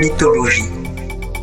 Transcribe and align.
Mythologie. 0.00 0.62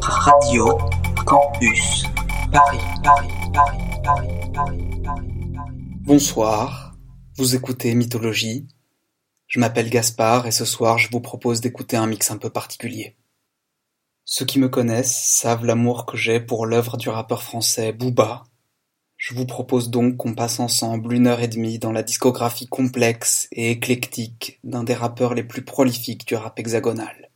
Radio 0.01 0.79
Campus 1.27 2.05
Paris, 2.51 2.79
Paris, 3.03 3.27
Paris, 3.53 3.77
Paris, 4.03 4.27
Paris, 4.51 4.77
Paris, 5.05 5.23
Paris. 5.53 5.73
Bonsoir, 5.99 6.95
vous 7.37 7.55
écoutez 7.55 7.93
Mythologie. 7.93 8.67
Je 9.45 9.59
m'appelle 9.59 9.91
Gaspard 9.91 10.47
et 10.47 10.51
ce 10.51 10.65
soir 10.65 10.97
je 10.97 11.07
vous 11.11 11.21
propose 11.21 11.61
d'écouter 11.61 11.97
un 11.97 12.07
mix 12.07 12.31
un 12.31 12.37
peu 12.37 12.49
particulier. 12.49 13.15
Ceux 14.25 14.45
qui 14.45 14.57
me 14.57 14.69
connaissent 14.69 15.15
savent 15.15 15.63
l'amour 15.63 16.07
que 16.07 16.17
j'ai 16.17 16.39
pour 16.39 16.65
l'œuvre 16.65 16.97
du 16.97 17.09
rappeur 17.09 17.43
français 17.43 17.93
Booba. 17.93 18.43
Je 19.17 19.35
vous 19.35 19.45
propose 19.45 19.91
donc 19.91 20.17
qu'on 20.17 20.33
passe 20.33 20.59
ensemble 20.59 21.13
une 21.13 21.27
heure 21.27 21.41
et 21.41 21.47
demie 21.47 21.77
dans 21.77 21.91
la 21.91 22.01
discographie 22.01 22.67
complexe 22.67 23.49
et 23.51 23.69
éclectique 23.69 24.59
d'un 24.63 24.83
des 24.83 24.95
rappeurs 24.95 25.35
les 25.35 25.43
plus 25.43 25.63
prolifiques 25.63 26.27
du 26.27 26.33
rap 26.33 26.57
hexagonal. 26.57 27.26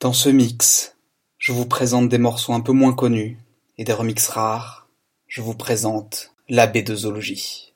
Dans 0.00 0.12
ce 0.12 0.28
mix, 0.28 0.94
je 1.38 1.50
vous 1.50 1.66
présente 1.66 2.08
des 2.08 2.18
morceaux 2.18 2.52
un 2.52 2.60
peu 2.60 2.70
moins 2.70 2.92
connus 2.92 3.36
et 3.78 3.84
des 3.84 3.92
remixes 3.92 4.28
rares. 4.28 4.86
Je 5.26 5.42
vous 5.42 5.54
présente 5.54 6.30
l'abbé 6.48 6.82
de 6.82 6.94
zoologie. 6.94 7.74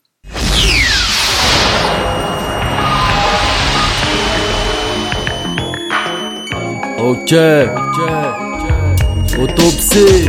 Autopsie. 9.37 10.29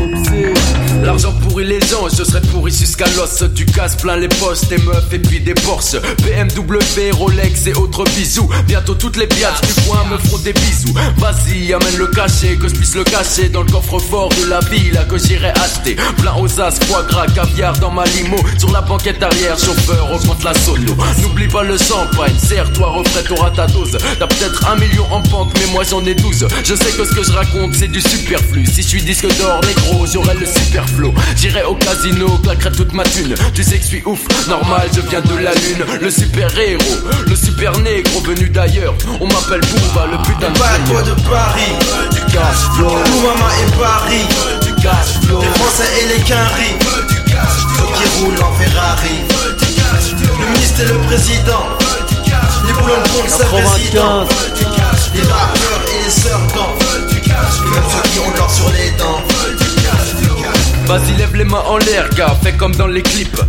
L'argent 1.04 1.34
pourrit 1.34 1.66
les 1.66 1.82
gens, 1.82 2.08
je 2.08 2.24
serais 2.24 2.40
pourri 2.40 2.72
jusqu'à 2.72 3.06
l'os. 3.18 3.44
Du 3.44 3.66
casse 3.66 3.98
plein 3.98 4.16
les 4.16 4.30
postes, 4.30 4.70
des 4.70 4.78
meufs 4.78 5.12
et 5.12 5.20
puis 5.20 5.42
des 5.42 5.54
Porsche. 5.54 5.98
BMW, 6.24 7.12
Rolex 7.12 7.68
et 7.68 7.74
autres 7.74 8.06
bisous 8.16 8.50
Bientôt 8.68 8.96
toutes 8.96 9.18
les 9.18 9.28
pièces 9.28 9.60
du 9.62 9.82
coin 9.82 10.06
me 10.10 10.18
feront 10.18 10.38
des 10.38 10.54
bisous. 10.54 10.94
Vas-y, 11.18 11.74
amène 11.74 11.98
le 11.98 12.08
cachet, 12.08 12.56
que 12.56 12.70
je 12.70 12.74
puisse 12.74 12.96
le 12.96 13.04
cacher 13.04 13.50
Dans 13.50 13.64
le 13.64 13.72
coffre-fort 13.72 14.30
de 14.30 14.50
la 14.50 14.62
ville, 14.62 14.98
que 15.10 15.18
j'irai 15.18 15.50
acheter. 15.50 15.98
Plein 16.22 16.36
aux 16.40 16.62
as, 16.62 16.80
foie 16.86 17.04
gras, 17.04 17.28
caviar 17.28 17.78
dans 17.80 17.92
ma 17.92 18.06
limo. 18.06 18.38
Sur 18.58 18.72
la 18.72 18.82
banquette 18.82 19.22
arrière, 19.22 19.60
chauffeur, 19.60 20.10
augmente 20.14 20.44
la 20.46 20.54
solo. 20.54 20.96
N'oublie 21.22 21.50
pas 21.50 21.64
le 21.64 21.78
champagne, 21.78 22.38
serre-toi, 22.38 22.90
refrais, 22.90 23.24
t'auras 23.24 23.52
ta 23.52 23.68
dose. 23.68 23.98
T'as 24.20 24.28
peut-être 24.28 24.72
un 24.72 24.78
million 24.78 25.06
en 25.12 25.20
banque, 25.20 25.52
mais 25.60 25.72
moi 25.74 25.84
j'en 25.84 26.04
ai 26.06 26.16
douze. 26.16 26.48
Je 26.64 26.76
sais 26.76 26.92
que 26.98 27.04
ce 27.04 27.14
que 27.14 27.24
je 27.24 27.32
raconte 27.34 27.76
c'est 27.76 27.90
du 27.90 28.00
superflu. 28.00 28.66
Si 28.66 28.82
je 28.82 28.88
suis 28.88 29.02
disque 29.02 29.28
d'or, 29.38 29.60
négro, 29.68 30.06
j'aurai 30.08 30.36
le 30.36 30.46
superflu 30.46 30.93
J'irai 31.36 31.64
au 31.64 31.76
casino, 31.76 32.38
claquerai 32.38 32.72
toute 32.72 32.94
ma 32.94 33.04
thune. 33.04 33.34
Tu 33.54 33.64
sais 33.64 33.78
que 33.78 33.84
je 33.84 33.88
suis 33.88 34.04
ouf, 34.06 34.20
normal, 34.48 34.88
je 34.94 35.02
viens 35.02 35.22
de 35.22 35.36
la 35.38 35.54
lune. 35.54 35.84
Le 36.00 36.12
super 36.12 36.48
héros, 36.58 36.84
le 37.28 37.36
super 37.36 37.78
négro 37.80 38.22
venu 38.22 38.50
d'ailleurs. 38.50 38.94
On 39.20 39.28
m'appelle 39.28 39.62
Booba, 39.62 40.08
le 40.12 40.18
putain 40.22 40.52
de 40.52 40.60
Pas 40.60 40.78
toi 40.88 41.02
de 41.02 41.14
Paris, 41.22 41.74
du 42.12 42.22
cash 42.32 42.62
flow. 42.76 42.90
tout 43.06 43.20
maman 43.22 43.50
est 43.62 43.78
Paris. 43.78 44.26
Du 44.62 44.74
cash 44.82 45.26
flow. 45.26 45.42
Les 45.42 45.60
Français 45.60 45.90
et 46.02 46.08
les 46.16 46.24
Quinri, 46.24 46.72
ceux 46.86 47.90
qui 47.96 48.24
roulent 48.24 48.44
en 48.44 48.54
Ferrari. 48.54 49.18
Le 50.40 50.46
ministre 50.54 50.82
et 50.82 50.86
le 50.86 50.98
président, 51.08 51.64
les 52.68 52.74
boulons 52.74 53.04
comptent 53.14 53.30
sa 53.30 53.46
président. 53.46 54.26
95. 54.28 55.12
Les 55.16 55.22
rappeurs 55.22 55.82
et 55.92 56.06
les 56.06 56.12
serpents, 56.12 56.76
même 56.80 57.84
ceux 57.90 58.10
qui 58.12 58.20
ont 58.20 58.32
l'or 58.38 58.52
sur 58.52 58.70
les 58.72 58.92
dents. 58.98 59.33
Vas-y, 60.86 61.18
lève 61.18 61.36
les 61.36 61.46
mains 61.46 61.64
en 61.66 61.78
l'air, 61.78 62.10
gars, 62.10 62.36
fais 62.44 62.54
comme 62.54 62.76
dans 62.76 62.88
les 62.88 63.02
clips. 63.02 63.42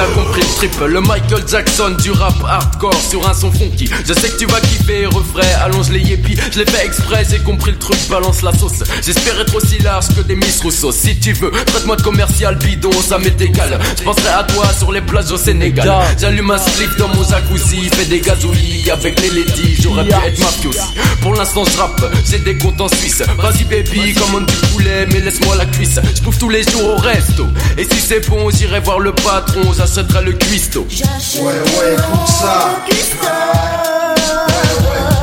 T'as 0.00 0.06
compris 0.14 0.40
le 0.40 0.54
trip, 0.56 0.80
le 0.88 1.00
Michael 1.02 1.46
Jackson 1.46 1.94
du 2.02 2.10
rap 2.10 2.32
hardcore 2.48 2.98
sur 3.10 3.28
un 3.28 3.34
son 3.34 3.52
funky. 3.52 3.90
Je 4.08 4.14
sais 4.14 4.30
que 4.30 4.38
tu 4.38 4.46
vas 4.46 4.58
kiffer, 4.60 5.04
refrais, 5.04 5.52
allonge 5.62 5.90
les 5.90 6.00
yépis. 6.00 6.38
Je 6.50 6.60
l'ai 6.60 6.64
fait 6.64 6.86
exprès, 6.86 7.22
j'ai 7.30 7.38
compris 7.40 7.72
le 7.72 7.76
truc, 7.76 7.98
balance 8.08 8.40
la 8.40 8.54
sauce. 8.54 8.82
J'espère 9.04 9.38
être 9.38 9.54
aussi 9.54 9.78
large 9.80 10.08
que 10.16 10.22
des 10.22 10.36
Miss 10.36 10.62
Rousseau. 10.62 10.90
Si 10.90 11.20
tu 11.20 11.34
veux, 11.34 11.50
traite-moi 11.50 11.96
de 11.96 12.02
commercial 12.02 12.56
bidon, 12.56 12.90
ça 12.92 13.18
m'est 13.18 13.38
égal. 13.42 13.78
Je 13.98 14.02
penserai 14.02 14.30
à 14.30 14.44
toi 14.44 14.72
sur 14.72 14.90
les 14.90 15.02
plages 15.02 15.30
au 15.32 15.36
Sénégal. 15.36 15.86
J'allume 16.18 16.50
un 16.50 16.56
slip 16.56 16.96
dans 16.96 17.08
mon 17.08 17.22
jacuzzi, 17.22 17.90
fais 17.90 18.06
des 18.06 18.20
gazouillis 18.20 18.90
avec 18.90 19.20
les 19.20 19.28
ladies. 19.28 19.82
J'aurais 19.82 20.04
pu 20.04 20.14
être 20.14 20.40
mafiosi. 20.40 20.78
Pour 21.20 21.34
l'instant, 21.34 21.64
je 21.70 21.76
rappe, 21.76 22.10
j'ai 22.24 22.38
des 22.38 22.56
comptes 22.56 22.80
en 22.80 22.88
Suisse. 22.88 23.22
Vas-y, 23.36 23.64
baby, 23.64 24.14
commande 24.14 24.46
du 24.46 24.56
poulet, 24.68 25.06
mais 25.12 25.20
laisse-moi 25.20 25.56
la 25.56 25.66
cuisse. 25.66 26.00
Je 26.16 26.22
bouffe 26.22 26.38
tous 26.38 26.48
les 26.48 26.62
jours 26.62 26.94
au 26.94 26.96
resto. 26.96 27.46
Et 27.76 27.84
si 27.84 28.00
c'est 28.00 28.26
bon, 28.30 28.48
j'irai 28.48 28.80
voir 28.80 28.98
le 28.98 29.12
patron, 29.12 29.74
j'achèterai 29.92 30.24
le 30.24 30.32
cuistot. 30.32 30.86
Ouais, 30.86 31.42
ouais, 31.42 31.94
écoute 31.94 32.28
ça. 32.28 32.76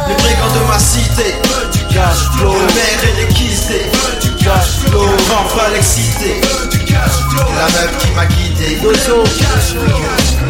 Les 0.07 0.15
brigands 0.15 0.53
de 0.55 0.67
ma 0.67 0.79
cité, 0.79 1.35
Du 1.71 1.93
cash 1.93 2.17
flow, 2.37 2.53
le 2.53 2.67
maire 2.73 3.03
et 3.03 3.21
les 3.21 3.27
du 4.21 4.43
cash 4.43 4.79
flow. 4.85 5.05
Pas 5.55 5.69
l'excité. 5.69 6.41
La 7.35 7.65
meuf 7.65 7.97
qui 7.99 8.11
m'a 8.15 8.25
guidé. 8.25 8.77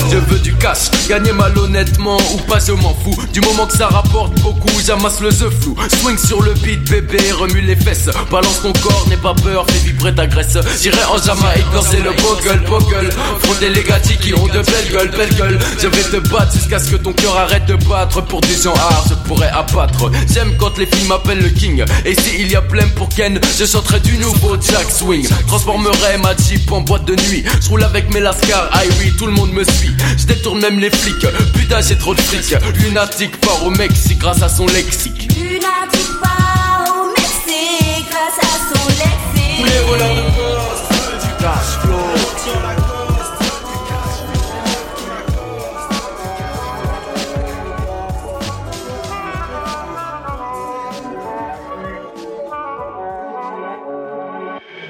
Je 0.09 0.17
veux 0.17 0.39
du 0.39 0.55
cash, 0.55 0.89
gagner 1.09 1.33
malhonnêtement 1.33 2.17
ou 2.33 2.37
pas, 2.49 2.59
je 2.65 2.71
m'en 2.71 2.95
fous. 3.03 3.15
Du 3.33 3.41
moment 3.41 3.65
que 3.65 3.77
ça 3.77 3.87
rapporte 3.87 4.39
beaucoup, 4.41 4.69
j'amasse 4.85 5.19
le 5.19 5.29
the 5.29 5.49
flou. 5.61 5.75
Swing 6.01 6.17
sur 6.17 6.41
le 6.41 6.53
beat, 6.53 6.89
bébé, 6.89 7.31
remue 7.31 7.61
les 7.61 7.75
fesses. 7.75 8.09
Balance 8.31 8.61
ton 8.61 8.71
corps, 8.73 9.05
n'aie 9.09 9.17
pas 9.17 9.33
peur, 9.33 9.65
fais 9.67 9.79
vibrer 9.79 10.15
ta 10.15 10.27
graisse. 10.27 10.57
J'irai 10.81 11.03
en 11.05 11.17
Jamaïque 11.17 11.69
danser 11.73 11.97
le 11.97 12.11
bogle, 12.11 12.63
bogle. 12.69 13.09
Frotter 13.43 13.69
les 13.69 13.83
gâtis 13.83 14.17
qui 14.17 14.33
ont 14.33 14.47
de 14.47 14.59
belles 14.59 14.91
gueules, 14.91 15.11
belles 15.11 15.35
gueules. 15.35 15.59
Je 15.79 15.87
vais 15.87 16.03
te 16.03 16.27
battre 16.29 16.53
jusqu'à 16.53 16.79
ce 16.79 16.91
que 16.91 16.95
ton 16.97 17.13
cœur 17.13 17.37
arrête 17.37 17.65
de 17.65 17.75
battre. 17.75 18.21
Pour 18.21 18.41
du 18.41 18.53
gens 18.53 18.75
art, 18.75 19.05
je 19.09 19.15
pourrais 19.27 19.49
abattre. 19.49 20.09
J'aime 20.33 20.55
quand 20.57 20.77
les 20.77 20.85
filles 20.85 21.07
m'appellent 21.07 21.41
le 21.41 21.49
king. 21.49 21.83
Et 22.05 22.15
si 22.15 22.37
il 22.39 22.51
y 22.51 22.55
a 22.55 22.61
plein 22.61 22.87
pour 22.95 23.09
Ken, 23.09 23.39
je 23.59 23.65
chanterai 23.65 23.99
du 23.99 24.17
nouveau 24.17 24.55
Jack 24.61 24.89
Swing. 24.89 25.27
Transformerai 25.47 26.17
ma 26.21 26.35
Jeep 26.35 26.66
en 26.71 26.81
boîte 26.81 27.05
de 27.05 27.15
nuit. 27.15 27.43
Je 27.61 27.69
roule 27.69 27.83
avec 27.83 28.13
mes 28.13 28.19
lascars, 28.19 28.69
ah 28.71 28.81
oui, 28.99 29.13
tout 29.17 29.25
le 29.25 29.33
monde 29.33 29.51
me 29.51 29.63
suit. 29.63 29.95
Je 30.17 30.25
détourne 30.25 30.59
même 30.61 30.79
les 30.79 30.89
flics. 30.89 31.25
Putain, 31.53 31.81
j'ai 31.81 31.97
trop 31.97 32.13
de 32.13 32.21
fric. 32.21 32.55
Lunatique 32.79 33.33
fort 33.43 33.65
au 33.65 33.69
Mexique 33.71 34.19
grâce 34.19 34.41
à 34.41 34.49
son 34.49 34.65
lexique. 34.67 35.29
Lunatique 35.37 36.19
pas 36.21 36.91
au 36.91 37.09
Mexique 37.09 38.07
grâce 38.09 38.39
à 38.41 38.57
son 38.73 38.87
lexique. 38.89 39.65
Les 39.65 39.87
voleurs 39.87 40.15
de 40.15 40.21
poste, 40.21 41.25
du 41.25 41.43
cash 41.43 41.71
flow. 41.81 41.97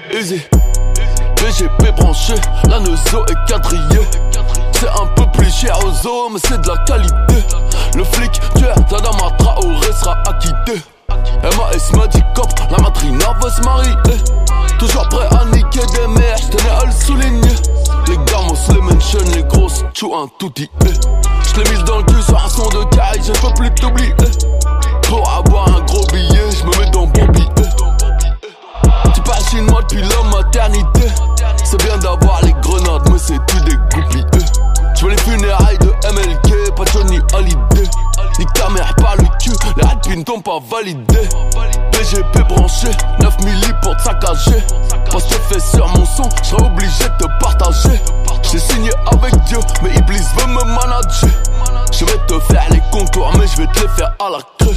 Easy. 0.10 0.57
BGP 1.58 1.92
branché, 1.96 2.36
la 2.70 2.80
neuzo 2.80 3.26
est 3.30 3.52
quadrillée. 3.52 4.08
C'est 4.74 4.90
un 4.90 5.08
peu 5.16 5.26
plus 5.34 5.52
cher 5.52 5.76
aux 5.84 5.92
zoo, 5.92 6.30
mais 6.32 6.40
c'est 6.48 6.62
de 6.62 6.68
la 6.68 6.78
qualité. 6.86 7.44
Le 7.96 8.04
flic, 8.04 8.32
tueur, 8.56 8.76
Tadama 8.88 9.32
Traoré 9.40 9.92
sera 10.00 10.18
acquitté. 10.28 10.84
MAS 11.10 11.98
m'a 11.98 12.08
dit 12.08 12.22
cop, 12.36 12.48
la 12.70 12.78
matrina 12.78 13.34
veut 13.42 13.50
se 13.50 13.62
marier. 13.62 13.92
Toujours 14.78 15.10
prêt 15.10 15.28
à 15.32 15.46
niquer 15.46 15.86
des 15.96 16.08
mères, 16.08 16.38
j'tenais 16.38 16.70
à 16.70 16.86
le 16.86 16.92
souligner. 16.92 17.56
Les 18.08 18.18
gamos, 18.32 18.56
les 18.70 18.82
mentions, 18.82 19.20
les 19.34 19.44
grosses, 19.44 19.84
tchou 19.94 20.14
un 20.16 20.28
touti. 20.38 20.70
Je 20.84 21.62
l'ai 21.62 21.70
mis 21.72 21.84
dans 21.86 21.98
le 21.98 22.04
cul 22.04 22.22
sur 22.22 22.38
un 22.38 22.50
son 22.50 22.70
de 22.70 22.84
caille, 22.96 23.22
je 23.26 23.32
peux 23.32 23.54
plus 23.56 23.74
t'oublier. 23.74 24.14
Pour 25.08 25.28
avoir 25.28 25.70
un 25.70 25.82
gros 25.86 26.06
billet, 26.14 26.52
je 26.52 26.66
me 26.66 26.86
mets 26.86 26.92
dans 26.92 27.08
billet. 27.08 27.46
Tu 29.16 29.22
passes 29.22 29.54
une 29.54 29.66
moi 29.66 29.82
depuis 29.82 30.04
la 30.04 30.38
maternité. 30.38 31.08
C'est 31.70 31.84
bien 31.84 31.98
d'avoir 31.98 32.42
les 32.46 32.54
grenades, 32.62 33.10
mais 33.12 33.18
c'est 33.18 33.46
tout 33.46 33.60
des 33.66 33.76
groupies. 33.92 34.26
Je 34.96 35.04
veux 35.04 35.12
les 35.12 35.18
funérailles 35.18 35.78
de 35.80 35.88
MLK, 36.14 36.74
pas 36.74 36.86
Johnny 36.94 37.20
Hallyday. 37.34 37.77
T'ont 40.16 40.40
pas 40.42 40.60
validé. 40.60 41.28
BGP 41.92 42.48
branché, 42.48 42.88
9 43.20 43.44
milli 43.44 43.68
pour 43.82 43.96
te 43.98 44.04
saccager. 44.04 44.64
Parce 45.12 45.26
que 45.26 45.34
fait 45.34 45.60
sur 45.60 45.88
mon 45.90 46.06
son, 46.06 46.30
je 46.42 46.50
serais 46.50 46.66
obligé 46.66 47.04
de 47.04 47.26
te 47.26 47.40
partager. 47.40 48.02
J'ai 48.50 48.60
signé 48.60 48.92
avec 49.12 49.36
Dieu, 49.46 49.58
mais 49.84 49.96
Iblis 49.96 50.24
veut 50.38 50.48
me 50.48 50.64
manager. 50.64 51.30
Je 51.92 52.06
vais 52.06 52.20
te 52.28 52.40
faire 52.52 52.66
les 52.72 52.82
contours, 52.92 53.32
mais 53.38 53.48
je 53.48 53.58
vais 53.58 53.68
te 53.68 53.82
les 53.82 53.88
faire 53.90 54.14
à 54.20 54.30
la 54.30 54.40
queue. 54.58 54.76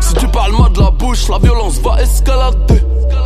Si 0.00 0.14
tu 0.14 0.28
parles 0.28 0.52
mal 0.52 0.72
de 0.72 0.80
la 0.80 0.90
bouche, 0.90 1.28
la 1.28 1.38
violence 1.38 1.78
va 1.78 2.00
escalader. 2.00 2.82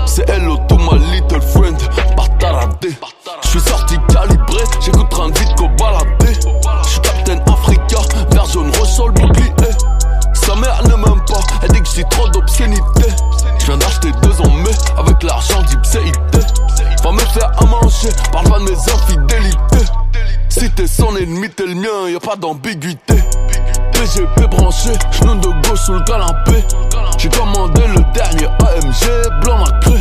C'est 0.06 0.28
hello 0.30 0.56
to 0.68 0.76
my 0.78 0.98
little 1.12 1.40
friend, 1.40 1.76
bataradé. 2.16 2.96
Je 3.42 3.48
suis 3.48 3.60
sorti 3.60 3.96
calibré, 4.08 4.64
j'écoute 4.80 5.10
de 5.10 5.38
vite 5.38 5.54
qu'au 5.56 5.68
baladé. 5.68 6.32
Je 6.84 6.88
suis 6.88 7.00
Captain 7.00 7.38
Africa, 7.52 7.98
vert 8.30 8.46
jaune, 8.46 8.70
ressort 8.80 9.08
le. 9.08 9.91
Sa 10.46 10.54
mère 10.56 10.82
ne 10.84 10.94
m'aime 10.94 11.24
pas, 11.26 11.40
elle 11.62 11.70
dit 11.70 11.80
que 11.80 11.88
j'ai 11.94 12.04
trop 12.04 12.28
d'obscénité. 12.28 13.08
Je 13.58 13.66
viens 13.66 13.76
d'acheter 13.76 14.10
deux 14.22 14.40
en 14.40 14.50
mai 14.50 14.72
avec 14.98 15.22
l'argent 15.22 15.62
d'Ipséité. 15.62 16.38
Va 17.02 17.12
me 17.12 17.20
faire 17.20 17.50
à 17.58 17.64
manger, 17.64 18.08
parle 18.32 18.48
pas 18.48 18.58
de 18.58 18.64
mes 18.64 18.72
infidélités. 18.72 19.92
Si 20.48 20.70
t'es 20.70 20.86
son 20.86 21.16
ennemi, 21.16 21.48
t'es 21.50 21.66
le 21.66 21.74
mien, 21.74 22.08
y 22.08 22.16
a 22.16 22.20
pas 22.20 22.36
d'ambiguïté. 22.36 23.22
PGP 23.92 24.46
branché, 24.50 24.92
genou 25.12 25.36
de 25.36 25.68
gauche 25.68 25.80
sous 25.80 25.92
le 25.94 26.02
canapé. 26.02 26.64
J'ai 27.18 27.28
commandé 27.28 27.82
le 27.86 28.02
dernier 28.12 28.46
AMG, 28.46 29.42
blanc 29.42 29.58
ma 29.58 29.70
cru. 29.80 29.98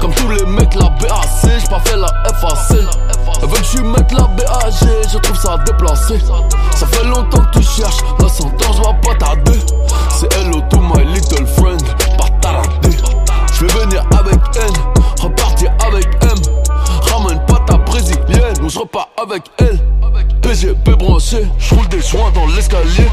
Comme 0.00 0.12
tous 0.14 0.28
les 0.28 0.44
mecs, 0.46 0.74
la 0.74 0.90
BAC, 0.90 1.10
j'ai 1.42 1.68
pas 1.68 1.80
fait 1.80 1.96
la 1.96 2.08
FAC. 2.34 2.78
Elle 3.42 3.48
veut 3.48 4.04
que 4.04 4.14
la 4.14 4.22
BAG, 4.22 4.74
je 5.12 5.18
trouve 5.18 5.38
ça 5.38 5.56
déplacé. 5.64 6.18
Ça 6.74 6.86
fait 6.86 7.04
longtemps 7.04 7.42
que 7.44 7.58
tu 7.58 7.64
cherches, 7.64 7.98
100 8.18 8.46
ans, 8.46 8.72
je 8.72 8.82
vois 8.82 8.94
pas 8.94 9.14
tarder. 9.14 9.58
C'est 10.10 10.32
hello 10.34 10.60
to 10.70 10.78
my 10.80 11.04
little 11.04 11.46
friend, 11.46 11.82
pas 12.16 12.28
taradé. 12.40 12.96
Je 13.52 13.64
vais 13.64 13.80
venir 13.80 14.04
avec 14.12 14.38
N, 14.56 14.72
repartir 15.20 15.72
avec 15.86 16.06
M. 16.22 16.38
Ramène 17.12 17.40
pas 17.46 17.60
ta 17.66 17.76
brésilienne, 17.78 18.54
ou 18.62 18.68
je 18.68 18.78
repars 18.78 19.08
avec 19.20 19.42
elle. 19.58 19.78
PGP 20.42 20.90
branché, 20.96 21.46
je 21.58 21.74
roule 21.74 21.88
des 21.88 22.00
joints 22.00 22.30
dans 22.34 22.46
l'escalier. 22.46 23.08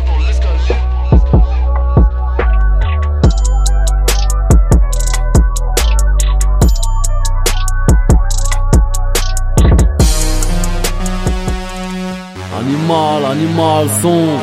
Animal, 13.85 14.01
son. 14.01 14.39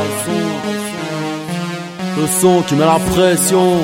Le 2.20 2.26
son 2.26 2.62
qui 2.62 2.74
met 2.74 2.84
la 2.84 2.98
pression. 2.98 3.78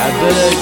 Ah, 0.00 0.10
Belek. 0.20 0.58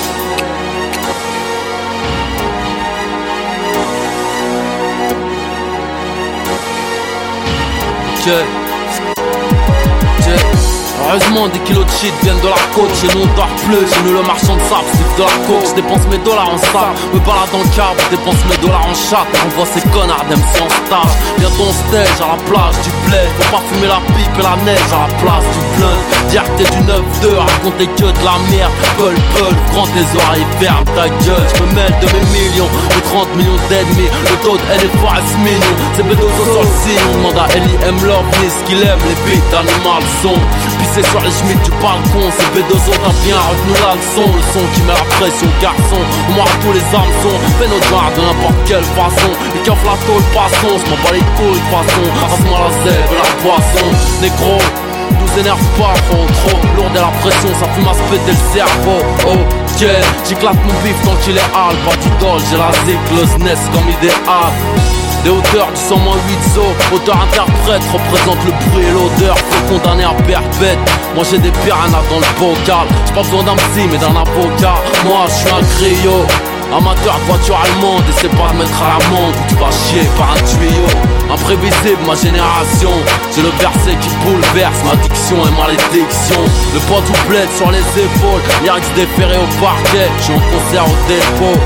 Heureusement 11.17 11.49
des 11.49 11.61
kilos 11.61 11.87
de 11.87 11.91
shit 11.93 12.13
viennent 12.23 12.41
de 12.41 12.49
la 12.49 12.61
côte. 12.75 12.93
Chez 13.01 13.09
nous 13.17 13.25
dort 13.37 13.49
plus, 13.65 13.89
chez 13.89 14.03
nous 14.05 14.13
le 14.13 14.23
marchand 14.23 14.53
de 14.53 14.61
sable 14.69 14.85
c'est 14.93 15.17
de 15.17 15.25
la 15.25 15.33
coke 15.49 15.65
Je 15.65 15.75
dépense 15.81 16.05
mes 16.13 16.19
dollars 16.19 16.53
en 16.53 16.59
sable, 16.59 16.93
me 17.15 17.21
balade 17.21 17.57
en 17.57 17.65
cab 17.73 17.97
Je 18.05 18.17
dépense 18.17 18.37
mes 18.51 18.61
dollars 18.61 18.85
en 18.85 18.93
chat, 18.93 19.25
on 19.25 19.49
voit 19.57 19.65
ces 19.65 19.81
connards 19.97 20.27
d'MC 20.29 20.61
en 20.61 20.69
stage. 20.69 21.17
Bientôt 21.39 21.73
on 21.73 21.77
stage 21.89 22.21
à 22.21 22.37
la 22.37 22.39
plage 22.45 22.77
du 22.85 22.91
bled. 23.09 23.29
Faut 23.41 23.57
pas 23.57 23.63
fumer 23.65 23.89
la 23.89 24.01
pipe 24.13 24.37
et 24.37 24.45
la 24.45 24.57
neige 24.69 24.93
à 24.93 25.09
la 25.09 25.11
place 25.17 25.49
du 25.57 25.61
blunt 25.81 26.01
Dire 26.29 26.45
que 26.45 26.53
t'es 26.61 26.69
du 26.69 26.83
9-2, 26.85 27.33
raconter 27.33 27.87
que 27.97 28.09
de 28.13 28.23
la 28.27 28.37
merde. 28.53 28.73
Pol 28.99 29.17
pol, 29.33 29.55
grand 29.73 29.89
tes 29.97 30.09
oreilles, 30.21 30.47
ferme 30.61 30.85
ta 30.93 31.09
gueule. 31.09 31.49
Je 31.49 31.63
me 31.65 31.69
mêle 31.81 31.97
de 31.97 32.07
mes 32.13 32.27
millions, 32.29 32.69
de 32.93 33.01
30 33.09 33.37
millions 33.41 33.61
d'ennemis. 33.73 34.11
Le 34.13 34.37
taux 34.45 34.61
de 34.61 34.67
LFA 34.69 35.17
est 35.17 35.33
mignon, 35.41 35.75
c'est 35.97 36.05
Bedozo 36.05 36.45
sur 36.45 36.61
le 36.61 36.73
signe. 36.85 37.05
On 37.09 37.17
demande 37.25 37.41
à 37.41 37.49
L.I.M. 37.57 37.97
Love, 38.05 38.29
ni 38.37 38.49
ce 38.53 38.61
qu'il 38.69 38.83
aime, 38.85 39.01
les 39.09 39.17
beats 39.25 39.65
animal 39.65 40.03
sont 40.21 40.41
Pissé 40.79 41.06
sur 41.11 41.21
les 41.21 41.31
chemises 41.31 41.63
du 41.63 41.71
balcon, 41.83 42.27
c'est 42.37 42.51
Bedozo 42.55 42.93
t'as 42.93 43.17
bien 43.25 43.39
retenu 43.39 43.75
la 43.83 43.95
leçon 43.95 44.27
Le 44.27 44.43
son 44.53 44.65
qui 44.75 44.81
met 44.83 44.95
la 44.95 45.07
pression, 45.17 45.49
garçon, 45.61 46.01
à 46.01 46.49
tous 46.63 46.73
les 46.73 46.87
hameçons 46.95 47.37
Fais 47.59 47.69
nos 47.69 47.81
devoirs 47.81 48.11
de 48.17 48.23
n'importe 48.23 48.61
quelle 48.67 48.89
façon. 48.97 49.31
Qui 49.63 49.71
offre 49.71 49.85
la 49.85 49.99
tôle, 50.07 50.25
passons, 50.35 50.75
je 50.79 50.87
m'en 50.91 50.99
bats 51.03 51.15
les 51.15 51.27
couilles 51.37 51.61
de 51.61 51.71
façon. 51.71 52.05
Passe-moi 52.21 52.59
la 52.59 52.71
zèbre 52.85 53.15
la 53.19 53.29
poisson, 53.43 53.89
négro 54.21 54.59
nous 55.07 55.41
énerve 55.41 55.63
pas 55.79 55.95
trop, 56.11 56.27
trop 56.27 56.59
lourd 56.77 56.91
de 56.91 56.97
la 56.99 57.13
pression, 57.21 57.49
ça 57.61 57.69
fume 57.75 57.87
à 57.87 57.95
se 57.95 58.03
péter 58.11 58.33
le 58.33 58.53
cerveau. 58.53 58.99
Ok, 59.25 59.87
j'éclate 60.29 60.57
mon 60.65 60.81
bif 60.83 60.97
tant 61.05 61.15
qu'il 61.23 61.37
est 61.37 61.51
hal, 61.55 61.77
pas 61.87 61.97
d'idole, 61.97 62.41
j'ai 62.51 62.57
la 62.57 62.73
zik, 62.85 62.99
le 63.15 63.25
SNES 63.25 63.71
comme 63.73 63.89
idéal. 63.89 65.06
Des 65.27 65.33
hauteurs 65.33 65.73
du 65.73 65.81
100 65.81 65.97
8 65.97 66.55
zo, 66.55 66.63
auteur 66.95 67.21
interprète 67.21 67.83
représente 67.93 68.39
le 68.45 68.53
bruit 68.71 68.87
et 68.87 68.93
l'odeur, 68.93 69.37
faut 69.37 69.75
condamner 69.75 70.05
à 70.05 70.15
perpète. 70.23 70.79
Moi 71.17 71.25
j'ai 71.29 71.39
des 71.39 71.51
piranhas 71.51 72.07
dans 72.09 72.23
le 72.23 72.31
bocal, 72.39 72.87
j'ai 73.05 73.13
pas 73.13 73.23
besoin 73.23 73.43
d'un 73.43 73.57
psy 73.57 73.91
mais 73.91 73.99
d'un 73.99 74.15
avocat. 74.15 74.79
Moi 75.05 75.27
je 75.27 75.35
suis 75.35 75.51
un 75.51 75.63
griot. 75.83 76.23
Amateur 76.71 77.19
de 77.19 77.25
voiture 77.27 77.59
allemande, 77.59 78.05
essaie 78.09 78.29
pas 78.29 78.55
de 78.55 78.59
mettre 78.59 78.79
à 78.79 78.99
l'amende. 79.03 79.35
Ou 79.35 79.49
tu 79.49 79.55
vas 79.57 79.75
chier 79.75 80.07
par 80.17 80.31
un 80.31 80.39
tuyau. 80.47 80.87
Imprévisible 81.27 82.07
ma 82.07 82.15
génération. 82.15 82.95
J'ai 83.35 83.43
le 83.43 83.51
verset 83.59 83.99
qui 83.99 84.11
bouleverse 84.23 84.79
ma 84.87 84.95
diction 84.95 85.43
et 85.43 85.51
malédiction. 85.59 86.39
Le 86.73 86.79
poids 86.87 87.03
tout 87.03 87.19
bled 87.27 87.51
sur 87.57 87.73
les 87.73 87.83
épaules. 87.99 88.43
Lyrics 88.63 88.95
déférés 88.95 89.43
au 89.43 89.51
parquet. 89.59 90.07
J'suis 90.23 90.35
en 90.35 90.43
concert 90.55 90.87
au 90.87 90.97
dépôt 91.11 91.59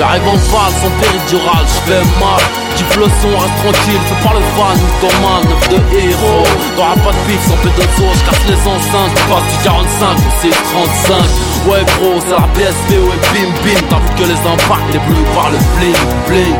J'arrive 0.00 0.28
en 0.28 0.32
balle 0.32 0.72
sans 0.80 0.88
péridural, 0.96 1.60
j'fais 1.68 2.00
mal. 2.16 2.40
Kiffe 2.74 2.96
le 2.96 3.04
son, 3.20 3.36
reste 3.36 3.52
tranquille, 3.60 4.00
fais 4.08 4.24
pas 4.24 4.32
le 4.32 4.40
fan 4.56 4.80
ou 4.80 4.88
ton 4.96 5.12
man, 5.20 5.44
de 5.44 5.76
héros. 5.92 6.48
T'auras 6.74 6.96
pas 7.04 7.12
de 7.12 7.20
pif 7.28 7.40
sans 7.44 7.60
pédozo, 7.60 8.08
j'casse 8.16 8.48
les 8.48 8.60
enceintes. 8.64 9.12
Passe 9.28 9.44
du 9.52 9.58
45 9.62 10.16
au 10.16 10.32
635 10.40 11.68
Ouais 11.68 11.84
bro, 11.84 12.16
c'est 12.16 12.32
la 12.32 12.48
PSP, 12.56 12.96
ouais 12.96 13.20
bim 13.28 13.52
bim. 13.60 13.80
T'as 13.90 14.00
vu 14.00 14.08
que 14.16 14.24
les 14.24 14.40
impacts, 14.40 14.88
les 14.94 15.00
bleus 15.04 15.28
par 15.34 15.50
le 15.50 15.58
bling 15.76 15.94
bling. 16.28 16.56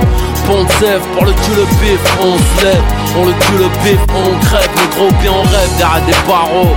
Sève, 0.81 1.01
pour 1.15 1.25
le 1.25 1.33
cul 1.33 1.55
le 1.57 1.65
pif, 1.79 2.01
on 2.21 2.37
se 2.37 2.65
lève. 2.65 2.83
On 3.17 3.25
le 3.25 3.33
tue 3.33 3.57
le 3.57 3.69
pif, 3.83 4.01
on 4.11 4.37
crève, 4.45 4.69
le 4.77 4.97
gros 4.97 5.13
bien 5.23 5.31
on 5.33 5.43
rêve 5.43 5.77
derrière 5.79 6.05
des 6.05 6.29
barreaux 6.29 6.77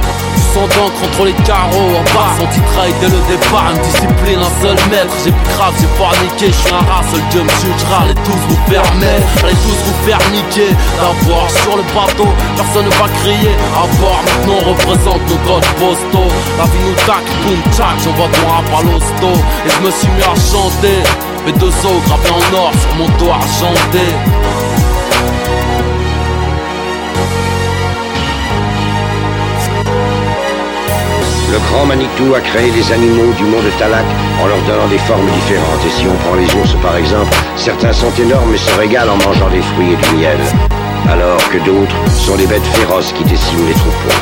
sang 0.54 0.68
d'encre 0.74 1.02
entre 1.04 1.26
les 1.26 1.38
carreaux 1.44 1.92
En 1.98 2.06
bas, 2.14 2.34
son 2.40 2.48
titrail 2.48 2.94
dès 3.02 3.10
le 3.10 3.22
départ 3.30 3.72
Une 3.74 3.82
discipline, 3.82 4.40
un 4.40 4.54
seul 4.62 4.78
maître. 4.90 5.14
J'ai 5.24 5.32
plus 5.32 5.54
grave, 5.56 5.74
j'ai 5.80 5.92
pas 5.98 6.14
niqué 6.24 6.48
Je 6.48 6.60
suis 6.60 6.74
un 6.74 6.84
rat, 6.86 7.04
seul 7.12 7.24
Dieu 7.32 7.44
me 7.44 7.56
jugera 7.62 8.04
Allez 8.04 8.18
tous 8.26 8.42
vous 8.50 8.62
faire 8.70 8.88
mettre, 9.00 9.46
allez 9.46 9.60
tous 9.64 9.80
vous 9.86 10.00
faire 10.06 10.24
niquer. 10.32 10.72
D'abord 11.00 11.50
sur 11.50 11.78
le 11.78 11.84
bateau, 11.94 12.30
personne 12.56 12.86
ne 12.86 12.94
va 12.98 13.08
crier. 13.22 13.56
À 13.76 13.86
bord, 14.00 14.22
maintenant 14.26 14.62
représente 14.72 15.22
nos 15.30 15.42
codes 15.48 15.70
postaux. 15.80 16.32
La 16.58 16.66
vie 16.66 16.84
nous 16.86 16.98
tac, 17.06 17.24
boum, 17.44 17.62
tac 17.78 17.96
J'envoie 18.04 18.30
ton 18.34 18.48
rap 18.50 18.68
à 18.78 18.82
l'hosto. 18.84 19.32
Et 19.66 19.70
je 19.70 19.80
me 19.86 19.92
suis 19.92 20.10
mis 20.10 20.24
à 20.24 20.36
chanter. 20.36 21.00
Mes 21.46 21.52
deux 21.54 21.68
os 21.68 22.00
gravés 22.08 22.32
en 22.32 22.56
or 22.56 22.72
sur 22.80 22.96
mon 22.96 23.10
dos 23.18 23.32
argenté 23.32 24.83
Le 31.54 31.60
grand 31.70 31.86
Manitou 31.86 32.34
a 32.34 32.42
créé 32.42 32.72
les 32.72 32.92
animaux 32.92 33.32
du 33.38 33.44
monde 33.44 33.70
Talak 33.78 34.06
en 34.42 34.48
leur 34.48 34.58
donnant 34.64 34.88
des 34.88 34.98
formes 34.98 35.30
différentes. 35.30 35.86
Et 35.86 35.92
si 35.92 36.08
on 36.08 36.16
prend 36.26 36.34
les 36.34 36.50
ours 36.56 36.76
par 36.82 36.98
exemple, 36.98 37.32
certains 37.56 37.94
sont 37.94 38.12
énormes 38.20 38.56
et 38.56 38.58
se 38.58 38.74
régalent 38.80 39.14
en 39.14 39.18
mangeant 39.18 39.52
des 39.52 39.62
fruits 39.62 39.94
et 39.94 39.96
du 39.96 40.16
miel. 40.16 40.40
Alors 41.12 41.38
que 41.52 41.60
d'autres 41.60 41.96
sont 42.10 42.38
des 42.38 42.48
bêtes 42.48 42.66
féroces 42.74 43.14
qui 43.14 43.24
déciment 43.26 43.68
les 43.68 43.76
troupeaux. 43.76 44.18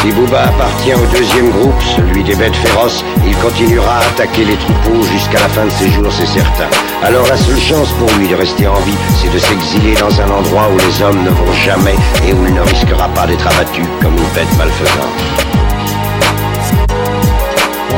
Si 0.00 0.10
Booba 0.10 0.42
appartient 0.42 0.92
au 0.92 1.06
deuxième 1.16 1.50
groupe, 1.50 1.80
celui 1.94 2.24
des 2.24 2.34
bêtes 2.34 2.56
féroces, 2.56 3.04
il 3.24 3.36
continuera 3.36 3.98
à 3.98 4.06
attaquer 4.10 4.44
les 4.44 4.56
troupeaux 4.56 5.02
jusqu'à 5.04 5.38
la 5.38 5.48
fin 5.50 5.66
de 5.66 5.70
ses 5.70 5.88
jours, 5.88 6.10
c'est 6.10 6.26
certain. 6.26 6.66
Alors 7.04 7.28
la 7.28 7.36
seule 7.36 7.60
chance 7.60 7.92
pour 8.00 8.10
lui 8.18 8.26
de 8.26 8.34
rester 8.34 8.66
en 8.66 8.80
vie, 8.80 8.98
c'est 9.22 9.32
de 9.32 9.38
s'exiler 9.38 9.94
dans 9.94 10.20
un 10.20 10.30
endroit 10.30 10.68
où 10.74 10.78
les 10.78 11.00
hommes 11.00 11.22
ne 11.22 11.30
vont 11.30 11.52
jamais 11.52 11.94
et 12.26 12.32
où 12.32 12.44
il 12.44 12.54
ne 12.54 12.62
risquera 12.62 13.06
pas 13.14 13.28
d'être 13.28 13.46
abattu 13.46 13.82
comme 14.00 14.16
une 14.16 14.34
bête 14.34 14.58
malfaisante. 14.58 15.51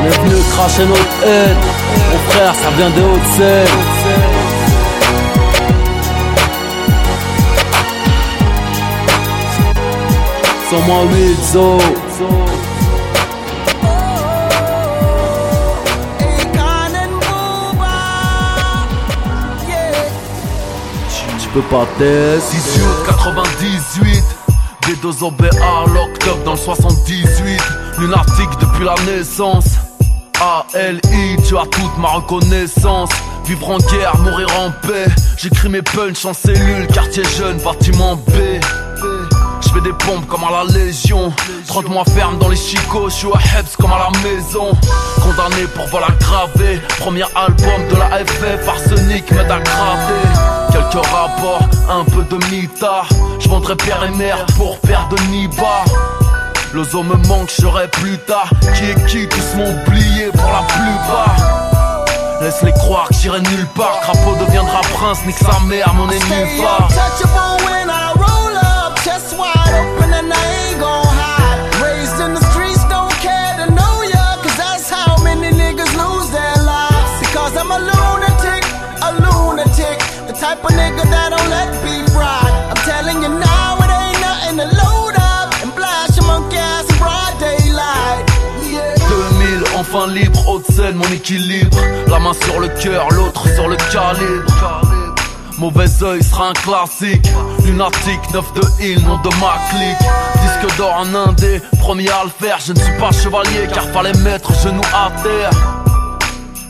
On 0.05 0.07
est 0.07 0.19
venu 0.19 0.35
cracher 0.53 0.85
notre 0.85 1.27
haine. 1.27 1.57
Mon 2.13 2.19
frère 2.31 2.55
ça 2.55 2.71
vient 2.77 2.91
des 2.91 3.01
Hauts-de-Seine 3.01 3.67
Sans 10.71 10.81
moi 10.81 11.05
8 11.11 11.45
zo. 11.53 11.79
Tu 21.41 21.49
peux 21.49 21.63
pas 21.63 21.87
18 21.99 22.83
98 23.07 24.25
Des 24.87 24.97
deux 24.97 25.09
locked 25.95 26.29
up 26.29 26.45
dans 26.45 26.53
le 26.53 26.59
78 26.59 27.27
Lunatique 27.99 28.51
depuis 28.61 28.85
la 28.85 28.95
naissance 29.07 29.84
ALI, 30.41 31.37
tu 31.47 31.57
as 31.57 31.67
toute 31.67 31.99
ma 31.99 32.09
reconnaissance. 32.09 33.11
Vivre 33.45 33.71
en 33.71 33.79
guerre, 33.79 34.17
mourir 34.19 34.49
en 34.59 34.71
paix. 34.87 35.07
J'écris 35.37 35.69
mes 35.69 35.83
punchs 35.83 36.25
en 36.25 36.33
cellule, 36.33 36.87
quartier 36.89 37.25
jeune, 37.37 37.59
bâtiment 37.59 38.17
B. 38.17 38.33
Je 39.61 39.69
fais 39.69 39.81
des 39.81 39.93
pompes 39.93 40.27
comme 40.27 40.45
à 40.45 40.51
la 40.51 40.65
Légion. 40.73 41.33
30 41.67 41.89
mois 41.89 42.05
ferme 42.05 42.39
dans 42.39 42.49
les 42.49 42.57
chicots, 42.57 43.09
je 43.09 43.15
suis 43.15 43.29
à 43.29 43.59
Hebs 43.59 43.77
comme 43.79 43.93
à 43.93 43.99
la 43.99 44.11
maison. 44.21 44.73
Condamné 45.23 45.67
pour 45.75 45.87
vol 45.87 46.03
aggravé. 46.07 46.81
Premier 47.01 47.25
album 47.35 47.89
de 47.91 47.97
la 47.97 48.25
FF, 48.25 48.69
arsenic 48.69 49.31
m'aide 49.31 49.51
à 49.51 49.61
quelques 50.73 51.07
rapports, 51.07 51.69
un 51.91 52.05
peu 52.05 52.25
de 52.25 52.37
mitard. 52.51 53.09
Je 53.41 53.49
vendrais 53.49 53.77
père 53.77 54.05
et 54.05 54.17
mère 54.17 54.45
pour 54.57 54.79
faire 54.87 55.09
de 55.09 55.17
Niba. 55.31 55.85
Le 56.75 56.83
zoo 56.83 57.05
me 57.05 57.15
manque, 57.29 57.51
je 57.51 57.63
serai 57.63 57.87
plus 57.87 58.19
tard. 58.19 58.51
Qui 58.75 58.91
est 58.91 59.07
qui, 59.07 59.29
tous 59.29 59.57
m'ont 59.57 59.71
oublié 59.71 60.27
pour 60.33 60.51
la 60.51 60.63
plupart? 60.67 61.37
Laisse-les 62.41 62.73
croire 62.73 63.07
que 63.07 63.15
j'irai 63.15 63.41
nulle 63.43 63.69
part. 63.77 64.01
Crapaud 64.01 64.35
deviendra 64.45 64.81
prince, 64.93 65.25
nique 65.25 65.39
sa 65.39 65.61
mère, 65.67 65.95
mon 65.95 66.11
ennemi 66.11 66.61
phare. 66.61 66.89
2000, 90.15 90.29
enfin 90.29 90.31
libre, 90.31 90.49
haute 90.49 90.67
scène, 90.71 90.97
mon 90.97 91.13
équilibre. 91.13 91.77
La 92.09 92.19
main 92.19 92.33
sur 92.33 92.61
le 92.61 92.69
cœur, 92.69 93.09
l'autre 93.11 93.47
sur 93.55 93.69
le 93.69 93.77
calibre. 93.77 94.81
Mauvais 95.59 96.03
oeil 96.03 96.23
sera 96.23 96.49
un 96.49 96.53
classique. 96.53 97.27
Lunatique, 97.65 98.21
9 98.33 98.53
de 98.55 98.83
Hill, 98.83 99.05
nom 99.05 99.19
de 99.19 99.29
ma 99.41 99.59
clique. 99.71 100.09
Disque 100.43 100.77
d'or 100.77 100.95
en 100.97 101.15
indé, 101.15 101.61
premier 101.81 102.11
à 102.11 102.25
le 102.25 102.31
faire. 102.31 102.59
Je 102.65 102.73
ne 102.73 102.79
suis 102.79 102.99
pas 102.99 103.13
chevalier 103.13 103.69
car 103.73 103.85
fallait 103.91 104.19
mettre 104.19 104.53
genou 104.63 104.83
à 104.95 105.11
terre. 105.23 105.84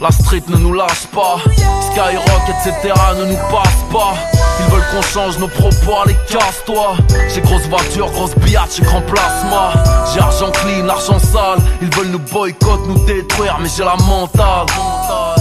La 0.00 0.10
street 0.10 0.42
ne 0.48 0.56
nous 0.56 0.72
lâche 0.72 1.06
pas, 1.14 1.36
Skyrock 1.46 2.48
etc 2.48 2.92
ne 3.16 3.24
nous 3.26 3.36
passe 3.50 3.84
pas. 3.92 4.14
Ils 4.60 4.72
veulent 4.72 4.84
qu'on 4.92 5.02
change 5.02 5.38
nos 5.38 5.48
propos, 5.48 5.96
allez 6.04 6.16
casse-toi. 6.28 6.96
J'ai 7.32 7.40
grosse 7.40 7.66
voiture, 7.68 8.10
grosse 8.10 8.34
biatch, 8.36 8.80
grand 8.82 9.00
plasma. 9.02 9.72
J'ai 10.12 10.20
argent 10.20 10.50
clean, 10.50 10.88
argent 10.88 11.18
sale. 11.18 11.58
Ils 11.80 11.94
veulent 11.94 12.08
nous 12.08 12.18
boycott, 12.18 12.80
nous 12.86 13.04
détruire, 13.06 13.56
mais 13.60 13.68
j'ai 13.74 13.84
la 13.84 13.96
mentale. 14.08 14.66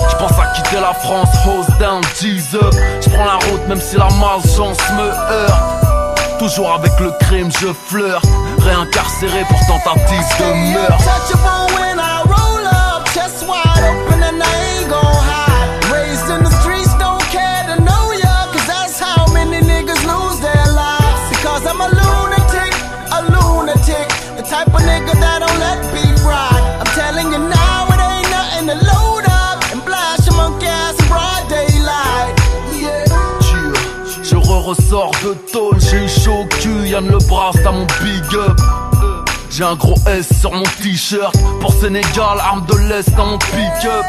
Je 0.09 0.15
pense 0.17 0.39
à 0.39 0.53
quitter 0.55 0.79
la 0.79 0.93
France, 0.93 1.29
hose 1.45 1.77
down, 1.79 2.01
tease 2.15 2.55
up. 2.55 2.73
Je 3.01 3.09
prends 3.09 3.25
la 3.25 3.35
route 3.35 3.67
même 3.67 3.81
si 3.81 3.97
la 3.97 4.07
malchance 4.19 4.77
me 4.95 5.07
heurte. 5.07 6.39
Toujours 6.39 6.73
avec 6.73 6.91
le 6.99 7.11
crime, 7.21 7.51
je 7.51 7.67
flirte. 7.87 8.25
Réincarcéré 8.59 9.45
pour 9.49 9.59
tentative 9.67 10.25
de 10.39 10.73
meurtre. 10.73 11.03
Re-ressors 34.73 35.11
de 35.23 35.33
tôle, 35.51 35.77
j'ai 35.79 35.97
eu 35.97 36.09
chaud 36.09 36.41
au 36.41 36.45
cul, 36.45 36.87
Yann 36.87 37.07
le 37.07 37.17
bras, 37.27 37.51
à 37.65 37.71
mon 37.71 37.85
big 38.01 38.35
up. 38.35 38.59
J'ai 39.51 39.63
un 39.63 39.75
gros 39.75 39.95
S 40.07 40.39
sur 40.39 40.51
mon 40.51 40.63
t-shirt, 40.63 41.35
pour 41.61 41.73
Sénégal, 41.73 42.39
arme 42.39 42.65
de 42.65 42.77
l'Est 42.89 43.13
dans 43.15 43.25
mon 43.25 43.37
pick-up. 43.37 44.05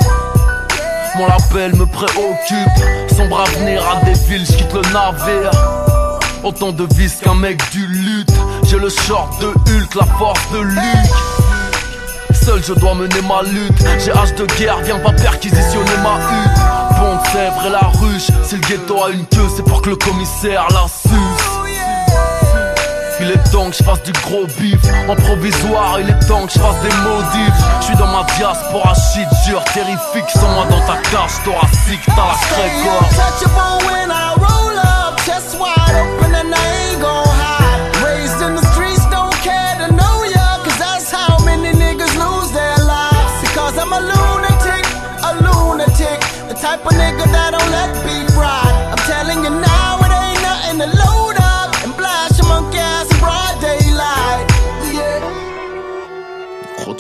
Mon 1.16 1.26
label 1.26 1.76
me 1.76 1.84
préoccupe, 1.84 3.14
sombre 3.14 3.40
avenir 3.40 3.82
à 3.86 4.04
des 4.04 4.14
villes, 4.14 4.46
j'quitte 4.46 4.72
le 4.72 4.80
navire. 4.92 5.50
Autant 6.42 6.72
de 6.72 6.86
vis 6.94 7.16
qu'un 7.22 7.34
mec 7.34 7.60
du 7.70 7.86
lutte, 7.86 8.32
j'ai 8.64 8.78
le 8.78 8.88
short 8.88 9.38
de 9.40 9.48
Hulk, 9.48 9.94
la 9.96 10.06
force 10.18 10.50
de 10.52 10.60
Luke. 10.60 11.10
Seul 12.32 12.62
je 12.62 12.74
dois 12.74 12.94
mener 12.94 13.22
ma 13.26 13.42
lutte 13.42 13.84
J'ai 14.04 14.12
âge 14.12 14.34
de 14.34 14.44
guerre, 14.58 14.78
viens 14.82 14.98
pas 14.98 15.12
perquisitionner 15.12 15.96
ma 16.02 16.16
hutte 16.16 16.83
Sèvres 17.34 17.66
et 17.66 17.70
la 17.70 17.90
ruche 17.98 18.30
Si 18.44 18.54
le 18.54 18.60
ghetto 18.60 19.02
a 19.02 19.10
une 19.10 19.26
queue, 19.26 19.48
c'est 19.56 19.64
pour 19.64 19.82
que 19.82 19.90
le 19.90 19.96
commissaire 19.96 20.68
la 20.70 20.86
suce. 20.86 21.44
Il 23.20 23.30
est 23.30 23.50
temps 23.50 23.70
que 23.70 23.76
je 23.76 23.82
fasse 23.82 24.02
du 24.04 24.12
gros 24.12 24.46
bif 24.60 24.78
En 25.08 25.16
provisoire, 25.16 25.98
il 25.98 26.08
est 26.10 26.26
temps 26.28 26.46
que 26.46 26.52
je 26.52 26.60
fasse 26.60 26.80
des 26.82 26.94
modifs. 27.02 27.64
Je 27.80 27.86
suis 27.86 27.96
dans 27.96 28.06
ma 28.06 28.22
diaspora, 28.36 28.94
shit 28.94 29.26
dur, 29.46 29.64
terrifique 29.64 30.30
Sans 30.32 30.48
moi 30.54 30.66
dans 30.70 30.86
ta 30.86 30.96
cage 31.10 31.42
thoracique, 31.44 32.02
t'as 32.06 32.14
la 32.14 32.34
crèque 32.34 32.72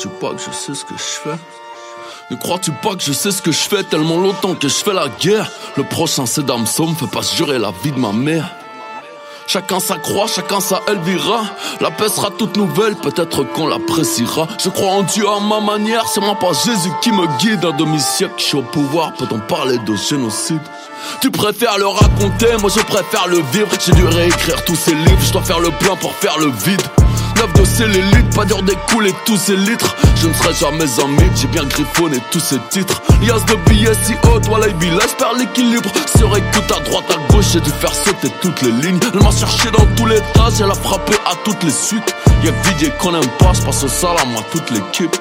Crois-tu 0.04 0.20
pas 0.20 0.34
que 0.34 0.42
je 0.42 0.50
sais 0.50 0.74
ce 0.74 0.84
que 0.84 0.94
je 0.96 1.02
fais? 1.02 1.38
Ne 2.30 2.36
crois-tu 2.36 2.72
pas 2.72 2.94
que 2.94 3.02
je 3.02 3.12
sais 3.12 3.30
ce 3.30 3.40
que 3.40 3.52
je 3.52 3.60
fais 3.60 3.82
tellement 3.84 4.18
longtemps 4.18 4.54
que 4.54 4.68
je 4.68 4.74
fais 4.74 4.92
la 4.92 5.08
guerre? 5.08 5.50
Le 5.76 5.84
prochain 5.84 6.26
c'est 6.26 6.44
Damso, 6.44 6.86
me 6.86 6.94
fait 6.94 7.06
pas 7.06 7.22
jurer 7.22 7.58
la 7.58 7.70
vie 7.82 7.92
de 7.92 7.98
ma 7.98 8.12
mère. 8.12 8.50
Chacun 9.46 9.80
sa 9.80 9.96
croix, 9.96 10.26
chacun 10.26 10.60
sa 10.60 10.82
Elvira. 10.88 11.44
La 11.80 11.90
paix 11.90 12.08
sera 12.08 12.30
toute 12.30 12.56
nouvelle, 12.56 12.96
peut-être 12.96 13.44
qu'on 13.44 13.66
l'appréciera. 13.66 14.46
Je 14.62 14.68
crois 14.68 14.90
en 14.90 15.02
Dieu 15.02 15.26
à 15.26 15.40
ma 15.40 15.60
manière, 15.60 16.06
c'est 16.06 16.20
moi 16.20 16.34
pas 16.34 16.52
Jésus 16.52 16.92
qui 17.00 17.10
me 17.10 17.26
guide. 17.38 17.64
Un 17.64 17.72
demi-siècle, 17.72 18.34
je 18.36 18.42
suis 18.42 18.56
au 18.58 18.62
pouvoir, 18.62 19.14
peut-on 19.14 19.38
parler 19.38 19.78
de 19.78 19.96
génocide? 19.96 20.62
Tu 21.22 21.30
préfères 21.30 21.78
le 21.78 21.86
raconter, 21.86 22.56
moi 22.60 22.70
je 22.74 22.80
préfère 22.80 23.26
le 23.28 23.40
vivre. 23.52 23.68
J'ai 23.84 23.92
dû 23.92 24.04
réécrire 24.04 24.62
tous 24.64 24.76
ces 24.76 24.94
livres, 24.94 25.20
je 25.22 25.32
dois 25.32 25.42
faire 25.42 25.60
le 25.60 25.70
plein 25.70 25.96
pour 25.96 26.12
faire 26.14 26.38
le 26.38 26.50
vide 26.50 26.82
Neuf 27.36 27.52
de 27.54 27.64
ces 27.64 27.86
l'élite, 27.86 28.34
pas 28.34 28.44
dur 28.44 28.62
d'écouler 28.62 29.12
tous 29.24 29.36
ces 29.36 29.56
litres. 29.56 29.94
Je 30.16 30.28
ne 30.28 30.34
serai 30.34 30.54
jamais 30.54 31.00
un 31.02 31.08
mythe, 31.08 31.36
j'ai 31.36 31.48
bien 31.48 31.64
griffonné 31.64 32.18
tous 32.30 32.40
ces 32.40 32.58
titres. 32.70 33.02
Lias 33.22 33.40
de 33.46 33.54
billets 33.68 33.94
si 34.02 34.14
haut, 34.28 34.40
toi 34.40 34.58
la 34.58 34.68
village 34.68 35.14
perd 35.18 35.38
l'équilibre. 35.38 35.90
Sur 36.16 36.36
écoute 36.36 36.72
à 36.76 36.80
droite, 36.80 37.04
à 37.10 37.32
gauche, 37.32 37.46
j'ai 37.52 37.60
dû 37.60 37.70
faire 37.70 37.94
sauter 37.94 38.30
toutes 38.40 38.62
les 38.62 38.72
lignes. 38.72 39.00
Elle 39.12 39.22
m'a 39.22 39.30
cherché 39.30 39.70
dans 39.70 39.86
tous 39.96 40.06
les 40.06 40.20
tâches, 40.34 40.60
elle 40.60 40.70
a 40.70 40.74
frappé 40.74 41.14
à 41.26 41.34
toutes 41.44 41.62
les 41.62 41.70
suites. 41.70 42.14
Y'a 42.42 42.52
que 42.52 42.68
Didier 42.68 42.92
qu'on 42.98 43.14
aime 43.14 43.28
pas, 43.38 43.52
je 43.54 43.62
passe 43.62 43.84
au 43.84 43.88
salam 43.88 44.36
à 44.36 44.42
toute 44.52 44.70
l'équipe 44.70 45.16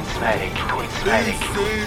Queen's 0.00 0.20
Malik, 0.20 0.56
Queen's 0.72 1.04
Malik, 1.04 1.40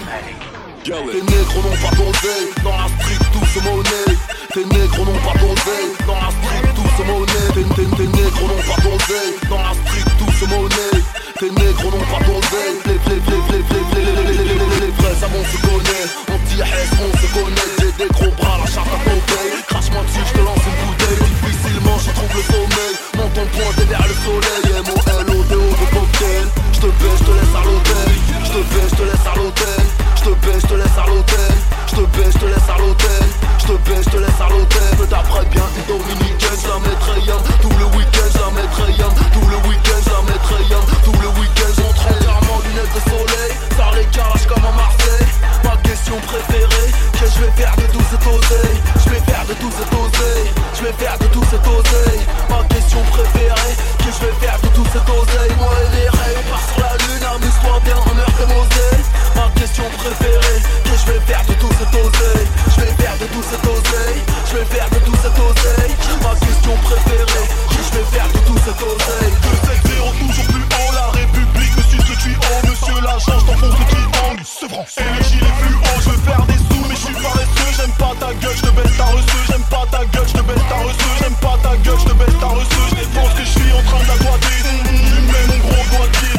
Malik. 0.06 0.38
Tes 0.86 0.92
négros 0.94 1.62
n'ont 1.66 1.78
pas 1.82 1.96
d'oseille, 1.98 2.46
dans 2.62 2.76
la 2.78 2.86
street 2.86 3.26
tout 3.32 3.46
se 3.46 3.58
monnaie. 3.58 4.14
Tes 4.54 4.64
négros 4.70 5.04
n'ont 5.04 5.18
pas 5.18 5.34
d'oseille, 5.34 5.90
dans 6.06 6.20
la 6.22 6.30
street 6.30 6.62
tout 6.78 6.90
se 6.94 7.02
monnaie. 7.10 7.50
Tes, 7.50 8.06
négros 8.06 8.46
n'ont 8.46 8.62
pas 8.70 8.78
d'oseille, 8.86 9.34
dans 9.50 9.58
la 9.58 9.74
street 9.74 10.06
tout 10.18 10.30
se 10.30 10.44
monnaie. 10.46 11.02
Tes 11.40 11.50
négros 11.50 11.90
n'ont 11.90 12.06
pas 12.06 12.22
d'oseille, 12.22 12.78
les, 12.86 12.98
les, 13.02 13.18
les, 13.18 13.42
les, 13.50 13.66
les, 13.66 14.46
les, 14.46 14.78
les, 14.78 14.92
vrais 14.94 15.14
savants 15.18 15.48
se 15.50 15.58
connaît. 15.66 16.06
On 16.30 16.38
dit 16.46 16.60
S, 16.62 16.90
on 16.94 17.10
se 17.18 17.26
connaît. 17.34 17.70
J'ai 17.80 17.92
des 17.98 18.10
gros 18.14 18.30
bras, 18.38 18.58
la 18.62 18.66
chatte 18.70 18.94
à 18.94 19.10
ton 19.10 19.18
Crache-moi 19.66 20.02
dessus, 20.06 20.22
je 20.22 20.32
te 20.38 20.44
lance 20.44 20.62
une 20.62 20.78
bouteille. 20.86 21.18
Difficilement, 21.18 21.98
je 21.98 22.10
trouve 22.14 22.30
le 22.30 22.42
sommeil. 22.46 22.94
Mon 23.18 23.28
ton 23.34 23.46
pointé 23.50 23.82
derrière 23.90 24.06
le 24.06 24.14
soleil. 24.22 24.86
M-O-L-O-D-O 24.86 25.66
de 25.66 25.86
cocktail 25.90 26.73
te 26.84 27.02
baisse, 27.02 27.18
je 27.18 27.24
te 27.24 27.30
laisse 27.30 27.54
à 27.56 27.64
l'hôtel 27.64 28.08
Je 28.44 28.50
te 28.52 28.60
baisse, 28.74 28.90
je 28.90 28.96
te 28.96 29.02
laisse 29.04 29.26
à 29.26 29.34
l'hôtel 29.36 29.84
Je 30.16 30.22
te 30.22 30.32
baisse, 30.44 30.62
je 30.62 30.68
te 30.68 30.74
laisse 30.74 30.98
à 30.98 31.06
l'hôtel 31.06 31.54
Je 31.88 31.94
te 31.94 32.04
baisse, 32.12 32.34
je 32.34 32.38
te 32.38 32.46
laisse 32.46 32.68
à 32.68 32.78
l'hôtel 32.78 33.24
Je 33.58 33.64
te 33.64 33.72
baisse, 33.88 34.04
je 34.04 34.10
te 34.10 34.16
laisse 34.18 34.40
à 34.40 34.48
l'hôtel 34.48 35.08
d'après 35.08 35.44
bien 35.46 35.64
une 35.76 35.86
dominicaine, 35.88 36.60
mettrai 36.84 37.20
yam 37.24 37.40
Tout 37.62 37.72
le 37.78 37.86
week-end, 37.96 38.50
mettrai 38.52 38.92
yam 39.00 39.12
Tout 39.32 39.48
le 39.48 39.58
week-end, 39.68 40.22
mettrai 40.28 40.60
yam 40.68 40.84
Tout 41.04 41.16
le 41.20 41.28
week-end, 41.40 41.72
montre 41.80 42.04
entièrement 42.04 42.60
lunettes 42.68 42.94
de 42.94 43.02
soleil. 43.08 43.52
Par 43.76 43.92
les 43.94 44.04
calages 44.12 44.46
comme 44.46 44.64
à 44.64 44.72
Marseille. 44.72 45.28
Ma 45.64 45.76
question 45.88 46.16
préférée 46.20 46.90
Que 47.16 47.24
je 47.24 47.38
vais 47.44 47.52
faire 47.56 47.74
de 47.76 47.86
tout 47.92 48.04
cet 48.10 48.26
oseille 48.26 48.78
Je 49.04 49.10
vais 49.10 49.20
faire 49.24 49.44
de 49.48 49.54
tout 49.54 49.72
cet 49.72 49.88
oseille 49.88 50.48
Je 50.76 50.82
vais 50.84 50.92
faire 50.92 51.18
de 51.18 51.26
tout 51.32 51.44
cet 51.48 51.66
oseille 51.66 52.22
Ma 52.50 52.60
question 52.68 53.00
préférée 53.08 53.74
Que 53.98 54.10
je 54.12 54.20
vais 54.26 54.36
faire 54.40 54.58
de 54.60 54.68
tout 54.68 54.86
cet 54.92 55.08
oseille 55.08 55.52
Moi 55.58 55.72
et 55.80 55.96
les 55.96 56.08
rêves, 56.08 56.44
on 56.52 56.73
la 56.78 56.96
lune, 57.04 57.24
ami, 57.34 57.50
sois 57.60 57.80
bien 57.84 57.96
en 57.96 58.18
heure 58.18 58.34
de 58.40 58.46
Mosée. 58.52 59.04
Ma 59.34 59.50
question 59.60 59.84
préférée, 59.98 60.60
que 60.84 60.94
je 60.94 61.12
vais 61.12 61.20
faire 61.26 61.44
de 61.46 61.54
tout 61.54 61.72
cet 61.78 61.90
oseille 61.90 62.48
Je 62.70 62.80
vais 62.80 62.94
faire 63.02 63.16
de 63.18 63.26
tout 63.34 63.42
cet 63.42 63.66
oseille 63.66 64.22
Je 64.46 64.56
vais 64.56 64.64
faire 64.64 64.88
de 64.90 64.98
tout 65.02 65.16
cet 65.22 65.34
oseille 65.34 65.92
Ma 66.22 66.34
question 66.38 66.74
préférée, 66.86 67.46
que 67.68 67.80
je 67.82 67.98
vais 67.98 68.06
faire 68.14 68.28
de 68.30 68.38
tout 68.46 68.58
cet 68.62 68.78
oseille 68.78 69.34
2-7-0, 69.42 70.28
toujours 70.28 70.46
plus 70.54 70.62
haut, 70.62 70.92
la 70.94 71.08
République, 71.18 71.76
me 71.76 71.82
suce 71.82 72.08
le 72.08 72.16
tuyau 72.16 72.40
Monsieur 72.62 73.00
l'agent, 73.02 73.38
je 73.40 73.44
t'enfonce 73.44 73.74
le 73.74 73.86
triangle, 73.90 74.42
c'est 74.46 74.70
vrai 74.70 74.86
Et 74.98 75.18
les 75.18 75.24
gilets 75.26 75.54
fluo, 75.58 75.82
je 75.98 76.10
veux 76.10 76.22
faire 76.22 76.44
des 76.46 76.58
sous, 76.62 76.84
mais 76.88 76.94
je 76.94 77.04
suis 77.10 77.18
paresseux 77.18 77.70
J'aime 77.76 77.94
pas 77.98 78.14
ta 78.20 78.30
gueule, 78.34 78.56
je 78.56 78.62
te 78.62 78.70
baisse 78.70 78.96
ta 78.96 79.04
reçue 79.10 79.42
J'aime 79.50 79.66
pas 79.66 79.84
ta 79.90 80.04
gueule, 80.06 80.28
je 80.28 80.34
te 80.38 80.42
baisse 80.46 80.66
ta 80.70 80.78
reçue 80.78 81.12
J'aime 81.18 81.38
pas 81.42 81.58
ta 81.58 81.76
gueule, 81.76 81.98
je 81.98 82.06
te 82.06 82.14
baisse 82.14 82.38
ta 82.38 82.46
reçue 82.54 82.86
Je 82.94 83.06
pense 83.18 83.32
que 83.34 83.44
je 83.44 83.50
suis 83.50 83.72
en 83.74 83.82
train 83.82 84.02
d'agoiter 84.06 84.62
Je 85.10 85.18
mets 85.26 85.46
mon 85.50 85.58
gros 85.66 85.84
doigt 85.90 86.33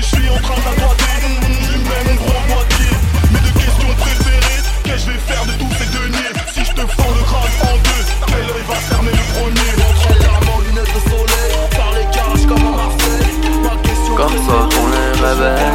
je 0.00 0.04
suis 0.04 0.28
en 0.28 0.38
train. 0.40 0.54
Tu 0.54 1.78
mets 1.78 2.04
mon 2.06 2.14
gros 2.14 2.40
boîtier. 2.46 2.94
Mes 3.32 3.40
deux 3.40 3.50
questions 3.58 3.92
préférées. 3.98 4.62
Qu'est-ce 4.84 5.06
que 5.06 5.10
je 5.10 5.10
vais 5.10 5.18
faire 5.18 5.44
de 5.44 5.52
tous 5.58 5.72
ces 5.74 5.86
deniers 5.86 6.32
Si 6.54 6.64
je 6.64 6.70
te 6.70 6.86
fends 6.86 7.10
le 7.16 7.22
crâne 7.24 7.56
en 7.62 7.74
deux, 7.74 8.04
quelle 8.28 8.48
heure 8.48 8.58
il 8.58 8.64
va 8.64 8.74
fermer 8.76 9.10
le 9.10 9.24
premier 9.34 9.70
Rentre 9.82 10.54
en 10.54 10.60
lunettes 10.60 10.94
de 10.94 11.00
soleil, 11.10 11.50
par 11.76 11.90
les 11.96 12.06
cages 12.14 12.46
comme 12.46 12.64
à 12.64 12.70
Marseille. 12.76 13.34
Ma 13.64 13.74
question 13.82 14.14
Comme 14.14 14.38
ça 14.46 14.58
qu'on 14.70 14.86
les 14.86 15.10
réveille 15.26 15.66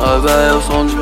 Réveille 0.00 0.50
au 0.50 0.60
son 0.60 0.84
du 0.84 0.96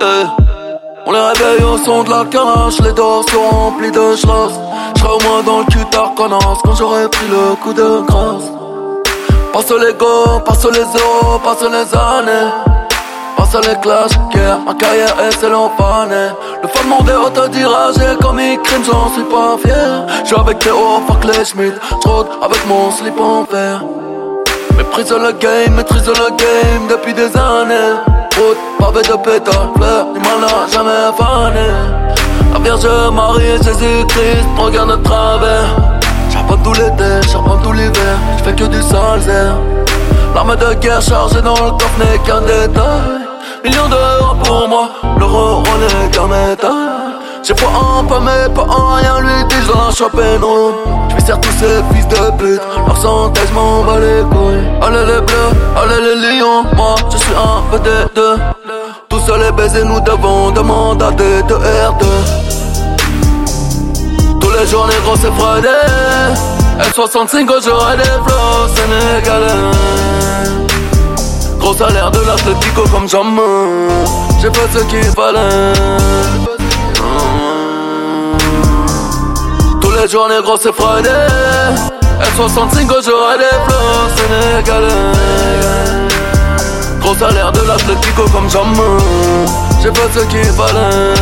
On 0.00 0.04
les 0.04 0.37
réveille 1.38 1.64
au 1.64 1.78
son 1.78 2.02
de 2.02 2.10
la 2.10 2.24
calache 2.24 2.80
Les 2.84 2.92
dors 2.92 3.24
sont 3.30 3.48
remplis 3.50 3.90
de 3.90 4.16
schloss 4.16 4.52
J'serai 4.96 5.12
au 5.12 5.28
moins 5.28 5.42
dans 5.42 5.60
le 5.60 5.64
cul 5.66 5.84
tard 5.90 6.12
connasse 6.16 6.58
Quand 6.64 6.74
j'aurai 6.74 7.08
pris 7.08 7.26
le 7.28 7.54
coup 7.56 7.72
de 7.72 8.00
grâce. 8.06 8.50
Passe 9.52 9.70
les 9.70 9.94
go, 9.94 10.40
passe 10.44 10.64
les 10.66 10.80
euros, 10.80 11.38
passe 11.42 11.62
les 11.62 11.96
années. 11.96 12.50
Passe 13.36 13.54
les 13.66 13.80
clashs, 13.80 14.18
guerre, 14.32 14.58
ma 14.66 14.74
carrière 14.74 15.14
est 15.20 15.32
fané 15.32 16.28
Le 16.62 16.68
fan 16.68 16.88
monde 16.88 17.08
est 17.08 17.16
autodirigé 17.16 18.16
comme 18.20 18.40
il 18.40 18.58
crime, 18.60 18.82
j'en 18.84 19.10
suis 19.12 19.22
pas 19.22 19.56
fier. 19.64 20.06
J'suis 20.24 20.36
avec 20.36 20.58
Théo, 20.58 21.00
fuck 21.06 21.24
les 21.24 21.44
Schmidt, 21.44 21.78
j'rôde 22.04 22.28
avec 22.42 22.66
mon 22.66 22.90
slip 22.90 23.18
en 23.18 23.44
verre 23.44 23.84
Méprise 24.76 25.10
le 25.12 25.32
game, 25.32 25.74
maîtrise 25.74 26.06
le 26.06 26.36
game 26.36 26.88
depuis 26.88 27.14
des 27.14 27.36
années 27.36 28.17
Route, 28.38 28.56
pavé 28.78 29.02
de 29.02 29.16
pétales, 29.16 29.70
fleurs, 29.76 30.12
du 30.14 30.20
mal 30.20 30.40
n'a 30.40 30.66
jamais 30.72 31.10
fané 31.18 31.66
La 32.52 32.58
Vierge 32.60 32.86
Marie, 33.12 33.56
Jésus-Christ, 33.62 34.46
regarde 34.56 34.90
de 34.90 35.02
travers. 35.02 35.74
Charbonne 36.32 36.62
tout 36.62 36.72
l'été, 36.74 37.28
charbonne 37.28 37.60
tout 37.62 37.72
l'hiver, 37.72 38.16
j'fais 38.38 38.54
que 38.54 38.64
du 38.64 38.80
sale 38.82 39.20
L'arme 40.34 40.54
de 40.54 40.74
guerre 40.74 41.02
chargée 41.02 41.42
dans 41.42 41.54
le 41.54 41.72
coffre 41.72 41.98
n'est 41.98 42.18
qu'un 42.18 42.40
détail. 42.42 43.26
Millions 43.64 43.88
d'euros 43.88 44.36
pour 44.44 44.68
moi, 44.68 44.88
l'euro 45.18 45.62
n'est 45.80 46.10
qu'un 46.10 46.28
métal 46.28 47.18
J'ai 47.42 47.56
foi 47.56 47.68
en 47.68 48.04
pas 48.04 48.20
mais 48.20 48.54
pas 48.54 48.62
en 48.62 48.94
rien, 48.94 49.20
lui 49.20 49.44
dis 49.48 49.56
je 49.62 49.72
dois 49.72 49.90
choper 49.92 50.38
non 50.40 50.97
Tous 51.28 51.58
ces 51.60 51.82
fils 51.92 52.08
de 52.08 52.30
pute, 52.38 52.62
leur 52.86 53.52
m'en 53.52 53.82
bats 53.84 53.98
les 54.00 54.22
couilles. 54.22 54.64
Allez 54.80 55.04
les 55.04 55.20
bleus, 55.20 55.52
allez 55.76 56.00
les 56.02 56.38
lions, 56.38 56.64
moi 56.74 56.94
je 57.12 57.18
suis 57.18 57.34
un 57.34 57.78
deux. 58.14 58.36
Tous 59.10 59.20
seuls 59.20 59.40
les 59.40 59.52
baisers 59.52 59.84
nous 59.84 60.00
devons 60.00 60.50
demander 60.52 61.04
à 61.04 61.10
des 61.10 61.42
deux 61.42 61.58
R2 61.58 62.06
tous 64.48 64.58
les 64.58 64.66
jours 64.66 64.86
négro 64.86 65.14
c'est 65.16 65.32
Friday. 65.32 65.68
L65 66.80 67.46
j'aurai 67.64 67.96
des 67.96 68.04
flots 68.04 68.68
sénégalais. 68.74 69.70
Gros 71.58 71.74
salaire 71.74 72.10
de 72.10 72.20
l'Atletico 72.20 72.84
comme 72.90 73.08
jamais. 73.08 73.42
J'ai 74.40 74.48
fait 74.48 74.78
ce 74.78 74.84
qu'il 74.84 75.04
fallait 75.04 75.72
les 80.00 80.08
jours 80.08 80.28
négro 80.28 80.56
c'est 80.60 80.72
Friday. 80.74 81.26
L65 82.20 83.04
j'aurai 83.04 83.38
des 83.38 83.56
flots 83.64 84.08
sénégalais. 84.16 84.88
Gros 87.00 87.14
salaire 87.14 87.52
de 87.52 87.60
l'Atletico 87.60 88.22
comme 88.32 88.50
jamais 88.50 88.98
J'ai 89.82 89.90
fait 89.94 90.18
ce 90.18 90.24
qu'il 90.26 90.44
fallait 90.44 91.14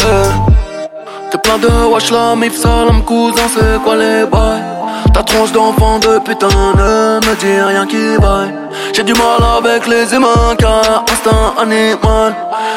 Eh. 0.00 1.30
T'es 1.30 1.38
plein 1.38 1.58
de 1.58 1.68
wash 1.92 2.10
la 2.10 2.36
mif 2.36 2.56
salam 2.56 3.02
cousin 3.04 3.48
c'est 3.54 3.82
quoi 3.82 3.96
les 3.96 4.24
bails? 4.26 4.62
Ta 5.12 5.22
tronche 5.22 5.52
d'enfant 5.52 5.98
de 5.98 6.18
putain 6.20 6.48
ne 6.48 7.20
me 7.26 7.34
dis 7.36 7.60
rien 7.60 7.86
qui 7.86 8.16
vaille 8.16 8.54
J'ai 8.94 9.02
du 9.02 9.14
mal 9.14 9.42
avec 9.58 9.86
les 9.86 10.14
humains 10.14 10.54
car 10.58 11.04
instinct 11.12 11.54
animal. 11.60 12.34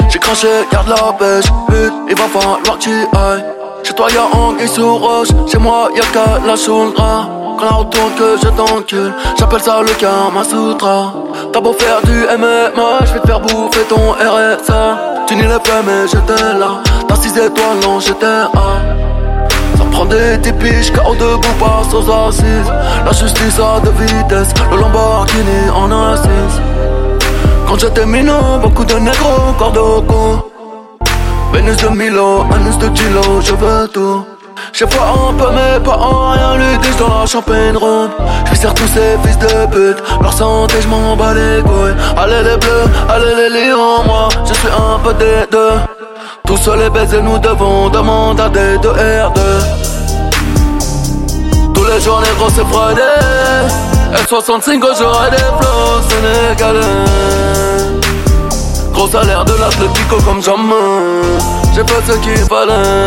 J'ai 0.08 0.18
craché, 0.18 0.48
garde 0.72 0.88
la 0.88 1.12
pêche, 1.18 1.46
but 1.68 1.92
il 2.08 2.16
va 2.16 2.24
falloir 2.28 2.60
que 2.62 2.78
tu 2.78 2.90
ailles 2.90 3.44
Chez 3.82 3.94
toi 3.94 4.06
y'a 4.12 4.38
anguille 4.38 4.68
sous 4.68 4.96
roche, 4.96 5.28
chez 5.50 5.58
moi 5.58 5.88
y'a 5.94 6.02
qu'à 6.12 6.38
la 6.46 6.54
drap 6.54 7.28
Quand 7.58 7.64
la 7.64 7.76
retourne 7.76 8.12
que 8.18 8.36
je 8.42 8.48
t'encule, 8.48 9.12
j'appelle 9.38 9.60
ça 9.60 9.80
le 9.82 9.92
Kama 9.94 10.44
Sutra. 10.44 11.14
T'as 11.52 11.60
beau 11.60 11.72
faire 11.72 12.00
du 12.04 12.26
MMA, 12.38 13.04
je 13.06 13.12
vais 13.14 13.20
te 13.20 13.26
faire 13.26 13.40
bouffer 13.40 13.84
ton 13.88 14.12
RSA 14.12 15.24
Tu 15.26 15.36
n'y 15.36 15.42
l'as 15.42 15.60
fait 15.60 15.82
mais 15.84 16.06
j'étais 16.06 16.58
là. 16.58 16.82
T'as 17.08 17.16
6 17.16 17.30
étoiles, 17.30 17.78
non 17.82 18.00
j'étais 18.00 18.26
un. 18.26 19.06
Ça 19.78 19.84
prend 19.90 20.04
des 20.04 20.40
typiches, 20.40 20.92
KO 20.92 21.14
debout, 21.14 21.48
passe 21.58 21.94
aux 21.94 22.10
assises. 22.10 22.72
La 23.04 23.12
justice 23.12 23.58
a 23.58 23.80
de 23.80 23.90
vitesse, 23.90 24.52
le 24.70 24.76
Lamborghini 24.78 25.70
en 25.74 25.90
assise. 26.12 26.60
Quand 27.66 27.78
j'étais 27.78 28.06
minot, 28.06 28.58
beaucoup 28.62 28.84
de 28.84 28.94
négros, 28.94 29.52
corps 29.58 29.76
au 29.76 30.02
cou 30.02 30.55
Vénus 31.56 31.78
de 31.78 31.88
Milo, 31.88 32.44
anus 32.54 32.76
de 32.76 32.88
kilo, 32.88 33.40
je 33.40 33.54
veux 33.54 33.88
tout. 33.88 34.26
J'ai 34.74 34.86
foi 34.90 35.04
un 35.30 35.32
peu 35.32 35.46
mais 35.54 35.80
pas 35.82 35.96
en 35.96 36.32
rien 36.32 36.56
Lui 36.56 36.76
dis 36.82 36.94
dans 36.98 37.20
la 37.20 37.24
champagne 37.24 37.76
ronde 37.76 38.10
Je 38.44 38.68
tous 38.68 38.88
ces 38.88 39.16
fils 39.24 39.38
de 39.38 39.66
pute. 39.72 40.02
Leur 40.20 40.34
santé 40.34 40.74
je 40.82 40.88
m'en 40.88 41.16
bats 41.16 41.32
les 41.32 41.62
couilles. 41.62 41.96
Allez 42.18 42.42
les 42.42 42.58
bleus, 42.58 42.86
allez 43.08 43.34
les 43.38 43.70
lions 43.70 44.04
Moi 44.04 44.28
je 44.44 44.52
suis 44.52 44.68
un 44.68 44.98
peu 44.98 45.14
des 45.14 45.46
deux. 45.50 45.76
Tous 46.46 46.58
seuls 46.58 46.78
les 46.78 46.90
baisers 46.90 47.22
nous 47.22 47.38
devons 47.38 47.88
demander 47.88 48.42
à 48.42 48.48
des 48.50 48.76
deux 48.76 48.92
R2 48.92 49.40
Tous 51.72 51.84
les 51.84 52.00
jours 52.02 52.20
les 52.20 52.34
gros 52.38 52.50
c'est 52.54 52.66
Friday. 52.66 53.02
L65 54.12 54.78
j'aurai 54.98 55.30
des 55.30 55.36
flots 55.58 56.02
sénégalais 56.10 57.65
Gros 58.96 59.08
salaire 59.08 59.44
de 59.44 59.52
l'Atletico 59.52 60.16
comme 60.24 60.42
jamais. 60.42 60.74
J'ai 61.74 61.82
fait 61.82 62.12
ce 62.12 62.16
qu'il 62.18 62.38
fallait. 62.38 63.06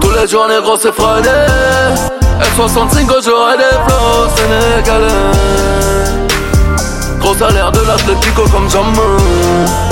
Tous 0.00 0.10
les 0.12 0.28
jours 0.28 0.46
négro 0.46 0.76
c'est 0.80 0.92
Friday. 0.92 1.46
F65 2.56 3.08
j'aurai 3.24 3.56
des 3.56 3.76
flots 3.84 4.28
sénégalais. 4.36 5.32
Gros 7.18 7.34
salaire 7.34 7.72
de 7.72 7.80
l'Atletico 7.80 8.42
comme 8.52 8.70
jamais. 8.70 9.18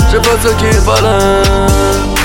J'ai 0.09 0.19
pas 0.19 0.37
ce 0.41 0.53
qu'il 0.53 0.79
fallait 0.79 2.20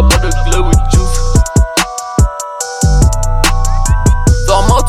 n'as 0.00 0.08
pas 0.08 0.16
de 0.18 0.30
clé 0.30 0.58
with 0.58 0.78
juice. 0.92 1.20
Vraiment 4.46 4.80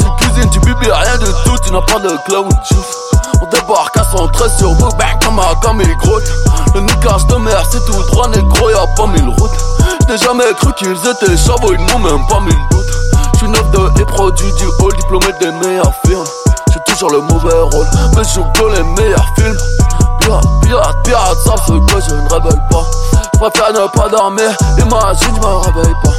tu 0.51 0.59
publies 0.59 0.91
rien 0.91 1.17
du 1.17 1.31
tout 1.43 1.57
Tu 1.63 1.71
n'as 1.71 1.81
pas 1.81 1.99
de 1.99 2.09
clé 2.25 2.37
with 2.37 2.65
juice. 2.65 2.97
On 3.41 3.45
débarque 3.47 3.97
à 3.97 4.03
113 4.03 4.57
sur 4.57 4.73
vous, 4.73 4.89
bang 4.97 5.19
comme 5.23 5.39
un 5.39 5.83
il 5.83 5.97
grotte 5.97 6.31
Le 6.73 6.81
niquage 6.81 7.25
de 7.27 7.35
mer 7.35 7.63
c'est 7.71 7.83
tout 7.85 8.03
droit 8.11 8.27
négro 8.29 8.69
y'a 8.69 8.87
pas 8.95 9.07
mille 9.07 9.29
routes. 9.37 9.51
Je 10.07 10.13
n'ai 10.13 10.17
jamais 10.17 10.53
cru 10.57 10.73
qu'ils 10.73 10.91
étaient 10.91 11.37
chavots, 11.37 11.73
ils 11.73 11.85
n'ont 11.85 11.99
même 11.99 12.25
pas 12.27 12.39
mille 12.39 12.55
doutes. 12.71 12.85
Je 13.33 13.37
suis 13.39 13.49
neuf 13.49 13.71
de 13.71 13.99
les 13.99 14.05
produits 14.05 14.53
du 14.53 14.65
hall, 14.79 14.93
diplômé 14.95 15.27
des 15.39 15.51
meilleures 15.51 15.93
firmes 16.05 16.23
J'ai 16.71 16.79
toujours 16.93 17.11
le 17.11 17.21
mauvais 17.21 17.59
rôle, 17.59 17.87
mais 18.15 18.23
je 18.23 18.39
les 18.75 18.83
meilleurs 18.83 19.25
films 19.35 19.57
Pirate, 20.21 20.95
pirate, 21.03 21.37
ça 21.43 21.55
fait 21.65 21.73
que 21.73 22.01
je 22.01 22.15
ne 22.15 22.29
révèle 22.29 22.61
pas. 22.69 22.85
Je 23.33 23.39
préfère 23.39 23.73
ne 23.73 23.87
pas 23.87 24.09
dormir, 24.09 24.55
imagine 24.77 25.35
je 25.35 25.39
me 25.39 25.57
réveille 25.57 25.95
pas. 26.03 26.11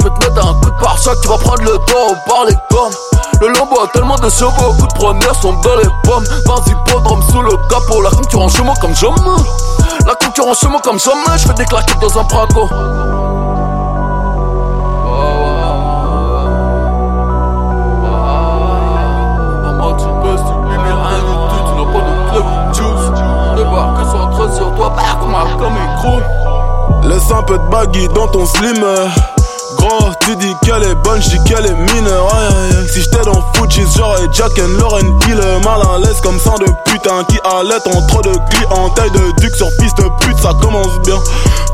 Je 0.00 0.04
vais 0.04 0.10
te 0.10 0.24
mettre 0.24 0.46
un 0.46 0.54
coup 0.60 0.70
de 0.70 0.80
pare-choc, 0.80 1.20
tu 1.22 1.28
vas 1.28 1.38
prendre 1.38 1.62
le 1.62 1.78
temps 1.86 2.14
par 2.26 2.44
les 2.46 2.56
cornes 2.70 2.92
le 3.40 3.48
lambeau 3.48 3.80
a 3.80 3.88
tellement 3.88 4.16
de 4.16 4.28
chevaux, 4.30 4.72
coup 4.78 4.86
de 4.86 4.94
première 4.94 5.34
sont 5.34 5.52
dans 5.54 5.76
les 5.76 5.88
pommes. 6.04 6.24
Vas-y, 6.46 6.70
hippodrome 6.70 7.22
sous 7.30 7.42
le 7.42 7.50
capot, 7.68 8.00
la 8.00 8.10
concurrence 8.10 8.56
chez 8.56 8.62
moi 8.62 8.74
comme 8.80 8.94
jamais. 8.94 9.18
La 10.06 10.14
concurrence 10.14 10.60
chez 10.60 10.68
moi 10.68 10.80
comme 10.82 10.98
jamais, 10.98 11.36
je 11.36 11.46
fais 11.46 11.54
des 11.54 11.64
claquettes 11.64 11.98
dans 12.00 12.18
un 12.18 12.22
braco 12.24 12.68
sur 24.54 24.74
toi, 24.74 24.94
par 24.94 25.18
comme 25.18 25.34
un, 25.34 25.56
comme 25.58 25.76
un 25.76 25.96
crew. 25.96 27.08
Laisse 27.08 27.30
un 27.30 27.42
peu 27.42 27.58
de 27.58 27.64
baggy 27.70 28.08
dans 28.08 28.28
ton 28.28 28.46
slim. 28.46 28.84
Gros, 29.76 30.10
tu 30.20 30.36
dis 30.36 30.54
qu'elle 30.62 30.82
est 30.82 30.94
bonne, 30.96 31.22
je 31.22 31.30
dis 31.30 31.44
qu'elle 31.44 31.66
est 31.66 31.92
mineure. 31.94 32.28
Si 32.92 33.02
j'étais 33.02 33.24
dans 33.24 33.42
Fujis, 33.54 33.86
j'aurais 33.96 34.28
Jack 34.32 34.52
and 34.58 34.78
Lauren 34.78 35.18
Hill. 35.26 35.40
Mal 35.64 35.80
à 35.82 35.98
l'aise 35.98 36.20
comme 36.22 36.38
ça 36.38 36.54
de 36.58 36.66
putain 36.90 37.24
qui 37.24 37.38
allait 37.44 37.96
en 37.96 38.06
trop 38.06 38.22
de 38.22 38.32
en 38.70 38.90
taille 38.90 39.10
de 39.10 39.32
duc 39.40 39.54
sur 39.56 39.68
piste 39.78 39.98
de 39.98 40.08
pute, 40.20 40.38
ça 40.38 40.52
commence 40.60 40.98
bien. 41.04 41.18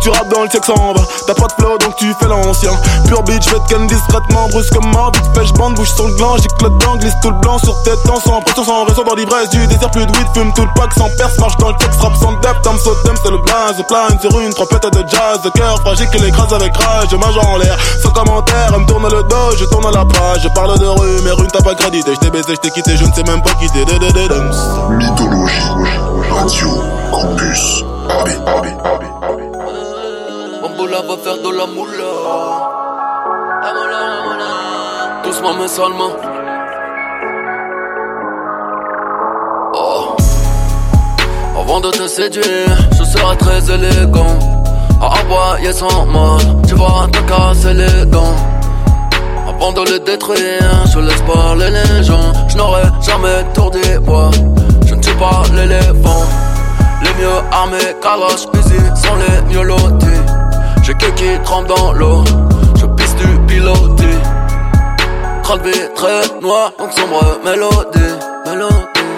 Tu 0.00 0.08
rappes 0.08 0.28
dans 0.28 0.42
le 0.44 0.50
sexe 0.50 0.68
en 0.70 0.94
bas, 0.94 1.02
t'as 1.26 1.34
pas 1.34 1.46
de 1.46 1.52
flow 1.58 1.76
donc 1.78 1.94
tu 1.96 2.14
fais 2.18 2.26
l'ancien. 2.26 2.72
Pure 3.06 3.22
bitch, 3.22 3.44
fais 3.48 3.60
ken 3.68 3.86
discrètement, 3.86 4.48
brusque 4.48 4.72
comme 4.72 4.90
mort, 4.92 5.12
vite 5.12 5.24
fait, 5.34 5.52
bouge 5.74 5.90
sur 5.90 6.08
le 6.08 6.14
gland, 6.14 6.36
le 6.36 6.70
dent, 6.78 6.96
glisse 6.96 7.12
tout 7.20 7.30
le 7.30 7.36
blanc 7.36 7.58
sur 7.58 7.82
tête, 7.82 8.02
temps 8.04 8.18
sans 8.24 8.40
pression, 8.40 8.64
sans 8.64 8.84
raison 8.84 9.04
dans 9.04 9.14
l'ivresse 9.14 9.50
du 9.50 9.66
désert, 9.66 9.90
plus 9.90 10.06
de 10.06 10.12
weed, 10.12 10.26
fume 10.34 10.52
tout 10.54 10.62
le 10.62 10.70
pack 10.74 10.90
sans 10.96 11.10
perce, 11.18 11.38
marche 11.38 11.56
dans 11.58 11.68
le 11.68 11.76
texte, 11.76 12.00
rap 12.00 12.16
sans 12.16 12.32
depth, 12.40 12.64
I'm 12.64 12.78
so 12.78 12.96
c'est 13.04 13.30
le 13.30 13.38
blaze, 13.38 13.82
plane 13.88 14.18
sur 14.20 14.40
une 14.40 14.54
trompette 14.54 14.90
de 14.90 15.04
jazz, 15.06 15.42
de 15.44 15.50
cœur 15.50 15.78
fragile 15.80 16.08
qui 16.10 16.18
l'écrase 16.18 16.52
avec 16.54 16.74
rage, 16.76 17.08
je 17.10 17.16
en 17.16 17.56
l'air, 17.58 17.76
sans 18.03 18.11
commentaire, 18.11 18.72
elle 18.74 18.81
me 18.81 18.87
tourne 18.87 19.05
le 19.05 19.22
dos, 19.22 19.57
je 19.59 19.64
tourne 19.66 19.87
à 19.87 19.90
la 19.90 20.05
page, 20.05 20.42
je 20.42 20.48
parle 20.48 20.79
de 20.79 20.87
rue, 20.87 21.22
mais 21.24 21.33
rue 21.33 21.46
t'as 21.53 21.62
pas 21.62 21.74
crédité, 21.74 22.12
je 22.14 22.20
t'ai 22.20 22.31
baisé, 22.31 22.55
je 22.55 22.61
t'ai 22.61 22.70
quitté, 22.70 22.96
je 22.96 23.05
ne 23.05 23.12
sais 23.12 23.22
même 23.24 23.42
pas 23.42 23.55
quitter, 23.55 23.85
Mythologie, 24.90 25.70
radio, 26.31 26.68
campus, 27.12 27.85
Abi, 28.09 28.33
Abi, 28.46 28.68
Abi, 28.85 29.07
Abi. 29.22 29.44
Bamboula 30.62 31.00
va 31.03 31.16
faire 31.22 31.38
de 31.42 31.57
la 31.57 31.66
moula. 31.66 32.81
Doucement 35.24 35.55
mais 35.59 35.68
seulement. 35.68 36.11
Oh. 39.74 40.16
Avant 41.61 41.81
de 41.81 41.90
te 41.90 42.09
séduire, 42.09 42.76
je 42.98 43.05
serai 43.05 43.37
très 43.37 43.70
élégant. 43.72 44.38
À 45.00 45.20
aboyer 45.20 45.72
sans 45.72 46.05
mal, 46.07 46.40
tu 46.70 46.76
vas 46.76 47.09
te 47.12 47.18
casser 47.30 47.74
les 47.74 48.04
dents. 48.06 48.37
Avant 49.48 49.72
de 49.72 49.83
les 49.90 50.00
détruire, 50.00 50.70
je 50.92 51.00
laisse 51.00 51.22
parler 51.22 51.70
les 51.70 52.04
gens. 52.04 52.33
Je 52.48 52.56
n'aurai 52.56 52.85
jamais 53.02 53.42
tour 53.54 53.70
des 53.70 53.98
bois. 53.98 54.30
Je 54.87 54.94
ne 54.94 55.02
suis 55.02 55.14
pas 55.14 55.42
l'éléphant. 55.56 56.24
Les 57.02 57.12
mieux 57.18 57.38
armés, 57.50 57.90
calage, 58.00 58.46
easy, 58.54 58.80
sont 59.02 59.16
les 59.22 59.52
mieux 59.52 59.64
lotis. 59.64 60.22
J'ai 60.85 60.94
que 60.94 61.11
qui 61.18 61.30
trempe 61.44 61.66
dans 61.66 61.92
l'eau, 61.92 62.22
je 62.78 62.87
pisse 62.87 63.16
du 63.16 63.30
piloté. 63.48 64.12
Crâne 65.42 65.61
très 65.96 66.40
noir, 66.40 66.72
donc 66.78 66.92
sombre 66.92 67.40
mélodie, 67.44 68.14
mélodie. 68.46 69.11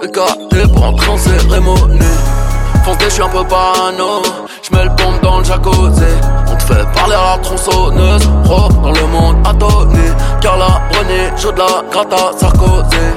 PKT 0.00 0.72
pour 0.72 0.84
entrer 0.84 1.10
en 1.10 1.18
cérémonie. 1.18 2.27
Je 3.08 3.14
suis 3.14 3.22
un 3.22 3.28
peu 3.28 3.44
parano, 3.44 4.22
je 4.62 4.76
mets 4.76 4.84
le 4.84 4.90
pompe 4.90 5.22
dans 5.22 5.38
le 5.38 5.44
jacuzzi. 5.44 6.04
On 6.46 6.56
te 6.56 6.62
fait 6.62 6.86
parler 6.94 7.14
à 7.14 7.36
la 7.36 7.38
tronçonneuse, 7.42 8.28
pro 8.44 8.68
dans 8.68 8.92
le 8.92 9.06
monde 9.06 9.36
donné 9.58 10.08
Car 10.40 10.56
la 10.56 10.66
René, 10.96 11.30
je 11.36 11.48
de 11.48 11.58
la 11.58 11.82
grata 11.90 12.32
Sarkozy. 12.38 13.08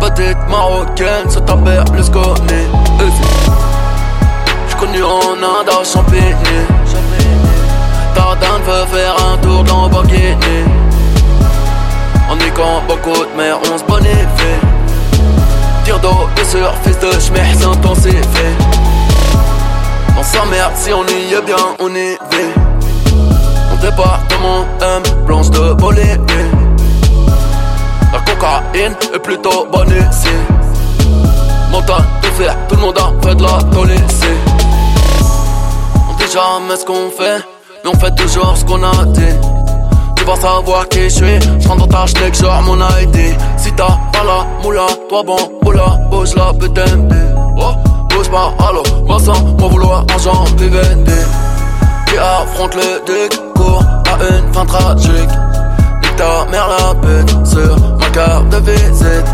Petite 0.00 0.38
marocaine, 0.48 1.28
se 1.28 1.38
taper 1.40 1.82
le 1.94 2.02
sconné. 2.02 2.66
J'connu 4.70 5.02
en 5.02 5.32
Inde 5.32 5.70
à 5.70 5.84
Champigny. 5.84 6.34
Tardin 8.14 8.58
veut 8.66 8.86
faire 8.96 9.16
un 9.32 9.36
tour 9.38 9.64
dans 9.64 9.88
Bokini. 9.88 10.64
On 12.30 12.36
est 12.38 12.50
quand 12.50 12.82
beaucoup 12.86 13.24
de 13.24 13.36
mer, 13.36 13.58
on 13.72 13.78
se 13.78 13.84
sur 16.48 16.72
fils 16.82 16.98
de 16.98 17.10
schmeh, 17.20 17.40
c'est 17.58 17.66
intensifie. 17.66 18.54
On 20.18 20.22
s'emmerde 20.22 20.72
si 20.76 20.92
on 20.92 21.04
y 21.04 21.34
est 21.34 21.42
bien, 21.42 21.56
on 21.78 21.90
y 21.90 22.12
vit. 22.30 22.54
Mon 23.70 23.76
département 23.76 24.64
aime 24.80 25.24
blanche 25.26 25.50
de 25.50 25.74
Bolivie. 25.74 26.18
La 28.12 28.20
cocaïne 28.20 28.96
est 29.14 29.18
plutôt 29.18 29.66
bonne 29.70 29.88
ici. 29.88 30.28
Montagne 31.70 32.04
de 32.22 32.26
fer, 32.28 32.56
tout 32.68 32.76
le 32.76 32.80
monde 32.80 32.98
a 32.98 33.26
fait 33.26 33.34
de 33.34 33.42
la 33.42 33.94
ici. 33.94 34.34
On 36.08 36.14
dit 36.14 36.32
jamais 36.32 36.76
ce 36.80 36.84
qu'on 36.86 37.10
fait, 37.10 37.44
mais 37.84 37.90
on 37.94 37.98
fait 37.98 38.14
toujours 38.14 38.56
ce 38.56 38.64
qu'on 38.64 38.82
a 38.82 39.04
dit. 39.06 39.34
Tu 40.16 40.24
vas 40.24 40.36
savoir 40.36 40.88
qui 40.88 41.04
je 41.04 41.08
suis, 41.08 41.40
je 41.60 41.68
rentre 41.68 41.86
dans 41.86 42.06
ta 42.06 42.32
genre 42.32 42.62
mon 42.62 42.76
ID. 42.76 43.36
T'as 43.78 43.86
pas 44.12 44.24
la 44.24 44.44
moula, 44.60 44.88
toi 45.08 45.22
bon, 45.22 45.36
moula, 45.62 46.00
bouge 46.10 46.34
la 46.34 46.52
putain 46.52 46.82
Oh, 47.56 47.74
bouge 48.10 48.28
pas, 48.28 48.52
allo, 48.58 48.82
sans 49.20 49.40
mon 49.40 49.68
vouloir, 49.68 50.04
argent, 50.12 50.44
PVD. 50.56 51.12
Qui 52.08 52.18
affronte 52.18 52.74
le 52.74 52.98
décours 53.06 53.84
à 54.10 54.34
une 54.34 54.52
fin 54.52 54.66
tragique. 54.66 55.30
Nique 56.02 56.16
ta 56.16 56.44
mère 56.50 56.66
la 56.66 56.92
pute 56.96 57.46
sur 57.46 57.76
ma 58.00 58.10
carte 58.10 58.48
de 58.48 58.56
visite. 58.68 59.28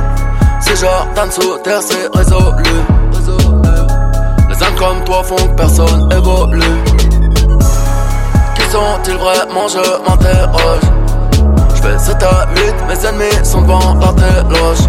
C'est 0.60 0.76
Jordan 0.76 1.30
sous 1.30 1.56
terre, 1.64 1.80
c'est 1.80 2.14
résolu. 2.14 2.64
Les 4.50 4.62
uns 4.62 4.72
comme 4.78 5.04
toi 5.06 5.22
font 5.24 5.36
que 5.36 5.54
personne 5.54 6.12
évolue. 6.12 6.82
Qui 8.56 8.62
sont-ils 8.70 9.16
vraiment, 9.16 9.68
je 9.68 10.06
m'interroge. 10.06 11.03
Fais 11.84 11.98
7 11.98 12.22
à 12.22 12.46
8, 12.56 12.74
mes 12.88 13.06
ennemis 13.06 13.44
sont 13.44 13.60
devant 13.60 13.94
la 14.00 14.10
téloge. 14.14 14.88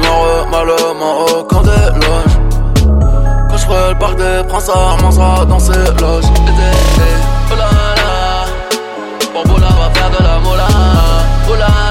Noir, 0.00 0.46
malement 0.48 1.24
au 1.24 1.42
camp 1.42 1.62
des 1.62 1.70
loges. 1.70 2.38
Quand 3.50 3.56
je 3.56 3.66
le 3.66 3.98
parc 3.98 4.16
des 4.16 4.46
princes, 4.48 4.66
ça 4.66 4.96
mangera 5.02 5.44
dans 5.44 5.58
ses 5.58 5.72
loges. 5.72 6.30
Oh 7.50 7.56
là 7.56 7.68
là, 9.60 9.68
va 9.76 9.90
faire 9.92 10.10
de 10.10 10.22
la 10.22 10.38
mola. 10.38 10.68
Oh 11.50 11.56
là, 11.56 11.83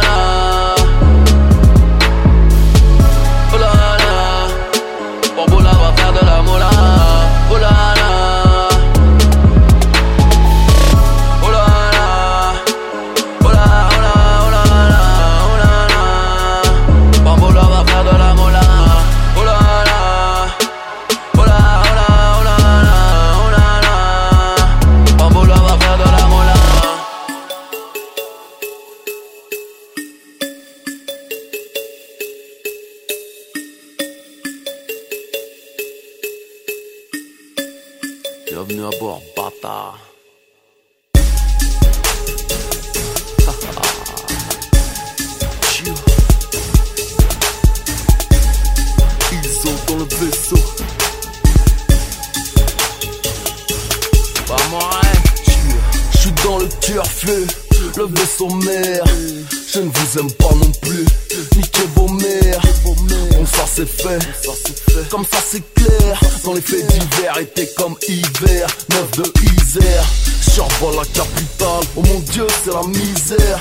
comme 65.10 65.26
ça 65.26 65.38
c'est 65.46 65.64
clair. 65.74 66.20
Dans 66.44 66.54
les 66.54 66.62
faits 66.62 66.86
d'hiver, 66.88 67.38
été 67.40 67.70
comme 67.78 67.96
hiver, 68.08 68.68
neuf 68.90 69.12
de 69.18 69.24
Isère. 69.42 70.06
Survole 70.42 70.96
la 70.96 71.06
capitale, 71.06 71.84
oh 71.96 72.02
mon 72.02 72.20
dieu, 72.20 72.46
c'est 72.64 72.74
la 72.74 72.84
misère. 72.84 73.60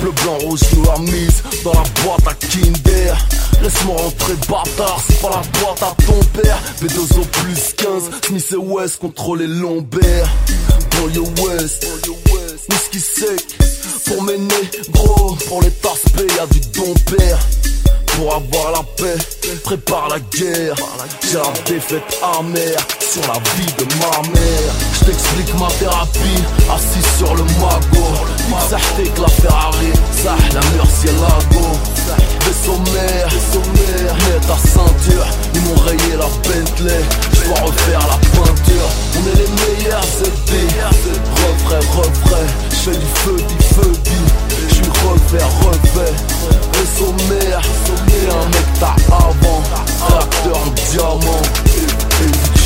Bleu, 0.00 0.10
blanc, 0.22 0.38
rouge, 0.38 0.60
noir, 0.76 0.98
mise 1.00 1.42
dans 1.64 1.72
la 1.72 1.84
boîte 2.02 2.26
à 2.26 2.34
Kinder. 2.34 3.14
Laisse-moi 3.62 3.96
rentrer, 3.96 4.34
bâtard, 4.48 5.00
c'est 5.06 5.20
pas 5.20 5.30
la 5.30 5.60
boîte 5.60 5.82
à 5.82 5.94
ton 6.04 6.20
père. 6.40 6.58
B2O 6.80 7.24
plus 7.26 7.74
15, 7.76 8.10
Smith 8.26 8.48
et 8.52 8.56
West 8.56 8.98
contre 8.98 9.36
les 9.36 9.46
lombaires. 9.46 10.28
Pour 10.90 11.10
your 11.10 11.28
West, 11.44 11.86
whisky 12.70 13.00
sec. 13.00 13.58
Pour 14.06 14.22
mes 14.24 14.38
gros, 14.90 15.36
pour 15.46 15.62
les 15.62 15.70
tasses 15.70 16.02
y'a 16.36 16.46
du 16.46 16.60
don 16.72 16.94
père. 17.16 17.38
Pour 18.06 18.34
avoir 18.34 18.72
la 18.72 18.82
paix, 18.96 19.16
prépare 19.72 20.08
la 20.10 20.20
guerre. 20.36 20.74
J'ai 21.22 21.38
la 21.38 21.52
défaite 21.64 22.18
amère 22.38 22.86
sur 23.00 23.22
la 23.22 23.38
vie 23.56 23.72
de 23.78 23.84
ma 24.00 24.28
mère. 24.28 24.72
Je 24.94 25.04
t'explique 25.06 25.54
ma 25.58 25.68
thérapie, 25.78 26.42
assis 26.70 27.16
sur 27.16 27.34
le 27.34 27.42
magot. 27.56 28.12
que 29.14 29.20
la 29.20 29.28
Ferrari, 29.28 29.92
ça 30.22 30.36
la 30.52 30.60
merci 30.76 31.06
lago. 31.06 31.66
Des 32.44 32.56
sommaires, 32.66 33.28
sommaires, 33.52 34.14
mets 34.14 34.46
ta 34.46 34.58
ceinture. 34.68 35.26
Ils 35.54 35.60
m'ont 35.62 35.80
rayé 35.86 36.16
la 36.18 36.28
Bentley, 36.44 37.00
je 37.32 37.48
dois 37.48 37.60
refaire 37.60 38.00
la 38.00 38.18
peinture. 38.36 38.88
On 39.16 39.22
est 39.30 39.38
les 39.40 39.50
meilleurs 39.62 40.04
étés. 40.20 40.68
Refrais, 41.40 41.80
refrais, 41.96 42.46
je 42.70 42.76
fais 42.76 42.98
du 42.98 43.06
feu, 43.14 43.36
du 43.36 43.64
feu, 43.74 43.92
du. 44.04 44.68
Je 44.68 44.74
suis 44.74 44.84
revers, 44.84 45.48
revers 45.64 46.41
le 46.82 46.86
sommaire. 46.86 47.60
Et 48.08 48.30
un 48.30 48.46
mec 48.46 48.66
t'as 48.80 49.14
avant 49.14 49.62
Acteur 50.18 50.60
diamant. 50.90 51.42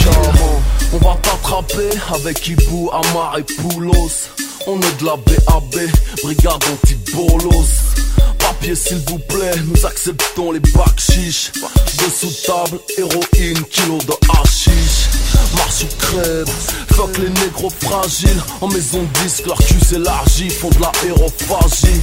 Diamant 0.01 0.63
On 0.93 0.99
va 0.99 1.17
t'attraper 1.23 1.91
avec 2.15 2.47
Ibou, 2.49 2.91
Amar 2.93 3.39
et 3.39 3.43
Poulos. 3.43 4.31
On 4.67 4.81
est 4.81 5.01
de 5.01 5.07
la 5.07 5.17
BAB, 5.17 5.91
brigade 6.23 6.65
anti-bolos. 6.73 7.95
Papier 8.39 8.75
s'il 8.75 8.99
vous 9.07 9.19
plaît, 9.19 9.55
nous 9.65 9.87
acceptons 9.87 10.53
les 10.53 10.61
bacs 10.61 10.99
chiches. 10.99 11.53
Dessous 11.99 12.33
table, 12.47 12.81
héroïne, 12.99 13.63
kilo 13.71 13.99
de 13.99 14.15
hashish. 14.33 15.09
Marche 15.55 15.85
ou 15.85 15.97
crève, 15.99 16.49
fuck 16.93 17.17
les 17.19 17.29
négros 17.29 17.73
fragiles. 17.81 18.43
En 18.61 18.69
maison 18.69 19.07
disque, 19.23 19.47
leur 19.47 19.59
cul 19.59 19.81
s'élargit, 19.85 20.51
font 20.51 20.71
de 20.71 20.81
la 20.81 20.93
hérophagie. 21.07 22.01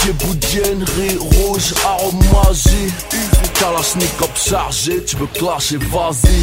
Thieboudienne, 0.00 0.84
riz 0.96 1.18
rouge, 1.18 1.74
arôme 1.84 2.18
magie. 2.32 2.92
Kalachnikov 3.54 4.30
chargé, 4.34 5.04
tu 5.04 5.16
veux 5.16 5.26
clasher, 5.26 5.76
vas-y. 5.76 6.40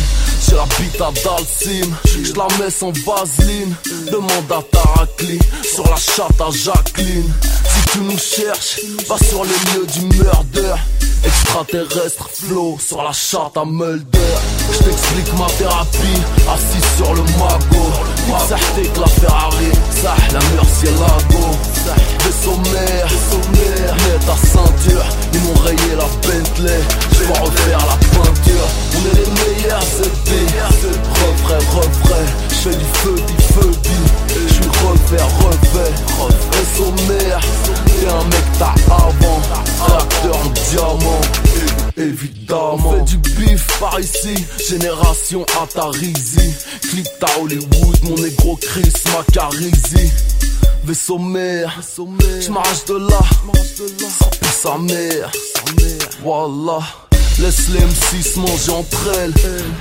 J'ai 0.47 0.55
la 0.55 0.65
bite 0.77 1.01
à 1.01 1.11
Dalsim, 1.23 1.91
je 2.05 2.33
la 2.33 2.47
mets 2.59 2.69
sans 2.69 2.91
vaseline. 2.91 3.73
Demande 4.11 4.51
à 4.51 4.61
Tarakli, 4.71 5.39
sur 5.63 5.83
la 5.89 5.95
chatte 5.95 6.39
à 6.39 6.51
Jacqueline. 6.51 7.33
Si 7.41 7.91
tu 7.91 7.99
nous 8.01 8.19
cherches, 8.19 8.79
va 9.09 9.17
sur 9.17 9.43
les 9.43 9.49
lieux 9.73 9.87
du 9.87 10.17
murder. 10.17 10.75
Extraterrestre 11.25 12.29
flow 12.31 12.77
sur 12.79 13.01
la 13.01 13.11
chatte 13.11 13.57
à 13.57 13.65
Mulder. 13.65 14.37
Je 14.71 14.77
t'explique 14.83 15.33
ma 15.33 15.47
thérapie, 15.57 16.21
assis 16.47 16.97
sur 16.97 17.11
le 17.15 17.21
magot. 17.39 18.93
que 18.93 18.99
la 18.99 19.07
Ferrari, 19.07 19.71
ça, 19.89 20.15
la 20.31 20.39
murcielago. 20.53 21.56
Vaisseau 22.23 22.57
mère, 22.73 23.07
mets 23.51 24.25
ta 24.25 24.35
ceinture. 24.35 25.05
Ils 25.33 25.39
m'ont 25.41 25.61
rayé 25.61 25.95
la 25.95 26.07
Bentley, 26.27 26.79
je 27.13 27.23
vais 27.23 27.39
refaire 27.39 27.79
la 27.79 27.97
peinture. 28.17 28.67
On 28.95 29.01
est 29.09 29.15
les 29.15 29.29
meilleurs 29.31 29.83
EP, 30.03 30.31
refrais, 31.21 31.63
refrais. 31.75 32.27
Je 32.49 32.55
fais 32.55 32.75
du 32.75 32.85
feu, 32.93 33.15
du 33.15 33.43
feu, 33.53 33.71
du. 33.83 34.47
Je 34.47 34.53
suis 34.53 34.63
refait, 34.63 35.23
refait. 35.23 35.93
Vaisseau 36.51 36.91
mère, 37.07 37.39
t'es 37.85 38.07
un 38.07 38.23
mec 38.25 38.45
t'as 38.59 38.75
avant. 38.93 39.41
Acteur 39.97 40.35
en 40.35 40.49
diamant, 40.71 41.21
évidemment. 41.95 42.77
On 42.83 42.91
fait 42.91 43.05
du 43.05 43.17
bif 43.17 43.67
par 43.79 43.99
ici, 43.99 44.35
génération 44.67 45.45
Atarizi. 45.61 46.53
Click 46.89 47.07
ta 47.19 47.27
Hollywood, 47.39 47.97
mon 48.03 48.15
négro 48.15 48.57
Chris 48.61 48.93
Macarizi. 49.13 50.11
Vaisseau 50.87 51.17
mère, 51.17 51.81
je 51.97 52.49
m'arrache 52.49 52.85
de 52.85 52.95
là, 52.95 53.19
sans 54.09 54.29
plus 54.29 54.47
sa 54.47 54.77
mère. 54.77 55.29
Voilà. 56.23 56.79
Laisse 57.39 57.69
les 57.69 57.79
M6 57.79 58.39
manger 58.39 58.71
entre 58.71 59.11
elles. 59.19 59.33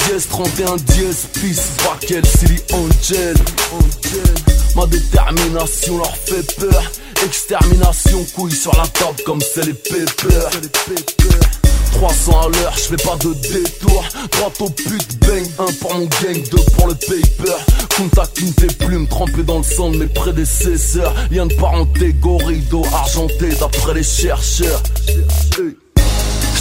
Dièse 0.07 0.29
31, 0.29 0.77
dièse, 0.77 1.27
peace, 1.33 1.71
Bakel, 1.83 2.25
Silly 2.27 2.61
Angel 2.73 3.35
Ma 4.75 4.87
détermination 4.87 5.97
leur 5.97 6.15
fait 6.17 6.55
peur. 6.57 6.83
Extermination, 7.25 8.27
couille 8.35 8.53
sur 8.53 8.73
la 8.77 8.87
table 8.89 9.23
comme 9.25 9.41
c'est 9.41 9.65
les 9.65 9.73
pépeurs. 9.73 10.51
300 11.93 12.41
à 12.41 12.49
l'heure, 12.49 12.75
je 12.77 12.83
fais 12.83 12.97
pas 12.97 13.17
de 13.17 13.33
détour. 13.33 14.05
Droit 14.33 14.53
au 14.61 14.69
pute, 14.69 15.19
bang, 15.21 15.47
un 15.59 15.73
pour 15.81 15.95
mon 15.95 16.05
gang, 16.05 16.43
deux 16.51 16.65
pour 16.77 16.89
le 16.89 16.95
paper. 16.95 17.57
Contact 17.97 18.39
une 18.39 18.53
tes 18.53 18.67
plumes, 18.67 19.09
trempé 19.09 19.43
dans 19.43 19.59
le 19.59 19.65
sang 19.65 19.91
de 19.91 19.97
mes 19.97 20.07
prédécesseurs. 20.07 21.15
Lien 21.31 21.47
de 21.47 21.55
parenté, 21.55 22.13
gorille 22.13 22.65
argenté 22.93 23.49
d'après 23.59 23.95
les 23.95 24.03
chercheurs 24.03 24.83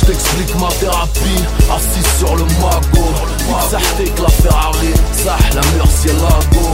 t'explique 0.05 0.55
ma 0.59 0.67
thérapie, 0.79 1.43
assis 1.69 2.17
sur 2.17 2.35
le 2.35 2.43
magot. 2.43 3.15
Ça 3.69 3.77
que 3.97 4.21
la 4.21 4.29
Ferrari, 4.29 4.93
ça 5.11 5.37
la 5.53 5.61
murcielago. 5.75 6.67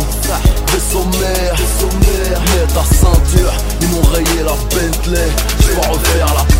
Vaisseau 0.68 1.06
mère, 1.20 1.56
mets 2.00 2.68
ta 2.74 2.84
ceinture. 2.84 3.54
Ils 3.82 3.88
m'ont 3.90 4.08
rayé 4.14 4.44
la 4.44 4.56
Bentley, 4.76 5.30
je 5.60 5.68
vais 5.68 5.88
refaire 5.88 6.34
la 6.34 6.51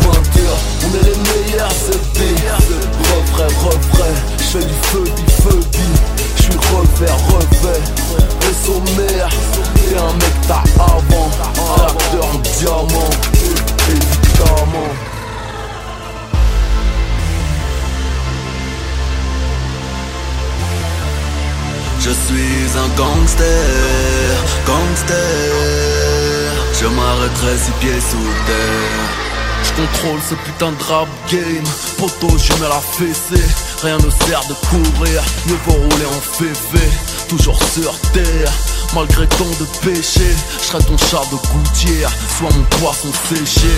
Je 29.64 29.72
contrôle 29.72 30.20
ce 30.28 30.34
putain 30.36 30.70
de 30.70 30.82
rap 30.84 31.08
game. 31.28 31.64
Poto, 31.98 32.38
je 32.38 32.52
mets 32.62 32.68
la 32.68 32.80
fessée. 32.80 33.44
Rien 33.82 33.98
ne 33.98 34.10
sert 34.24 34.42
de 34.48 34.54
courir, 34.70 35.22
mieux 35.46 35.58
vaut 35.66 35.72
rouler 35.72 36.06
en 36.06 36.20
févé. 36.20 36.86
Toujours 37.28 37.58
sur 37.60 37.98
terre, 38.12 38.52
malgré 38.94 39.26
tant 39.26 39.50
de 39.58 39.66
péchés. 39.82 40.36
Je 40.60 40.66
serai 40.66 40.84
ton 40.84 40.96
chat 40.96 41.24
de 41.32 41.36
gouttière, 41.52 42.12
soit 42.38 42.50
mon 42.56 42.64
poisson 42.78 43.08
séché. 43.28 43.74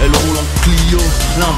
Elle 0.00 0.10
roule 0.10 0.38
en 0.38 0.62
Clio, 0.62 0.98
l'un 1.38 1.54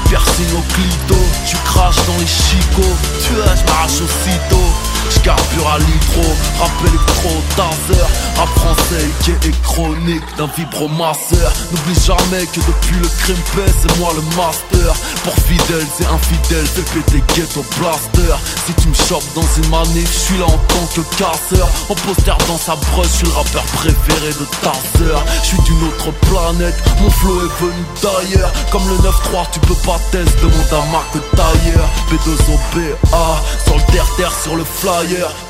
au 0.53 0.61
clito. 0.73 1.21
Tu 1.49 1.55
craches 1.65 2.05
dans 2.05 2.17
les 2.19 2.27
chicots, 2.27 2.97
tu 3.23 3.33
as, 3.41 3.55
je 3.87 4.03
aussitôt. 4.03 4.86
J'carbure 5.09 5.67
à 5.67 5.79
l'hydro, 5.79 6.27
rap 6.59 6.71
électro, 6.87 7.29
taser. 7.55 8.01
Rap 8.37 8.49
français 8.49 9.05
qui 9.23 9.31
est 9.31 9.61
chronique 9.63 10.23
d'un 10.37 10.49
vibromasseur. 10.55 11.51
N'oublie 11.71 11.99
jamais 12.05 12.45
que 12.45 12.59
depuis 12.59 12.97
le 13.01 13.07
crime 13.19 13.37
c'est 13.81 13.99
moi 13.99 14.11
le 14.15 14.21
master. 14.35 14.93
Pour 15.23 15.33
fidèles 15.33 15.87
et 15.99 16.05
infidèles, 16.05 16.65
fais 16.65 16.99
péter 16.99 17.23
ghetto 17.35 17.65
blaster 17.79 18.33
Si 18.65 18.73
tu 18.81 18.87
me 18.87 18.93
chopes 18.93 19.27
dans 19.35 19.47
une 19.57 19.69
manif, 19.69 20.11
je 20.11 20.19
suis 20.19 20.37
là 20.37 20.45
en 20.45 20.57
tant 20.67 20.85
que 20.95 21.01
casseur. 21.17 21.67
En 21.89 21.95
poster 21.95 22.37
dans 22.47 22.57
sa 22.57 22.75
brosse, 22.75 23.07
je 23.11 23.17
suis 23.17 23.27
le 23.27 23.33
rappeur 23.33 23.63
préféré 23.79 24.29
de 24.29 24.45
ta 24.61 24.73
sœur. 24.97 25.23
Je 25.41 25.47
suis 25.47 25.61
d'une 25.63 25.87
autre 25.87 26.11
planète, 26.27 26.75
mon 27.01 27.09
flow 27.09 27.41
est 27.41 27.63
venu 27.63 27.83
d'ailleurs. 28.01 28.51
Comme 28.71 28.87
le 28.87 28.95
9-3, 28.97 29.47
tu 29.51 29.59
peux 29.61 29.79
pas 29.85 29.99
test, 30.11 30.35
demande 30.41 30.71
à 30.71 30.91
Marc 30.91 31.11
Tailleur 31.35 31.87
B2OBA, 32.09 33.27
sur 33.65 33.75
le 33.75 33.91
terre-terre, 33.91 34.31
sur 34.43 34.55
le 34.55 34.63
fly 34.63 34.96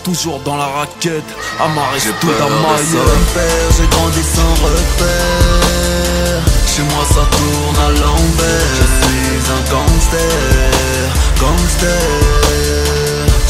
toujours 0.04 0.40
dans 0.40 0.58
la 0.58 0.66
raquette, 0.66 1.24
amarré 1.60 2.00
J'ai 2.04 2.12
tout 2.20 2.28
à 2.30 2.48
père, 2.48 3.68
J'ai 3.78 3.88
grandi 3.88 4.24
sans 4.24 4.54
repère. 4.64 6.42
Chez 6.68 6.84
moi 6.84 7.04
ça 7.08 7.24
tourne 7.32 7.78
à 7.86 7.90
l'envers. 7.92 8.72
Je 8.80 8.86
suis 9.00 9.40
un 9.56 9.64
gangster, 9.72 11.08
gangster. 11.40 12.28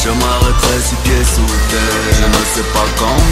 Je 0.03 0.09
m'arrêterai 0.09 0.79
six 0.87 0.95
pieds 1.03 1.25
sous 1.25 1.51
terre. 1.69 2.13
Je 2.13 2.25
ne 2.27 2.41
sais 2.53 2.67
pas 2.73 2.87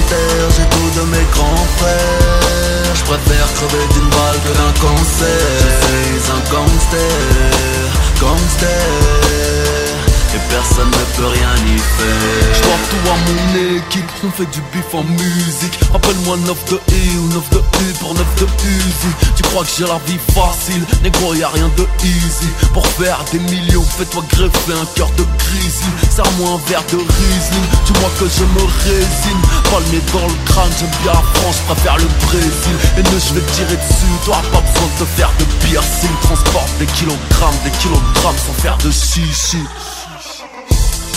taire, 0.10 0.50
j'ai 0.58 0.68
tout 0.76 1.00
de 1.00 1.06
mes 1.12 1.26
grands 1.34 1.68
frères. 1.78 2.96
Je 2.96 3.04
préfère 3.04 3.54
crever 3.54 3.86
d'une 3.94 4.10
balle 4.10 4.40
que 4.44 4.54
d'un 4.58 4.74
cancer. 4.82 5.46
Je 5.62 5.72
suis 5.86 6.32
un 6.32 6.42
gangster, 6.52 7.12
gangster. 8.20 9.25
Et 10.36 10.40
personne 10.50 10.92
ne 10.92 11.16
peut 11.16 11.28
rien 11.28 11.56
y 11.64 11.80
faire. 11.80 12.62
Dois 12.64 12.82
tout 12.92 13.10
à 13.10 13.16
mon 13.24 13.78
équipe, 13.78 14.12
on 14.26 14.32
fait 14.32 14.52
du 14.52 14.60
bif 14.74 14.94
en 14.94 15.04
musique. 15.04 15.80
Appelle-moi 15.94 16.36
9 16.36 16.66
de 16.72 16.76
I 16.92 17.18
ou 17.20 17.28
9 17.30 17.50
de 17.52 17.58
U 17.58 17.94
pour 18.02 18.14
9 18.14 18.26
de 18.42 18.44
Uzi. 18.44 19.12
Tu 19.38 19.44
crois 19.44 19.64
que 19.64 19.70
j'ai 19.78 19.86
la 19.86 19.98
vie 20.06 20.20
facile, 20.36 20.84
négro 21.04 21.34
y'a 21.36 21.48
rien 21.48 21.72
de 21.78 21.88
easy. 22.04 22.52
Pour 22.74 22.86
faire 22.86 23.24
des 23.32 23.40
millions, 23.40 23.86
fais-toi 23.98 24.24
greffer 24.30 24.74
un 24.74 24.86
cœur 24.96 25.10
de 25.12 25.24
grizzly 25.40 25.92
Serre-moi 26.10 26.60
un 26.60 26.70
verre 26.70 26.84
de 26.92 26.98
Riesling, 26.98 27.68
tu 27.86 27.94
vois 27.94 28.12
que 28.20 28.26
je 28.28 28.44
me 28.44 28.66
résine 28.84 29.42
Palmé 29.72 30.02
dans 30.12 30.28
le 30.28 30.52
crâne, 30.52 30.72
j'aime 30.78 30.92
bien 31.04 31.14
la 31.14 31.24
France, 31.40 31.64
préfère 31.68 31.96
le 31.98 32.10
Brésil. 32.28 32.76
Et 32.98 33.04
ne 33.04 33.20
je 33.20 33.34
vais 33.36 33.46
tirer 33.54 33.78
dessus, 33.78 34.16
toi 34.26 34.42
pas 34.52 34.60
besoin 34.60 34.88
de 35.00 35.00
te 35.00 35.06
faire 35.16 35.32
de 35.40 35.46
piercing. 35.66 36.12
Transporte 36.24 36.78
des 36.80 36.88
kilogrammes, 36.88 37.60
des 37.64 37.72
kilogrammes 37.80 38.42
sans 38.46 38.62
faire 38.62 38.78
de 38.80 38.92
chichi 38.92 39.64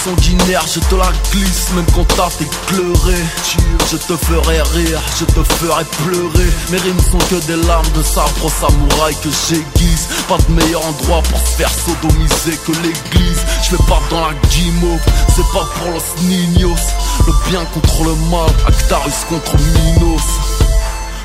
sanguinaire, 0.09 0.64
je 0.73 0.81
te 0.81 0.94
la 0.94 1.11
glisse 1.33 1.71
même 1.75 1.85
quand 1.94 2.07
t'as 2.16 2.31
pleuré 2.66 3.16
Je 3.90 3.97
te 3.97 4.16
ferai 4.16 4.61
rire, 4.75 5.01
je 5.18 5.25
te 5.25 5.42
ferai 5.55 5.85
pleurer. 6.05 6.51
Mes 6.71 6.79
rimes 6.79 7.01
sont 7.11 7.18
que 7.31 7.40
des 7.47 7.57
larmes 7.66 7.90
de 7.94 8.03
sabre 8.03 8.51
samouraï 8.51 9.14
que 9.23 9.29
j'aiguise. 9.49 10.09
Pas 10.29 10.38
de 10.38 10.53
meilleur 10.53 10.85
endroit 10.85 11.23
pour 11.23 11.40
se 11.40 11.57
faire 11.57 11.71
sodomiser 11.71 12.57
que 12.66 12.73
l'église. 12.83 13.42
Je 13.62 13.71
vais 13.73 13.85
pas 13.88 14.01
dans 14.11 14.21
la 14.21 14.35
guimauve, 14.51 15.01
c'est 15.35 15.49
pas 15.53 15.66
pour 15.77 15.92
los 15.92 16.23
niños. 16.23 16.85
Le 17.27 17.51
bien 17.51 17.64
contre 17.75 18.05
le 18.05 18.14
mal, 18.31 18.51
Actarus 18.66 19.25
contre 19.29 19.57
Minos. 19.75 20.29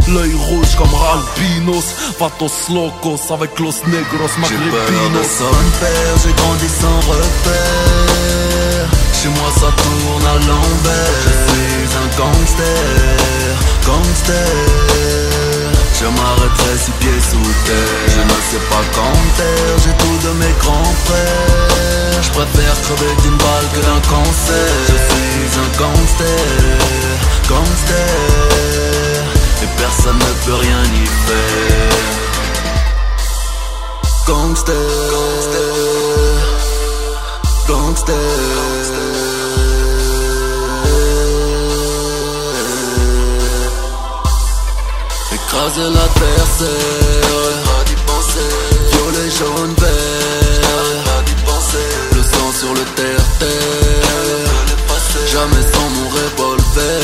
L'œil 0.10 0.34
rouge 0.34 0.76
comme 0.78 0.93
Ralbinos. 0.93 1.86
Vatos 2.19 2.69
locos 2.69 3.34
avec 3.34 3.58
los 3.60 3.76
negros 3.88 4.32
J'ai 4.48 4.56
peur 4.56 5.10
de 5.15 5.24
son 5.24 5.56
père, 5.80 6.15
j'ai 6.24 6.34
grandi 6.34 6.67
sans 6.67 7.00
repère 7.10 8.53
Chez 9.24 9.30
moi 9.30 9.50
ça 9.56 9.72
tourne 9.72 10.26
à 10.26 10.38
l'envers. 10.48 11.16
Je 11.24 11.32
suis 11.48 11.88
un 11.96 12.08
gangster, 12.20 13.56
gangster. 13.88 14.52
Je 15.98 16.06
m'arrêterai 16.08 16.76
six 16.84 16.92
pieds 17.00 17.24
sous 17.32 17.50
terre. 17.64 18.04
Je 18.16 18.20
ne 18.20 18.38
sais 18.52 18.64
pas 18.68 18.84
terre 19.38 19.76
J'ai 19.82 19.96
tout 20.04 20.28
de 20.28 20.34
mes 20.42 20.54
grands 20.60 20.96
frères. 21.06 22.22
Je 22.22 22.32
préfère 22.32 22.76
crever 22.82 23.16
d'une 23.22 23.38
balle 23.38 23.68
que 23.74 23.80
d'un 23.88 24.02
cancer. 24.12 24.70
Je 24.92 24.98
suis 25.08 25.48
un 25.64 25.70
gangster 25.80 26.84
Gangster. 27.48 28.10
Et 29.64 29.70
personne 29.78 30.20
ne 30.20 30.34
peut 30.46 30.56
rien 30.56 30.84
y 30.84 31.06
faire. 31.28 32.24
Gangster 34.28 34.74
Gangster, 35.12 36.53
gangster. 37.67 38.13
Écraser 45.34 45.82
l'adversaire, 45.82 46.69
à 47.80 47.84
d'y. 47.86 47.95
Violet, 48.91 49.30
jaune, 49.38 49.73
vert. 49.78 50.23
Le 52.15 52.21
sang 52.21 52.52
sur 52.60 52.73
le 52.73 52.84
terre-terre, 52.95 54.52
jamais 55.32 55.63
sans 55.73 55.89
mon 55.89 56.08
revolver. 56.10 57.02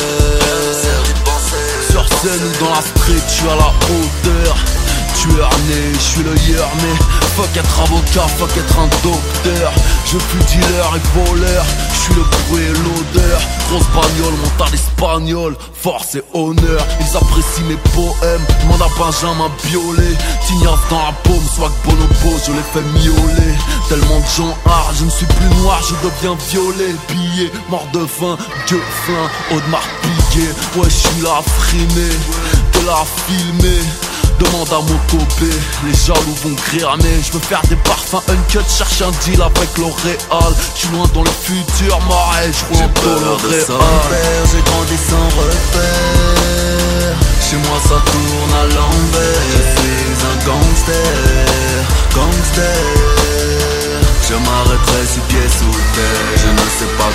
Sur 1.90 2.06
scène 2.08 2.44
ou 2.44 2.64
dans 2.64 2.70
la 2.70 2.82
street, 2.82 3.24
suis 3.28 3.48
à 3.48 3.56
la 3.56 3.70
hauteur. 3.90 4.56
Tueur 5.20 5.50
né, 5.68 5.92
je 5.92 5.98
suis 5.98 6.22
le 6.22 6.34
hier 6.36 6.68
mais 6.76 7.19
Fuck 7.36 7.56
être 7.56 7.80
avocat, 7.80 8.26
fuck 8.38 8.56
être 8.56 8.78
un 8.78 8.88
docteur. 9.02 9.72
Je 10.04 10.18
suis 10.18 10.58
dealer 10.58 10.96
et 10.96 11.18
voleur. 11.18 11.64
Je 11.92 11.98
suis 11.98 12.14
le 12.14 12.22
bruit 12.22 12.64
et 12.64 12.72
l'odeur. 12.72 13.40
Grosse 13.68 13.86
bagnole, 13.94 14.34
mental 14.42 14.74
espagnol. 14.74 15.56
Force 15.72 16.16
et 16.16 16.22
honneur. 16.34 16.86
Ils 17.00 17.16
apprécient 17.16 17.64
mes 17.66 17.76
poèmes. 17.94 18.44
Demande 18.62 18.82
à 18.82 18.98
Benjamin 18.98 19.50
Biolay. 19.64 20.16
Tignasse 20.46 20.84
dans 20.90 20.98
la 20.98 21.12
paume, 21.24 21.46
soit 21.54 21.72
bonobo 21.84 22.36
Je 22.46 22.52
les 22.52 22.66
fais 22.72 22.82
miauler. 22.98 23.54
Tellement 23.88 24.20
de 24.20 24.26
gens 24.36 24.56
hard, 24.66 24.94
je 24.98 25.04
ne 25.04 25.10
suis 25.10 25.26
plus 25.26 25.62
noir 25.62 25.80
Je 25.88 25.94
deviens 26.06 26.36
violet, 26.50 26.94
billet, 27.08 27.50
mort 27.68 27.86
de 27.92 28.06
faim 28.06 28.36
Dieu 28.66 28.80
flin, 29.04 29.56
Audemars 29.56 29.88
Piguet. 30.02 30.50
Ouais 30.76 30.84
je 30.84 31.08
suis 31.08 31.22
là 31.22 31.40
frimé 31.42 32.08
De 32.74 32.86
la 32.86 33.02
filmer 33.26 33.82
Demande 34.40 34.72
à 34.72 34.80
mon 34.80 34.98
copé, 35.10 35.52
les 35.84 35.92
jaloux 35.92 36.34
vont 36.42 36.56
mais 37.02 37.22
Je 37.22 37.32
veux 37.32 37.40
faire 37.40 37.60
des 37.68 37.76
parfums 37.76 38.22
uncut, 38.28 38.64
cherche 38.68 39.02
un 39.02 39.10
deal 39.24 39.42
avec 39.42 39.76
L'Oréal 39.76 40.54
Je 40.74 40.80
suis 40.80 40.88
loin 40.88 41.06
dans 41.12 41.22
le 41.22 41.30
futur, 41.30 42.00
marais, 42.08 42.50
je 42.50 42.64
roule 42.74 42.90
dans 43.04 43.20
le 43.20 43.34
réel 43.48 43.66
J'ai 44.50 44.62
grandi 44.62 44.96
sans 44.96 45.28
repère. 45.36 47.16
Chez 47.50 47.56
moi 47.56 47.78
ça 47.82 48.00
tourne 48.10 48.54
à 48.54 48.64
l'envers. 48.64 49.42
Je 49.52 49.62
suis 49.80 50.16
un 50.24 50.36
gangster, 50.46 51.10
gangster 52.14 53.19
je 54.30 54.34
m'arrêterai 54.34 55.02
six 55.06 55.24
pieds 55.28 55.50
sous 55.58 55.76
terre. 55.96 56.36
Je 56.42 56.50
ne 56.58 56.66
sais 56.78 56.92
pas 56.98 57.10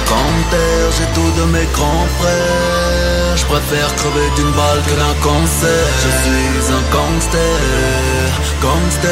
terre 0.51 0.89
J'ai 0.97 1.07
tout 1.15 1.31
de 1.39 1.45
mes 1.55 1.67
grands 1.73 2.09
frères. 2.19 3.37
Je 3.37 3.45
préfère 3.45 3.89
crever 3.95 4.27
d'une 4.35 4.51
balle 4.51 4.81
que 4.87 4.95
d'un 5.01 5.15
cancer. 5.23 5.85
Je 6.03 6.09
suis 6.21 6.49
un 6.77 6.83
gangster 6.95 7.59
Gangster. 8.61 9.11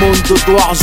hormones 0.00 0.22
de 0.22 0.46
doigts 0.46 0.74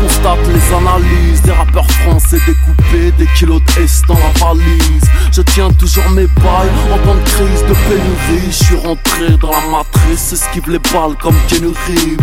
Constate 0.00 0.38
les 0.48 0.74
analyses 0.74 1.42
des 1.42 1.52
rappeurs 1.52 1.90
français 1.90 2.38
découpés 2.46 3.12
Des 3.18 3.26
kilos 3.36 3.62
de 3.64 4.14
la 4.14 4.46
valise 4.46 5.04
Je 5.32 5.42
tiens 5.42 5.70
toujours 5.72 6.08
mes 6.10 6.26
bails. 6.26 6.70
En 6.92 6.98
temps 6.98 7.14
de 7.14 7.20
crise 7.20 7.62
de 7.62 7.74
pénurie 7.74 8.50
Je 8.50 8.64
suis 8.64 8.76
rentré 8.76 9.36
dans 9.40 9.50
la 9.50 9.78
matrice, 9.78 10.32
esquive 10.32 10.70
les 10.70 10.78
balles 10.78 11.16
comme 11.20 11.36
Kenny 11.48 11.72
Reeves. 11.86 12.16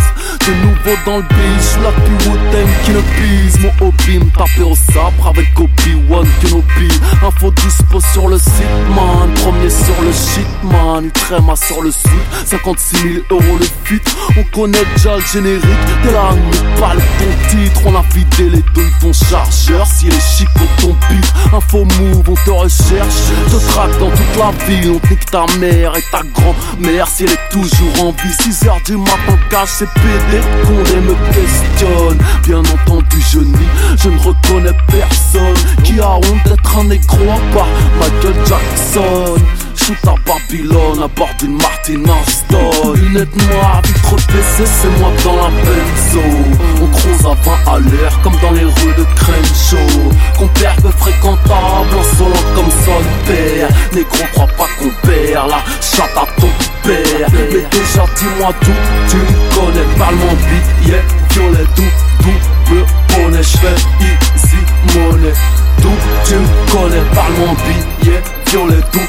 De 0.48 0.54
nouveau 0.66 0.98
dans 1.06 1.18
le 1.18 1.24
biche, 1.24 1.84
la 1.84 1.92
plus 1.92 2.30
haute 2.30 2.40
qui 2.84 2.92
ne 2.92 3.02
pise. 3.02 3.60
Mon 3.60 3.88
hobby 3.88 4.20
me 4.20 4.30
taper 4.32 4.64
au 4.64 4.76
sabre 4.76 5.28
avec 5.28 5.48
Obi-Wan 5.60 6.28
Kenobi. 6.42 6.90
Info 7.26 7.52
dispo 7.52 8.00
sur 8.14 8.28
le 8.28 8.38
site 8.38 8.54
man, 8.96 9.32
premier 9.36 9.70
sur 9.70 10.02
le 10.02 10.12
shit 10.12 10.48
man. 10.64 11.06
Utrema 11.06 11.56
sur 11.56 11.82
le 11.82 11.92
sud, 11.92 12.10
56 12.46 12.98
000 12.98 13.14
euros 13.30 13.58
le 13.60 13.66
fit 13.84 14.02
On 14.38 14.44
connaît 14.56 14.86
déjà 14.96 15.16
le 15.16 15.22
générique. 15.22 15.64
Là, 16.12 16.32
nous 16.34 16.80
parle 16.80 16.98
ton 16.98 17.50
titre. 17.50 17.82
On 17.86 17.96
a 17.96 18.04
vidé 18.14 18.50
les 18.50 18.64
deux 18.74 18.84
de 18.84 19.00
ton 19.02 19.14
chargeur. 19.14 19.86
Si 19.86 20.06
les 20.06 20.20
chic 20.20 20.50
ton 20.82 20.94
pif 21.08 21.34
Info 21.54 21.86
move, 22.00 22.30
on 22.30 22.34
te 22.34 22.50
recherche 22.50 22.95
Te 22.96 23.72
traque 23.72 24.00
dans 24.00 24.10
toute 24.10 24.38
la 24.38 24.52
ville 24.66 24.92
On 24.92 25.10
nique 25.10 25.26
ta 25.30 25.46
mère 25.60 25.96
et 25.98 26.04
ta 26.12 26.22
grand-mère 26.34 27.08
Si 27.08 27.26
elle 27.26 27.32
est 27.32 27.50
toujours 27.52 28.04
en 28.04 28.12
vie. 28.12 28.34
6h 28.42 28.86
du 28.86 28.98
matin 28.98 29.38
cache 29.50 29.70
ses 29.70 29.86
PD 29.86 30.42
Qu'on 30.64 31.02
me 31.02 31.16
questionne. 31.34 32.18
Bien 32.44 32.60
entendu 32.60 33.22
je 33.32 33.40
nie 33.40 33.70
Je 33.98 34.10
ne 34.10 34.18
reconnais 34.18 34.78
personne 34.88 35.84
Qui 35.84 36.00
a 36.00 36.16
honte 36.16 36.44
d'être 36.46 36.78
un 36.78 36.84
négro 36.86 37.24
à 37.24 37.56
part 37.56 37.68
Michael 38.00 38.36
Jackson 38.46 39.36
Shoot 39.86 39.98
à 40.08 40.16
Babylone 40.26 41.04
à 41.04 41.08
bord 41.08 41.30
d'une 41.38 41.58
Martin 41.58 42.02
Aston 42.06 42.94
Lunettes 42.94 43.36
noires, 43.36 43.84
vitre 43.86 44.16
PC, 44.16 44.64
c'est 44.66 45.00
moi 45.00 45.12
dans 45.24 45.36
la 45.36 45.50
benzo. 45.50 46.22
On 46.82 46.88
croise 46.88 47.26
à 47.26 47.68
20 47.68 47.72
à 47.72 47.80
l'air 47.80 48.20
comme 48.24 48.36
dans 48.42 48.50
les 48.50 48.64
rues 48.64 48.96
de 48.98 49.06
Crenshaw. 49.16 50.12
Compère 50.40 50.76
peu 50.78 50.90
fréquentable, 50.90 51.96
en 52.00 52.18
solo 52.18 52.34
comme 52.56 52.72
son 52.72 53.28
père. 53.28 53.70
Négro 53.94 54.26
crois 54.34 54.48
pas 54.58 54.68
qu'on 54.80 54.90
perd 55.08 55.50
la 55.50 55.64
chatte 55.80 56.18
à 56.18 56.42
ton 56.42 56.50
père. 56.82 57.30
Mais 57.32 57.62
déjà 57.70 58.06
dis-moi 58.18 58.54
tout, 58.62 58.72
tu 59.08 59.18
me 59.18 59.54
connais, 59.54 59.98
parle 60.00 60.16
mon 60.16 60.34
billet 60.34 61.04
Violet, 61.30 61.68
tout, 61.76 61.84
double 62.24 62.86
bonnet, 63.10 63.44
j'fais 63.44 63.76
easy 64.02 64.98
money. 64.98 65.34
Tout, 65.80 65.90
tu 66.26 66.34
me 66.34 66.72
connais, 66.72 67.04
parle 67.14 67.34
mon 67.34 67.54
billet 67.54 68.24
Violet, 68.48 68.82
tout, 68.92 69.00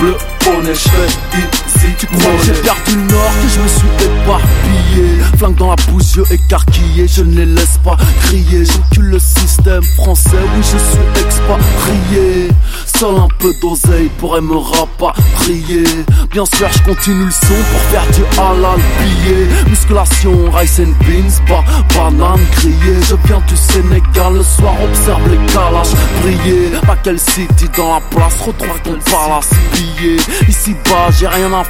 bleu, 0.00 0.16
bonnet, 0.44 0.74
cheveux, 0.74 1.69
ici 1.80 1.94
Tu 1.98 2.06
crois. 2.06 2.32
Que 2.38 2.44
j'ai 2.44 2.52
perdu 2.62 2.96
le 2.96 3.12
nord, 3.12 3.32
que 3.42 3.48
je 3.48 3.60
me 3.60 3.68
suis 3.68 3.88
éparpillé. 4.04 5.20
Flingue 5.38 5.56
dans 5.56 5.70
la 5.70 5.76
bouche, 5.88 6.16
yeux 6.16 6.24
écarquillés, 6.30 7.06
je 7.08 7.22
ne 7.22 7.36
les 7.36 7.46
laisse 7.46 7.78
pas 7.84 7.96
crier. 8.24 8.64
J'encule 8.64 9.10
le 9.10 9.18
système 9.18 9.82
français, 9.96 10.36
oui 10.54 10.62
je 10.62 10.78
suis 10.78 11.24
expatrié. 11.24 12.48
Seul 12.86 13.14
un 13.16 13.28
peu 13.38 13.52
d'oseille 13.62 14.10
pourrait 14.18 14.40
me 14.40 14.56
rapatrier. 14.56 15.84
Bien 16.30 16.44
sûr 16.44 16.68
je 16.72 16.82
continue 16.82 17.24
le 17.24 17.30
son 17.30 17.54
pour 17.70 17.80
faire 17.90 18.06
du 18.12 18.22
halal 18.38 18.78
billet 19.00 19.46
Musculation, 19.68 20.50
rice 20.50 20.80
and 20.80 20.92
beans, 21.06 21.40
pas 21.46 21.64
banane 21.94 22.40
grillée. 22.52 23.00
Je 23.08 23.14
viens 23.26 23.42
du 23.48 23.56
Sénégal, 23.56 24.34
le 24.34 24.42
soir 24.42 24.74
observe 24.82 25.22
les 25.30 25.52
calages 25.52 25.94
briller. 26.22 26.70
Pas 26.86 26.96
quel 27.02 27.18
city 27.18 27.66
dans 27.76 27.94
la 27.94 28.00
place, 28.00 28.36
retrouve 28.40 28.80
ton 28.84 28.98
palace 29.10 29.50
billet 29.72 30.16
Ici 30.48 30.74
bas 30.84 31.10
j'ai 31.18 31.26
rien 31.28 31.52
à 31.52 31.64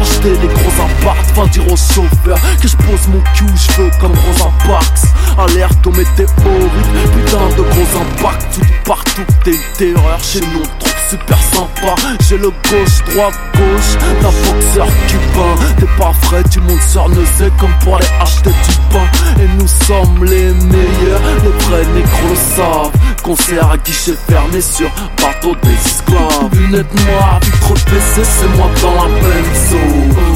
acheter 0.00 0.36
des 0.38 0.46
gros 0.46 0.82
apparts 0.82 1.16
Va 1.34 1.46
dire 1.46 1.64
au 1.66 1.76
chauffeur 1.76 2.38
que 2.60 2.68
je 2.68 2.76
pose 2.76 3.08
mon 3.08 3.20
cul, 3.34 3.46
je 3.54 3.82
veux 3.82 3.90
comme 4.00 4.12
Rosa 4.12 4.50
Parks. 4.66 5.06
Alerte 5.38 5.86
au 5.86 5.90
météorite, 5.90 6.32
putain 7.14 7.48
de 7.56 7.62
gros 7.62 8.00
impacts 8.00 8.54
Tout 8.54 8.60
partout 8.84 9.24
t'es 9.44 9.52
une 9.52 9.76
terreur 9.76 10.18
chez 10.22 10.40
nous 10.40 10.62
on 10.62 10.96
super 11.08 11.38
sympa. 11.38 11.94
J'ai 12.28 12.38
le 12.38 12.50
gauche, 12.50 13.14
droite, 13.14 13.34
gauche 13.54 14.20
D'un 14.20 14.30
boxeur 14.30 14.86
cubain. 15.08 15.54
T'es 15.78 15.86
pas 15.98 16.12
frais, 16.22 16.42
tu 16.50 16.60
montes 16.60 16.82
sur 16.82 17.08
Neuzé 17.08 17.50
Comme 17.58 17.72
pour 17.80 17.96
aller 17.96 18.06
acheter 18.20 18.50
du 18.50 18.76
pain. 18.90 19.06
Et 19.40 19.48
nous 19.58 19.68
sommes 19.68 20.24
les 20.24 20.52
meilleurs 20.52 21.20
Les 21.44 21.64
vrais 21.64 21.86
négros 21.94 22.28
le 22.30 22.36
savent. 22.36 22.92
Concert 23.22 23.70
à 23.70 23.76
guichet 23.78 24.14
fermé 24.28 24.60
sur 24.60 24.90
bateau 25.20 25.54
d'esclaves. 25.62 26.50
Lunettes 26.52 26.94
noires, 27.06 27.40
vitre 27.42 27.74
PC, 27.84 28.22
c'est 28.24 28.56
moi 28.56 28.68
dans 28.82 28.94
la 28.94 29.05
benzo 29.08 29.78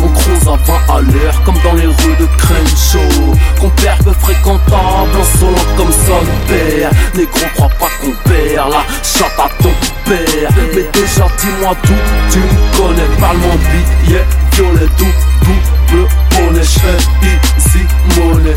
On 0.02 0.08
croise 0.08 0.48
à 0.48 0.56
20 0.88 0.94
à 0.94 1.00
l'heure 1.00 1.42
comme 1.44 1.58
dans 1.64 1.74
les 1.74 1.86
rues 1.86 2.16
de 2.18 2.26
Crenshaw. 2.38 3.34
Compère 3.60 3.98
peu 3.98 4.12
fréquentable, 4.12 5.16
en 5.16 5.76
comme 5.76 5.92
son 5.92 6.24
père. 6.48 6.90
Négro 7.14 7.40
crois 7.54 7.68
pas 7.78 7.90
qu'on 8.00 8.12
perd 8.28 8.70
la 8.70 8.82
chatte 9.02 9.38
à 9.38 9.48
ton 9.62 9.72
père. 10.04 10.50
Mais 10.74 10.88
déjà 10.92 11.26
dis-moi 11.38 11.74
tout, 11.82 12.02
tu 12.30 12.38
me 12.38 12.76
connais. 12.76 13.16
Parle-moi 13.18 13.54
billet, 13.70 14.24
violet, 14.52 14.88
tout, 14.96 15.14
double 15.44 16.08
bonnet? 16.30 16.62
J'fais 16.62 17.00
easy 17.22 17.84
money, 18.16 18.54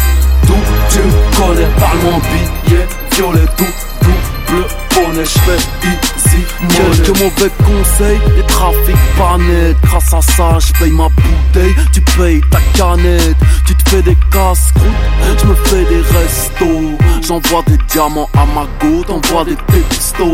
tout 0.47 0.64
tu 0.89 0.99
me 0.99 1.38
connais? 1.38 1.70
Parle-moi 1.80 2.20
billet, 2.32 2.88
violet, 3.11 3.47
tout, 3.57 3.74
double 4.01 4.68
bonnet? 4.95 5.26
J'fais 5.26 5.61
easy 5.88 6.12
money 6.34 6.53
Quelques 6.69 7.19
mauvais 7.19 7.51
conseils, 7.65 8.19
les 8.36 8.43
trafics 8.43 8.95
pas 9.17 9.38
nets 9.38 9.75
Grâce 9.84 10.13
à 10.13 10.21
ça, 10.21 10.57
j'paye 10.59 10.91
ma 10.91 11.09
bouteille, 11.09 11.75
tu 11.91 12.01
payes 12.17 12.41
ta 12.49 12.59
canette 12.75 13.36
Tu 13.65 13.75
te 13.75 13.89
fais 13.89 14.01
des 14.01 14.17
casse-croûtes, 14.31 15.39
je 15.39 15.45
me 15.45 15.55
fais 15.55 15.86
des 15.86 16.01
restos. 16.01 16.97
J'envoie 17.27 17.63
des 17.67 17.77
diamants 17.89 18.29
à 18.34 18.45
ma 18.45 18.65
go, 18.79 19.03
t'envoies 19.03 19.45
des 19.45 19.55
textos. 19.71 20.34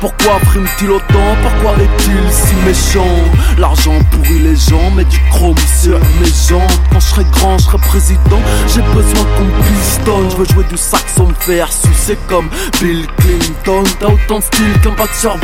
Pourquoi 0.00 0.38
prime-t-il 0.46 0.90
autant, 0.90 1.36
pourquoi 1.42 1.72
est-il 1.82 2.32
si 2.32 2.54
méchant? 2.66 3.16
L'argent 3.58 3.98
pourrit 4.10 4.38
les 4.38 4.56
gens, 4.56 4.90
mais 4.96 5.04
du 5.04 5.18
chrome 5.30 5.54
sur 5.80 5.98
mes 5.98 6.26
jantes 6.48 6.80
Quand 6.92 7.00
je 7.00 7.06
serai 7.06 7.24
grand, 7.32 7.58
je 7.58 7.64
serai 7.64 7.78
président, 7.78 8.40
j'ai 8.68 8.82
besoin 8.82 9.24
qu'on 9.36 9.62
pistonne. 9.62 10.30
Je 10.30 10.36
veux 10.36 10.46
jouer 10.46 10.64
du 10.64 10.76
saxon 10.76 11.28
me 11.28 11.34
faire 11.34 11.70
sucer 11.72 12.16
comme 12.28 12.48
Bill 12.80 13.06
Clinton. 13.18 13.84
T'as 13.98 14.06
autant 14.06 14.38
de 14.38 14.44
style 14.44 14.80
qu'un 14.82 14.92
bac 14.92 15.10
sur 15.14 15.36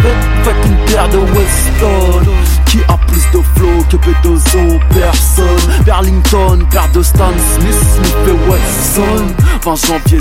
Faites 0.43 0.67
une 0.67 0.77
paire 0.87 1.09
de 1.09 1.19
Weston 1.19 2.33
Qui 2.67 2.79
a 2.89 2.97
plus 3.07 3.23
de 3.33 3.43
flow 3.55 3.85
que 3.91 3.97
B2O 3.97 4.79
Personne. 4.95 5.85
Burlington, 5.85 6.65
paire 6.71 6.89
de 6.93 7.03
Stan 7.03 7.33
Smith, 7.55 7.75
Smith 7.95 8.17
et 8.29 8.51
Wesson. 8.51 9.27
20 9.65 9.87
janvier 9.87 10.19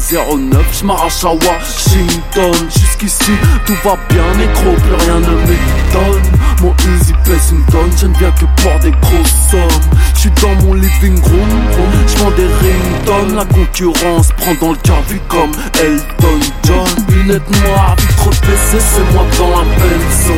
09, 0.51 0.80
je 0.80 0.86
m'arrache 0.86 1.23
à 1.23 1.34
Washington. 1.34 2.69
Jusqu'ici 2.69 3.32
tout 3.65 3.76
va 3.84 3.97
bien, 4.09 4.23
nécro, 4.38 4.71
plus 4.71 5.05
rien 5.05 5.19
ne 5.19 5.36
m'étonne. 5.41 6.32
Mon 6.61 6.73
easy 6.95 7.13
pèse 7.23 7.51
une 7.51 7.63
tonne, 7.65 8.09
ne 8.09 8.17
viens 8.17 8.32
que 8.32 8.45
pour 8.61 8.80
des 8.80 8.91
grosses 8.91 9.51
sommes. 9.51 9.82
Je 10.15 10.19
suis 10.21 10.32
dans 10.41 10.55
mon 10.65 10.73
living 10.73 11.21
room, 11.21 11.49
je 12.07 12.17
vends 12.17 12.32
des 12.32 12.47
ringtones. 12.47 13.36
La 13.36 13.45
concurrence 13.45 14.30
prend 14.38 14.53
dans 14.61 14.71
le 14.71 14.78
cœur 14.78 15.01
vu 15.07 15.19
comme 15.28 15.51
Elton 15.80 16.39
John. 16.63 17.05
Lunettes 17.09 17.49
noires, 17.63 17.95
vitre 17.99 18.30
PC, 18.41 18.80
c'est 18.80 19.13
moi 19.13 19.26
dans 19.38 19.49
la 19.49 19.64
benzo 19.80 20.38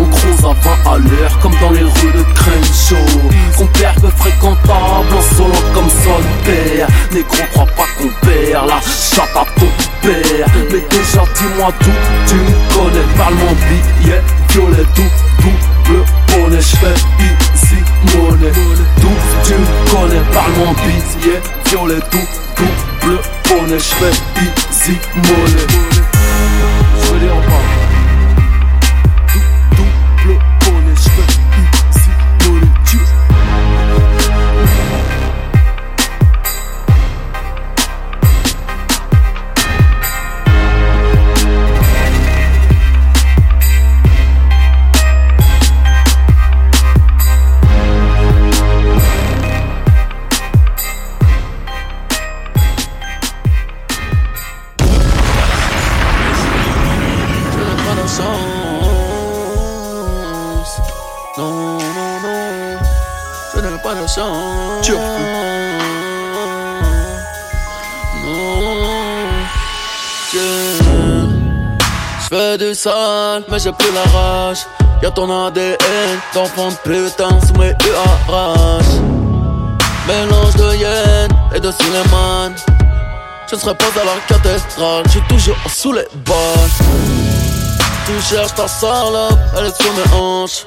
On 0.00 0.04
croise 0.06 0.44
à 0.44 0.86
20 0.86 0.92
à 0.92 0.98
l'heure 0.98 1.38
comme 1.40 1.54
dans 1.60 1.70
les 1.70 1.82
rues 1.82 2.12
de 2.14 2.24
Crenshaw. 2.34 3.30
Compère 3.56 3.94
peu 3.96 4.08
fréquentable, 4.16 5.14
en 5.16 5.36
solo 5.36 5.54
comme 5.74 5.88
son 5.88 6.20
père. 6.44 6.88
Négro 7.12 7.36
crois 7.52 7.66
pas 7.66 7.86
qu'on 7.98 8.26
perd 8.26 8.66
la 8.66 8.80
chatte 8.80 9.36
à 9.36 9.44
ton 9.58 9.66
père 10.02 10.46
Mais 10.70 10.84
déjà 10.90 11.22
dis-moi 11.34 11.72
tout, 11.80 12.00
tu 12.26 12.34
me 12.34 12.74
connais. 12.74 13.06
Parle-moi 13.16 13.52
billet, 13.68 14.22
violet, 14.50 14.86
tout, 14.94 15.12
double 15.42 16.04
bonnet. 16.28 16.60
J'fais 16.60 16.94
easy 17.20 17.80
money, 18.16 18.52
tout 19.00 19.20
tu 19.44 19.52
me 19.54 19.90
connais. 19.90 20.22
Parle-moi 20.32 20.74
billet, 20.84 21.40
violet, 21.66 22.00
tout, 22.10 22.18
double 22.56 23.18
bonnet. 23.48 23.78
J'fais 23.78 24.14
easy 24.42 24.98
money 25.16 25.99
du 72.58 72.74
sale, 72.74 73.44
mais 73.48 73.58
j'ai 73.58 73.72
plus 73.72 73.92
la 73.92 74.02
rage. 74.18 74.66
Y'a 75.02 75.10
ton 75.10 75.30
ADN 75.46 75.76
d'enfant 76.34 76.68
de 76.68 76.76
putain 76.82 77.28
sous 77.46 77.54
mes 77.54 77.70
URH. 77.70 78.90
Mélange 80.06 80.54
de 80.56 80.76
yen 80.76 81.28
et 81.54 81.60
de 81.60 81.70
Suleiman. 81.70 82.52
Je 83.48 83.56
ne 83.56 83.60
serai 83.60 83.74
pas 83.74 83.86
à 83.86 84.04
la 84.04 84.20
cathédrale, 84.28 85.02
je 85.06 85.10
suis 85.10 85.22
toujours 85.28 85.56
sous 85.68 85.92
les 85.92 86.06
balles. 86.26 86.70
Tu 88.06 88.20
cherches 88.22 88.54
ta 88.54 88.66
salope, 88.68 89.38
elle 89.56 89.66
est 89.66 89.82
sur 89.82 89.92
mes 89.92 90.20
hanches. 90.20 90.66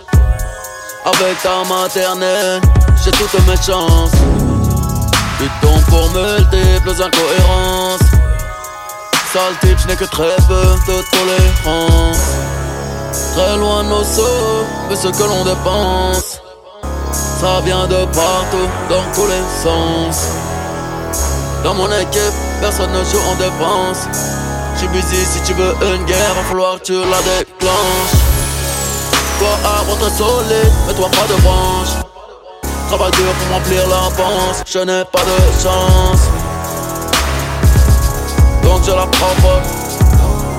Avec 1.06 1.42
ta 1.42 1.64
maternelle, 1.68 2.62
j'ai 3.04 3.12
toutes 3.12 3.48
mes 3.48 3.56
chances. 3.56 4.12
Tu 5.38 5.50
tombes 5.62 5.86
pour 5.90 6.10
multiples 6.12 7.04
incohérences. 7.04 8.03
Je 9.36 9.88
n'ai 9.88 9.96
que 9.96 10.06
très 10.06 10.36
peu 10.48 10.62
de 10.88 11.02
tolérance. 11.10 12.20
Très 13.36 13.58
loin 13.58 13.84
de 13.84 13.90
nos 13.90 14.04
sauts, 14.04 14.64
mais 14.88 14.96
ce 14.96 15.08
que 15.08 15.24
l'on 15.24 15.44
dépense, 15.44 16.40
ça 17.40 17.60
vient 17.66 17.88
de 17.88 18.06
partout, 18.06 18.70
dans 18.92 19.04
tous 19.16 19.26
les 19.26 19.42
sens. 19.64 20.28
Dans 21.64 21.74
mon 21.74 21.88
équipe, 21.88 22.38
personne 22.62 22.92
ne 22.92 23.04
joue 23.04 23.18
en 23.32 23.36
défense. 23.38 24.06
J'suis 24.76 24.88
busy, 24.90 25.26
si 25.26 25.42
tu 25.42 25.54
veux 25.54 25.74
une 25.96 26.06
guerre, 26.06 26.36
va 26.36 26.44
falloir 26.44 26.80
que 26.80 26.84
tu 26.84 26.94
la 26.94 27.22
déclenches. 27.40 28.14
Toi, 29.40 29.50
arbre 29.66 29.98
très 29.98 30.12
solide, 30.12 30.74
mais 30.86 30.94
toi 30.94 31.10
pas 31.10 31.34
de 31.34 31.42
branche. 31.42 32.06
Travaille 32.88 33.12
dur 33.14 33.34
pour 33.34 33.58
m'emplir 33.58 33.82
la 33.88 34.64
je 34.68 34.80
n'ai 34.80 35.04
pas 35.06 35.22
de 35.22 35.64
chance. 35.64 36.43
Donc 38.64 38.82
je 38.86 38.92
la 38.92 39.06
prends 39.08 39.34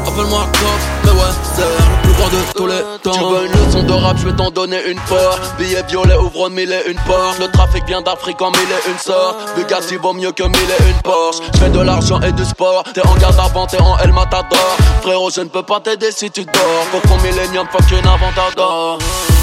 Appelle-moi 0.07 0.47
Coq, 0.53 0.81
mais 1.05 1.11
ouais, 1.11 1.35
c'est 1.55 1.63
le 1.63 2.03
plus 2.03 2.13
grand 2.13 2.29
de 2.29 2.53
tous 2.55 2.67
les 2.67 2.81
temps. 3.03 3.11
Tu 3.13 3.21
veux 3.21 3.47
une 3.47 3.67
leçon 3.67 3.83
de 3.83 3.93
rap, 3.93 4.17
je 4.19 4.29
vais 4.29 4.37
t'en 4.37 4.51
donner 4.51 4.79
une 4.87 5.01
part. 5.01 5.39
Billet 5.59 5.83
violet, 5.89 6.15
ouvre 6.17 6.51
mille 6.51 6.73
et 6.73 6.91
une 6.91 6.99
porte. 7.07 7.39
Le 7.41 7.49
trafic 7.49 7.85
vient 7.87 8.03
d'Afrique 8.03 8.41
en 8.43 8.51
mille 8.51 8.61
et 8.61 8.91
une 8.91 8.99
sort. 8.99 9.37
Bugatti 9.57 9.97
vaut 9.97 10.13
mieux 10.13 10.33
que 10.33 10.43
mille 10.43 10.71
et 10.79 10.91
une 10.91 11.01
Porsche. 11.03 11.39
Je 11.55 11.59
fais 11.59 11.71
de 11.71 11.81
l'argent 11.81 12.21
et 12.21 12.33
du 12.33 12.45
sport. 12.45 12.85
T'es 12.93 13.05
en 13.07 13.15
garde 13.15 13.41
avant, 13.41 13.67
t'es 13.67 13.81
en 13.81 13.97
El 13.99 14.13
Matador. 14.13 14.77
Frérot, 15.03 15.31
je 15.31 15.41
ne 15.41 15.49
peux 15.49 15.63
pas 15.63 15.81
t'aider 15.81 16.13
si 16.13 16.31
tu 16.31 16.45
dors. 16.45 16.87
Cocon 16.93 17.17
Millennium, 17.23 17.67
fuck 17.73 17.91
une 17.91 18.07
inventador. 18.07 18.99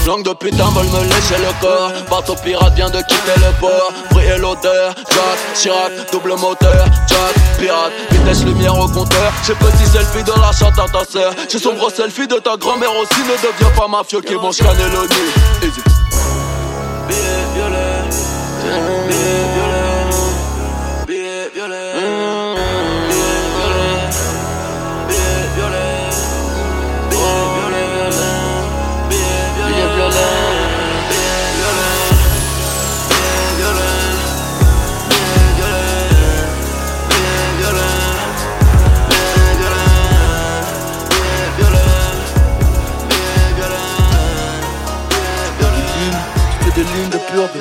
Langue 0.07 0.23
de 0.23 0.33
putain 0.33 0.69
veulent 0.71 0.89
me 0.89 1.03
lécher 1.03 1.37
le 1.37 1.61
corps. 1.61 1.91
Bateau 2.09 2.35
pirate 2.43 2.73
vient 2.73 2.89
de 2.89 2.99
quitter 2.99 3.37
le 3.37 3.59
port. 3.59 3.93
Et 4.21 4.37
l'odeur. 4.37 4.93
Jack, 4.95 5.55
Chirac, 5.55 6.11
double 6.11 6.35
moteur. 6.35 6.85
Jack, 7.07 7.33
pirate, 7.59 7.91
vitesse 8.11 8.43
lumière 8.43 8.77
au 8.77 8.87
compteur. 8.87 9.31
J'ai 9.45 9.53
petit 9.55 9.85
selfie 9.85 10.23
de 10.23 10.31
la 10.39 10.51
chante 10.51 10.79
à 10.79 10.87
ta 10.87 11.05
sœur. 11.05 11.33
J'ai 11.49 11.59
sombre 11.59 11.91
selfie 11.91 12.27
de 12.27 12.35
ta 12.35 12.57
grand-mère 12.57 12.91
aussi. 12.97 13.21
Ne 13.21 13.35
deviens 13.35 13.71
pas 13.77 13.87
mafieux 13.87 14.21
qui 14.21 14.35
mange 14.35 14.57
cannelloni. 14.57 15.07
Easy. 15.63 15.81
Billet 17.07 17.19
violet, 17.53 18.09
billet 18.61 18.81
violet, 18.87 19.40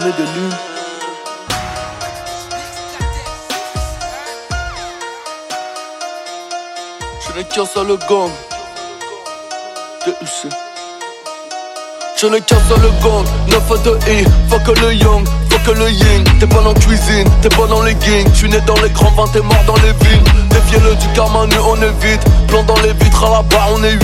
de 0.00 0.06
de 0.06 0.22
lune. 0.34 0.56
Je 7.20 7.36
n'ai 7.36 7.44
qu'un 7.44 7.66
seul 7.66 7.86
gang. 8.08 8.30
DUC. 10.06 10.50
Je 12.16 12.26
n'ai 12.26 12.40
qu'un 12.40 12.56
seul 12.68 12.80
gang, 13.02 13.24
9 13.48 13.82
de 13.82 13.98
I, 14.10 14.24
fuck 14.48 14.66
le 14.78 14.94
young, 14.94 15.26
fuck 15.50 15.76
le 15.76 15.90
ying 15.90 16.24
T'es 16.38 16.46
pas 16.46 16.62
dans 16.62 16.74
cuisine, 16.74 17.28
t'es 17.42 17.48
pas 17.50 17.66
dans 17.66 17.82
les 17.82 17.94
gangs 17.94 18.32
Tu 18.34 18.48
né 18.48 18.60
dans 18.66 18.80
les 18.82 18.90
grands 18.90 19.10
vins, 19.12 19.30
t'es 19.32 19.40
mort 19.40 19.64
dans 19.66 19.76
les 19.76 19.92
villes 20.04 20.24
Défiez 20.50 20.80
le 20.80 20.94
du 20.96 21.08
karma, 21.14 21.40
on 21.40 21.76
est 21.76 22.06
vite 22.06 22.22
Plan 22.48 22.62
dans 22.64 22.76
les 22.76 22.92
vitres, 22.92 23.24
à 23.24 23.30
la 23.30 23.42
barre 23.42 23.70
on 23.74 23.84
est 23.84 23.92
8 23.92 24.00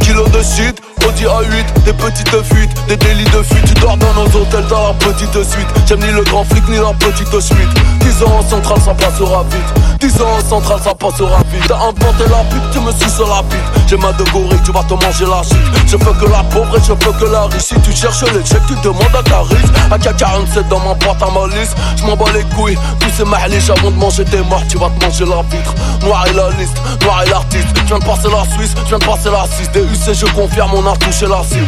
Kilos 0.00 0.30
de 0.30 0.42
shit, 0.42 0.80
Audi 1.06 1.24
A8, 1.24 1.84
des 1.84 1.92
petites 1.92 2.42
fuites, 2.52 2.86
des 2.88 2.96
délits 2.96 3.24
de 3.24 3.42
fuite. 3.42 3.64
Tu 3.66 3.74
dors 3.74 3.96
dans 3.96 4.14
nos 4.14 4.26
hôtels, 4.36 4.66
dans 4.68 4.88
la 4.88 4.94
petite 4.94 5.32
suite. 5.44 5.68
J'aime 5.86 6.00
ni 6.00 6.12
le 6.12 6.22
grand 6.22 6.44
ni 6.68 6.76
la 6.76 6.92
petite 6.94 7.40
suite. 7.40 7.68
10 8.00 8.22
ans 8.24 8.38
en 8.38 8.48
centrale, 8.48 8.80
ça 8.80 8.94
passera 8.94 9.44
vite. 9.44 10.00
10 10.00 10.22
ans 10.22 10.38
en 10.38 10.48
centrale, 10.48 10.80
ça 10.82 10.94
passera 10.94 11.38
vite. 11.52 11.64
T'as 11.68 11.76
inventé 11.76 12.24
la 12.30 12.44
pute, 12.50 12.70
tu 12.72 12.80
me 12.80 12.92
sur 12.92 13.28
la 13.28 13.42
bite 13.42 13.79
J'ai 13.90 13.96
ma 13.96 14.12
de 14.12 14.22
gorille, 14.30 14.56
tu 14.64 14.70
vas 14.70 14.84
te 14.84 14.94
manger 14.94 15.26
la 15.26 15.42
shit 15.42 15.58
Je 15.84 15.96
veux 15.96 16.12
que 16.12 16.24
la 16.30 16.44
pauvre 16.44 16.78
et 16.78 16.80
je 16.80 16.92
veux 16.92 17.12
que 17.12 17.24
la 17.24 17.46
riche. 17.46 17.62
Si 17.62 17.74
tu 17.80 17.90
cherches 17.90 18.22
les 18.22 18.46
chèques, 18.46 18.64
tu 18.68 18.76
demandes 18.84 19.16
à 19.18 19.22
Caris. 19.24 19.56
AK-47 19.90 20.68
dans 20.68 20.78
ma 20.78 20.94
boîte 20.94 21.20
à 21.20 21.28
malice. 21.28 21.74
Je 21.96 22.04
m'en 22.04 22.14
bats 22.14 22.30
les 22.32 22.44
couilles, 22.54 22.78
tous 23.00 23.10
ces 23.16 23.24
mahliches 23.24 23.68
Avant 23.68 23.90
de 23.90 23.96
manger 23.96 24.24
tes 24.24 24.42
morts, 24.42 24.62
tu 24.68 24.78
vas 24.78 24.90
te 24.90 25.04
manger 25.04 25.24
la 25.24 25.42
vitre. 25.42 25.74
Noir 26.02 26.24
et 26.28 26.34
la 26.34 26.50
liste, 26.50 26.80
noir 27.02 27.24
et 27.26 27.30
l'artiste. 27.30 27.66
Je 27.74 27.86
viens 27.86 27.98
de 27.98 28.04
passer 28.04 28.28
la 28.30 28.44
Suisse, 28.54 28.74
je 28.76 28.88
viens 28.90 28.98
de 28.98 29.04
passer 29.04 29.28
la 29.28 29.44
6 29.58 29.70
DUC, 29.72 30.14
je 30.14 30.26
confirme, 30.36 30.70
on 30.72 30.86
a 30.86 30.96
touché 30.96 31.26
la 31.26 31.42
cible. 31.42 31.66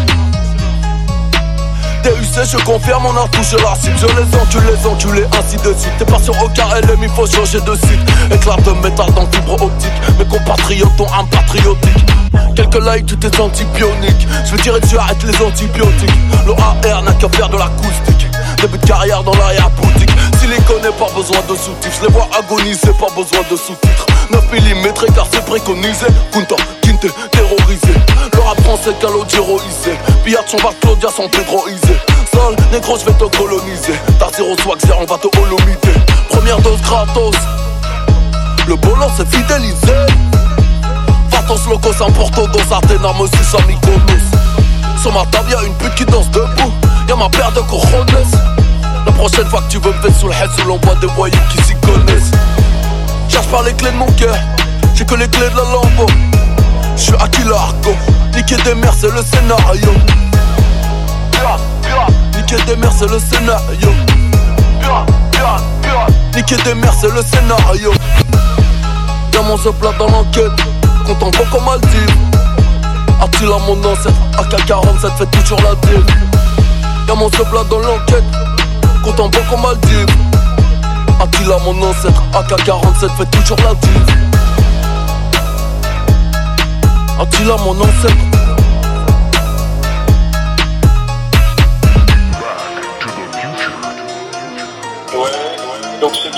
DUC, 2.05 2.47
je 2.47 2.65
confirme, 2.65 3.05
on 3.05 3.17
a 3.17 3.27
touché 3.31 3.57
la 3.57 3.75
cible. 3.75 3.97
Je 3.99 4.07
les 4.07 4.39
encule, 4.39 4.63
les 4.71 4.87
enculés, 4.87 5.27
ainsi 5.37 5.57
de 5.57 5.75
suite. 5.77 5.93
T'es 5.99 6.05
pas 6.05 6.21
sur 6.23 6.41
aucun 6.41 6.69
LM, 6.83 7.03
il 7.03 7.09
faut 7.09 7.27
changer 7.27 7.61
de 7.63 7.75
site. 7.75 8.33
Éclat 8.33 8.59
de 8.59 8.71
métal 8.81 9.13
dans 9.13 9.27
fibre 9.33 9.61
optique. 9.61 9.91
Mes 10.21 10.25
compatriotes 10.25 11.01
ont 11.01 11.13
un 11.19 11.25
patriotique 11.25 12.12
Quelques 12.55 12.81
likes, 12.85 13.07
tout 13.07 13.27
est 13.27 13.41
antibionique. 13.41 14.27
Je 14.45 14.53
veux 14.53 14.63
dire, 14.63 14.75
tu 14.89 14.99
arrêtes 14.99 15.23
les 15.25 15.45
antibiotiques. 15.45 16.11
Le 16.47 16.53
AR 16.53 17.03
n'a 17.03 17.13
qu'à 17.13 17.29
faire 17.29 17.49
de 17.49 17.57
l'acoustique. 17.57 18.27
Début 18.61 18.79
de 18.79 18.87
carrière 18.87 19.23
dans 19.23 19.35
l'arrière-boutique 19.35 20.11
Si 20.41 20.47
les 20.47 20.61
connaît, 20.65 20.95
pas 20.99 21.11
besoin 21.17 21.41
de 21.49 21.57
sous-titres. 21.57 21.97
Je 22.01 22.07
les 22.07 22.13
vois 22.13 22.29
agoniser, 22.39 22.93
pas 22.99 23.11
besoin 23.17 23.41
de 23.51 23.57
sous-titres. 23.57 24.07
9 24.31 24.45
mm 24.53 24.93
car 25.15 25.27
c'est 25.33 25.45
préconisé. 25.45 26.07
Kunta, 26.33 26.57
Kinte, 26.83 27.07
terrorisé. 27.31 27.95
Le 28.33 28.41
rap 28.41 28.61
français 28.63 28.95
calogéroisé 29.01 29.99
Pillard, 30.25 30.45
son 30.47 30.57
va 30.59 30.71
Claudia, 30.81 31.09
son 31.15 31.29
pédroisé 31.29 31.97
Sale, 32.33 32.57
négro, 32.73 32.99
je 32.99 33.05
vais 33.05 33.13
te 33.13 33.37
coloniser. 33.37 33.95
T'as 34.19 34.31
zéro 34.37 34.57
swag, 34.63 34.79
zéro, 34.87 35.01
on 35.03 35.07
va 35.07 35.19
te 35.19 35.29
holomiter 35.39 35.93
Première 36.31 36.59
dose 36.61 36.81
gratos. 36.83 37.37
Le 38.69 38.77
boulot 38.77 39.07
c'est 39.17 39.29
fidélisé 39.29 39.93
Vatos 41.53 41.69
locos, 41.69 42.01
un 42.01 42.11
porto 42.13 42.49
Athéna, 42.71 43.13
me 43.13 43.27
suis 43.27 43.57
à 43.57 43.67
Mykonos 43.67 45.03
Sur 45.03 45.13
ma 45.13 45.27
table 45.27 45.51
y'a 45.51 45.63
une 45.67 45.75
pute 45.75 45.95
qui 45.97 46.05
danse 46.07 46.31
debout. 46.31 46.73
Y'a 47.07 47.15
ma 47.15 47.29
paire 47.29 47.53
de 47.53 47.61
cojones 47.61 48.07
La 49.05 49.13
prochaine 49.13 49.47
fois 49.47 49.61
que 49.61 49.69
tu 49.69 49.79
veux 49.79 49.93
me 49.93 50.01
faire 50.01 50.19
sous 50.19 50.29
le 50.29 50.33
head 50.33 50.49
Sous 50.57 50.67
l'envoi 50.67 50.95
des 51.01 51.09
voyous 51.09 51.37
qui 51.51 51.63
s'y 51.63 51.75
connaissent. 51.75 52.31
Cherche 53.29 53.47
pas 53.49 53.63
les 53.65 53.75
clés 53.75 53.91
de 53.91 53.97
mon 53.97 54.07
cœur. 54.13 54.35
J'ai 54.95 55.05
que 55.05 55.15
les 55.15 55.29
clés 55.29 55.51
de 55.51 55.57
la 55.57 55.63
lambeau 55.65 56.07
J'suis 56.97 57.13
à 57.17 57.29
l'arco 57.47 57.95
Niquer 58.35 58.57
des 58.65 58.75
mères 58.75 58.95
c'est 58.99 59.11
le 59.13 59.23
scénario. 59.23 59.93
Niquer 62.35 62.65
des 62.67 62.77
mères 62.77 62.93
c'est 62.99 63.11
le 63.11 63.19
scénario. 63.19 63.93
Niquer 66.35 66.57
des 66.65 66.75
mères 66.75 66.95
c'est 66.99 67.13
le 67.13 67.23
scénario. 67.23 67.93
Y'a 69.35 69.43
mon 69.43 69.59
plat 69.59 69.93
dans 69.99 70.07
l'enquête 70.07 70.72
Content 71.07 71.31
beaucoup 71.31 71.65
Maldives 71.65 72.17
Attila 73.21 73.59
mon 73.67 73.79
ancêtre 73.85 74.21
AK-47 74.39 75.17
fait 75.19 75.27
toujours 75.27 75.59
la 75.63 75.75
deal 75.87 76.05
Y'a 77.09 77.15
mon 77.15 77.29
plat 77.29 77.65
dans 77.69 77.79
l'enquête 77.79 78.25
Content 79.05 79.29
beaucoup 79.29 79.61
Maldives 79.61 80.07
Attila 81.21 81.59
mon 81.65 81.83
ancêtre 81.83 82.23
AK-47 82.35 83.17
fait 83.17 83.31
toujours 83.31 83.59
la 83.59 83.75
deal 83.75 84.03
Attila 87.21 87.57
mon 87.65 87.81
ancêtre. 87.81 88.17
Donc 96.01 96.13
c'est 96.21 96.32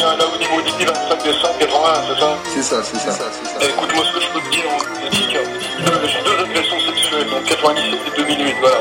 d'ici, 0.65 0.85
25 0.85 1.23
décembre 1.25 1.59
81, 1.59 2.03
c'est 2.09 2.21
ça 2.21 2.37
C'est 2.45 2.63
ça, 2.63 2.77
c'est 2.83 2.99
ça. 2.99 3.19
Eh, 3.61 3.67
Écoute, 3.67 3.95
moi 3.95 4.05
ce 4.05 4.13
que 4.13 4.21
je 4.21 4.29
peux 4.33 4.41
te 4.41 4.51
dire, 4.51 4.65
c'est 5.13 5.29
que 5.33 5.39
euh, 5.39 6.09
j'ai 6.09 6.23
deux 6.25 6.39
agressions 6.43 6.81
sexuelles, 6.81 7.29
donc 7.31 7.45
97 7.45 8.01
et 8.07 8.17
2008, 8.17 8.55
voilà. 8.61 8.77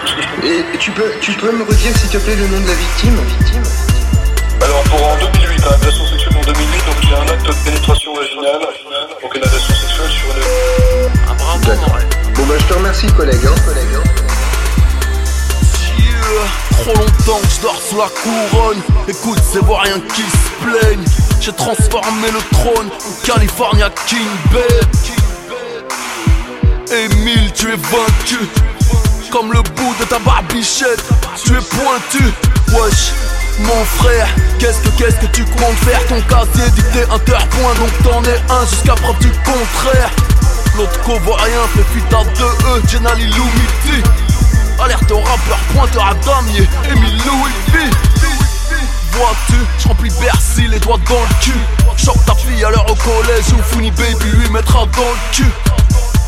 Tout 0.00 0.06
ce 0.06 0.14
que 0.16 0.22
je 0.22 0.28
peux 0.28 0.40
dire. 0.42 0.64
Et 0.74 0.78
tu 0.78 0.90
peux, 0.92 1.10
tu 1.20 1.32
peux 1.32 1.52
me 1.52 1.64
redire 1.64 1.96
s'il 1.96 2.10
te 2.10 2.18
plaît 2.18 2.36
le 2.36 2.46
nom 2.48 2.60
de 2.60 2.66
la 2.68 2.74
victime? 2.74 3.16
Alors 4.62 4.82
pour 4.84 5.04
en 5.06 5.16
2008, 5.16 5.62
hein, 5.62 5.74
agression 5.74 6.06
sexuelle 6.06 6.36
en 6.36 6.44
2008, 6.46 6.86
donc 6.86 6.96
j'ai 7.02 7.14
un 7.14 7.28
acte 7.32 7.46
de 7.46 7.52
pénétration 7.64 8.14
vaginale, 8.14 8.60
donc 9.22 9.34
une 9.34 9.44
agression 9.44 9.74
sexuelle 9.74 10.10
sur 10.10 10.28
une... 10.32 10.42
D'accord. 11.66 11.98
Bon 12.34 12.42
bah 12.46 12.54
je 12.58 12.64
te 12.66 12.74
remercie 12.74 13.06
collègue. 13.12 13.44
Hein, 13.44 13.54
collègue 13.66 13.94
hein. 13.96 14.02
Trop 16.82 16.94
longtemps 16.94 17.40
que 17.40 17.54
je 17.54 17.60
dors 17.62 17.80
sous 17.88 17.96
la 17.96 18.08
couronne. 18.08 18.80
Écoute, 19.08 19.38
c'est 19.52 19.60
voir 19.60 19.82
rien 19.82 20.00
qui 20.14 20.22
se 20.22 20.64
plaignent 20.64 21.04
J'ai 21.40 21.52
transformé 21.52 22.28
le 22.32 22.56
trône 22.56 22.88
en 22.88 23.26
California 23.26 23.90
King 24.06 24.28
Bed. 24.52 24.86
Émile, 26.92 27.52
tu 27.52 27.68
es 27.68 27.76
vaincu. 27.76 28.48
Comme 29.30 29.52
le 29.52 29.62
bout 29.62 29.94
de 30.00 30.04
ta 30.04 30.18
barbichette. 30.18 31.04
Tu 31.44 31.52
es 31.52 31.60
pointu. 31.60 32.24
Wesh 32.72 33.12
mon 33.60 33.84
frère, 33.84 34.28
qu'est-ce 34.58 34.80
que 34.82 34.88
qu'est-ce 34.98 35.16
que 35.16 35.32
tu 35.32 35.42
comptes 35.44 35.78
faire? 35.78 36.06
Ton 36.08 36.20
casier 36.28 36.70
dit 36.72 36.82
t'es 36.92 37.04
interpoint 37.10 37.74
donc 37.78 37.90
t'en 38.04 38.22
es 38.24 38.38
un 38.50 38.66
jusqu'à 38.66 38.94
preuve 38.94 39.18
du 39.18 39.30
contraire. 39.30 40.10
L'autre 40.76 41.00
covoirien 41.02 41.62
fait 41.74 41.84
fuite 41.92 42.12
à 42.12 42.22
deux 42.36 42.44
E, 42.44 42.82
Jenali 42.86 43.24
Lumiti 43.24 44.02
Alerte 44.78 45.10
au 45.10 45.20
rappeur, 45.20 45.58
pointeur 45.72 46.06
à 46.06 46.14
damier, 46.14 46.68
Emile 46.90 47.16
Louis 47.24 47.90
Vois-tu, 49.12 49.54
je 49.78 49.88
remplis 49.88 50.10
Bercy, 50.20 50.68
les 50.68 50.78
doigts 50.78 50.98
dans 51.08 51.14
le 51.14 51.42
cul. 51.42 51.58
Choque 51.96 52.22
ta 52.26 52.34
fille 52.34 52.62
à 52.62 52.70
l'heure 52.70 52.86
au 52.90 52.94
collège 52.94 53.46
ou 53.56 53.62
Funny 53.62 53.90
Baby 53.90 54.26
lui 54.36 54.50
mettra 54.50 54.80
dans 54.80 55.02
le 55.02 55.32
cul. 55.32 55.50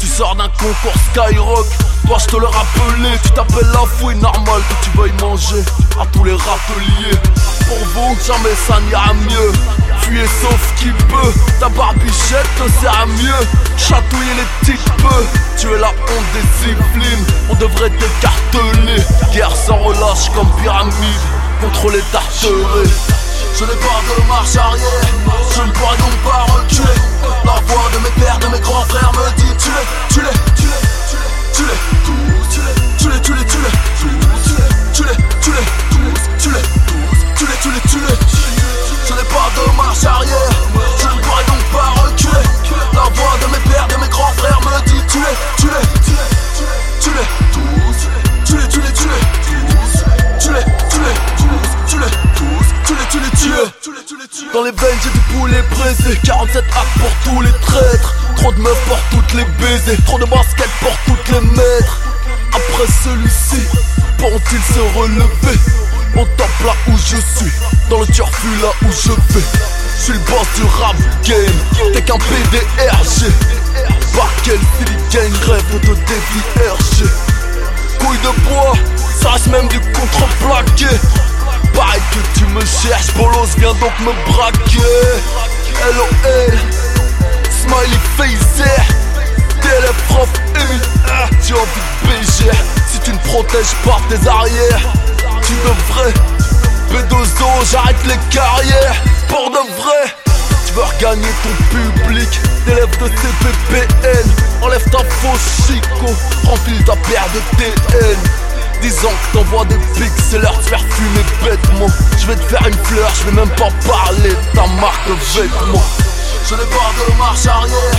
Tu 0.00 0.06
sors 0.06 0.34
d'un 0.36 0.48
concours 0.48 0.94
Skyrock, 1.10 1.66
dois-je 2.04 2.26
te 2.26 2.36
le 2.36 2.46
rappeler 2.46 3.18
Tu 3.22 3.30
t'appelles 3.32 3.70
la 3.72 3.86
fouille, 3.86 4.16
normal 4.16 4.62
que 4.68 4.84
tu 4.84 4.96
veuilles 4.96 5.12
manger 5.20 5.62
à 6.00 6.06
tous 6.06 6.24
les 6.24 6.32
râteliers. 6.32 7.18
Pour 7.66 7.78
vous, 7.94 8.16
jamais 8.26 8.54
ça 8.66 8.80
n'ira 8.88 9.12
mieux 9.12 9.52
Fuyez 10.08 10.24
sauf 10.40 10.74
qui 10.76 10.90
peut, 10.90 11.32
ta 11.60 11.68
barbichette 11.68 12.48
te 12.56 12.80
sert 12.80 12.98
à 12.98 13.04
mieux 13.04 13.46
Chatouiller 13.76 14.32
les 14.36 14.66
types, 14.66 15.06
tu 15.58 15.66
es 15.66 15.78
la 15.78 15.88
honte 15.88 16.28
des 16.32 16.40
disciplines 16.40 17.26
On 17.50 17.54
devrait 17.56 17.90
t'écarteler, 17.90 19.02
guerre 19.34 19.54
sans 19.54 19.76
relâche 19.76 20.30
comme 20.34 20.48
pyramide 20.62 21.20
Contre 21.60 21.90
les 21.90 22.00
tarterets 22.10 22.88
je 23.58 23.64
n'ai 23.64 23.70
pas 23.70 24.00
de 24.06 24.28
marche 24.28 24.54
arrière, 24.54 25.02
je 25.56 25.62
ne 25.62 25.72
pourrai 25.72 25.96
donc 25.96 26.16
pas 26.22 26.46
reculer 26.52 27.00
La 27.44 27.54
voix 27.66 27.90
de 27.92 27.98
mes 27.98 28.24
pères, 28.24 28.38
de 28.38 28.46
mes 28.46 28.60
grands 28.60 28.84
frères 28.84 29.10
me 29.12 29.36
dit 29.36 29.52
tu 29.58 29.68
les, 29.70 30.14
tu 30.14 30.20
les, 30.20 30.30
tu 30.54 30.62
les, 30.62 30.78
tu 31.52 31.62
les, 31.64 31.78
tous, 32.04 32.54
tu 32.54 32.60
les, 32.60 32.74
tu 32.96 33.08
les, 33.10 33.20
tu 33.20 33.32
les, 33.32 33.44
tu 33.44 33.58
les, 33.58 33.72
tous, 33.98 34.94
tu 34.94 35.02
les, 35.02 35.16
tu 35.40 35.50
les, 35.50 35.64
tous, 35.90 36.20
tu 36.38 36.50
les, 36.50 36.62
tous, 36.86 37.36
tu 37.36 37.46
les, 37.46 37.58
tu 37.58 37.70
les, 37.70 37.80
tu 37.80 37.98
les 37.98 38.57
je 39.08 39.14
n'ai 39.14 39.24
pas 39.24 39.48
de 39.56 39.76
marche 39.76 40.04
arrière, 40.04 40.50
je 40.98 41.06
ne 41.06 41.22
pourrais 41.22 41.44
donc 41.44 41.64
pas 41.72 42.02
reculer. 42.02 42.44
La 42.92 43.04
voix 43.08 43.38
de 43.40 43.46
mes 43.46 43.72
pères, 43.72 43.88
de 43.88 43.96
mes 43.96 44.08
grands 44.08 44.32
frères 44.36 44.60
me 44.60 44.84
dit 44.86 45.02
tu 45.08 45.18
l'es, 45.18 45.36
tu 45.56 45.66
l'es, 45.66 45.88
tu 46.04 46.10
l'es, 46.10 46.28
tu 47.00 47.10
l'es, 47.10 47.26
tu 48.44 48.56
l'es, 48.56 48.68
tu 48.68 48.68
l'es, 48.68 48.68
tu 48.68 48.80
l'es, 48.80 48.92
tu 50.38 50.52
l'es, 50.52 50.64
tu 50.92 50.98
l'es, 51.00 51.00
tu 51.00 51.00
l'es, 51.00 51.14
tu 51.86 51.96
l'es, 51.96 52.10
tu 52.84 52.92
l'es, 52.92 53.06
tu 53.08 54.14
l'es, 54.18 54.28
tu 54.30 54.44
l'es. 54.44 54.52
Dans 54.52 54.62
les 54.62 54.72
veines 54.72 54.98
j'ai 55.02 55.10
du 55.10 55.20
poulet 55.38 55.62
pressé 55.70 56.18
47 56.24 56.64
actes 56.64 56.98
pour 57.00 57.32
tous 57.32 57.40
les 57.40 57.52
traîtres 57.62 58.14
Trop 58.36 58.52
de 58.52 58.60
meufs 58.60 58.84
pour 58.88 58.98
toutes 59.10 59.32
les 59.34 59.44
baisers 59.44 59.96
Trop 60.04 60.18
de 60.18 60.26
baskets 60.26 60.68
pour 60.80 60.92
toutes 61.06 61.28
les 61.30 61.40
maîtres 61.40 62.00
Après 62.52 62.86
celui-ci, 63.04 63.66
pourront-ils 64.18 64.74
se 64.74 64.98
relever 64.98 65.87
au 66.18 66.24
top 66.36 66.50
là 66.64 66.72
où 66.88 66.96
je 66.96 67.16
suis, 67.16 67.52
dans 67.88 68.00
le 68.00 68.06
turfu 68.06 68.48
là 68.60 68.70
où 68.82 68.90
je 68.90 69.12
vais. 69.12 69.44
Je 69.96 70.02
suis 70.02 70.12
le 70.12 70.18
boss 70.18 70.46
du 70.56 70.62
rap 70.64 70.96
game, 71.22 71.92
t'es 71.92 72.02
qu'un 72.02 72.18
PDRG 72.18 73.32
Par 74.16 74.28
quel 74.42 74.58
gang 75.12 75.32
rêve 75.46 75.80
de 75.80 75.94
défier 75.94 76.68
RG 76.68 77.08
Couille 78.00 78.18
de 78.18 78.48
bois, 78.48 78.72
ça 79.20 79.30
reste 79.30 79.46
même 79.46 79.68
du 79.68 79.78
contreplaqué. 79.78 80.96
Pareil 81.74 82.02
que 82.10 82.38
tu 82.38 82.46
me 82.46 82.60
cherches, 82.62 83.14
Bolos 83.16 83.46
viens 83.56 83.74
donc 83.74 83.92
me 84.00 84.32
braquer. 84.32 84.80
LOL, 85.94 86.58
smiley 87.48 87.98
face 88.16 88.66
Télé 89.60 89.92
prof 90.08 90.28
ah, 91.06 91.28
tu 91.46 91.54
as 91.54 91.56
envie 91.56 91.70
de 91.70 92.50
BG 92.50 92.50
Si 92.90 92.98
tu 93.00 93.12
ne 93.12 93.18
protèges 93.18 93.74
pas 93.84 94.00
tes 94.08 94.28
arrières 94.28 94.92
Tu 95.48 95.54
devrais 95.64 96.12
B2O, 96.92 97.70
j'arrête 97.72 97.96
les 98.04 98.18
carrières 98.28 99.02
Pour 99.28 99.48
de 99.48 99.56
vrai. 99.80 100.14
Tu 100.66 100.74
veux 100.74 100.82
regagner 100.82 101.28
ton 101.42 102.04
public 102.04 102.28
T'élèves 102.66 102.98
de 102.98 103.06
CPPN 103.06 104.30
Enlève 104.60 104.84
ta 104.90 104.98
fausse 104.98 105.66
chico 105.66 106.12
Remplis 106.44 106.84
ta 106.84 106.96
paire 107.08 107.24
de 107.32 107.56
TN 107.56 108.18
Disant 108.82 109.08
que 109.08 109.38
t'envoies 109.38 109.64
des 109.64 109.78
pics, 109.96 110.12
c'est 110.30 110.38
l'heure 110.38 110.58
de 110.58 110.62
faire 110.64 110.84
fumer 110.90 111.24
bêtement. 111.42 111.88
Je 112.18 112.26
vais 112.26 112.36
te 112.36 112.42
faire 112.42 112.64
une 112.66 112.84
fleur, 112.84 113.10
je 113.18 113.30
vais 113.30 113.36
même 113.36 113.54
pas 113.56 113.70
parler 113.88 114.28
de 114.28 114.54
ta 114.54 114.66
marque 114.80 115.08
de 115.08 115.40
vêtements 115.40 115.82
je 116.48 116.54
n'ai 116.54 116.60
pas 116.60 116.92
de 116.96 117.18
marche 117.18 117.46
arrière, 117.46 117.92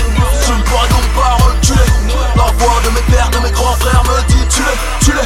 je 0.48 0.54
ne 0.54 0.62
pourrai 0.64 0.88
donc 0.90 1.08
pas 1.14 1.38
reculer. 1.44 1.80
La 2.36 2.46
voix 2.58 2.82
de 2.84 2.90
mes 2.90 3.02
pères, 3.14 3.30
de 3.30 3.38
mes 3.40 3.52
grands 3.52 3.76
frères 3.76 4.04
me 4.06 4.28
dit 4.28 4.44
tu 4.50 4.62
les, 4.64 5.06
tu 5.06 5.12
les, 5.12 5.22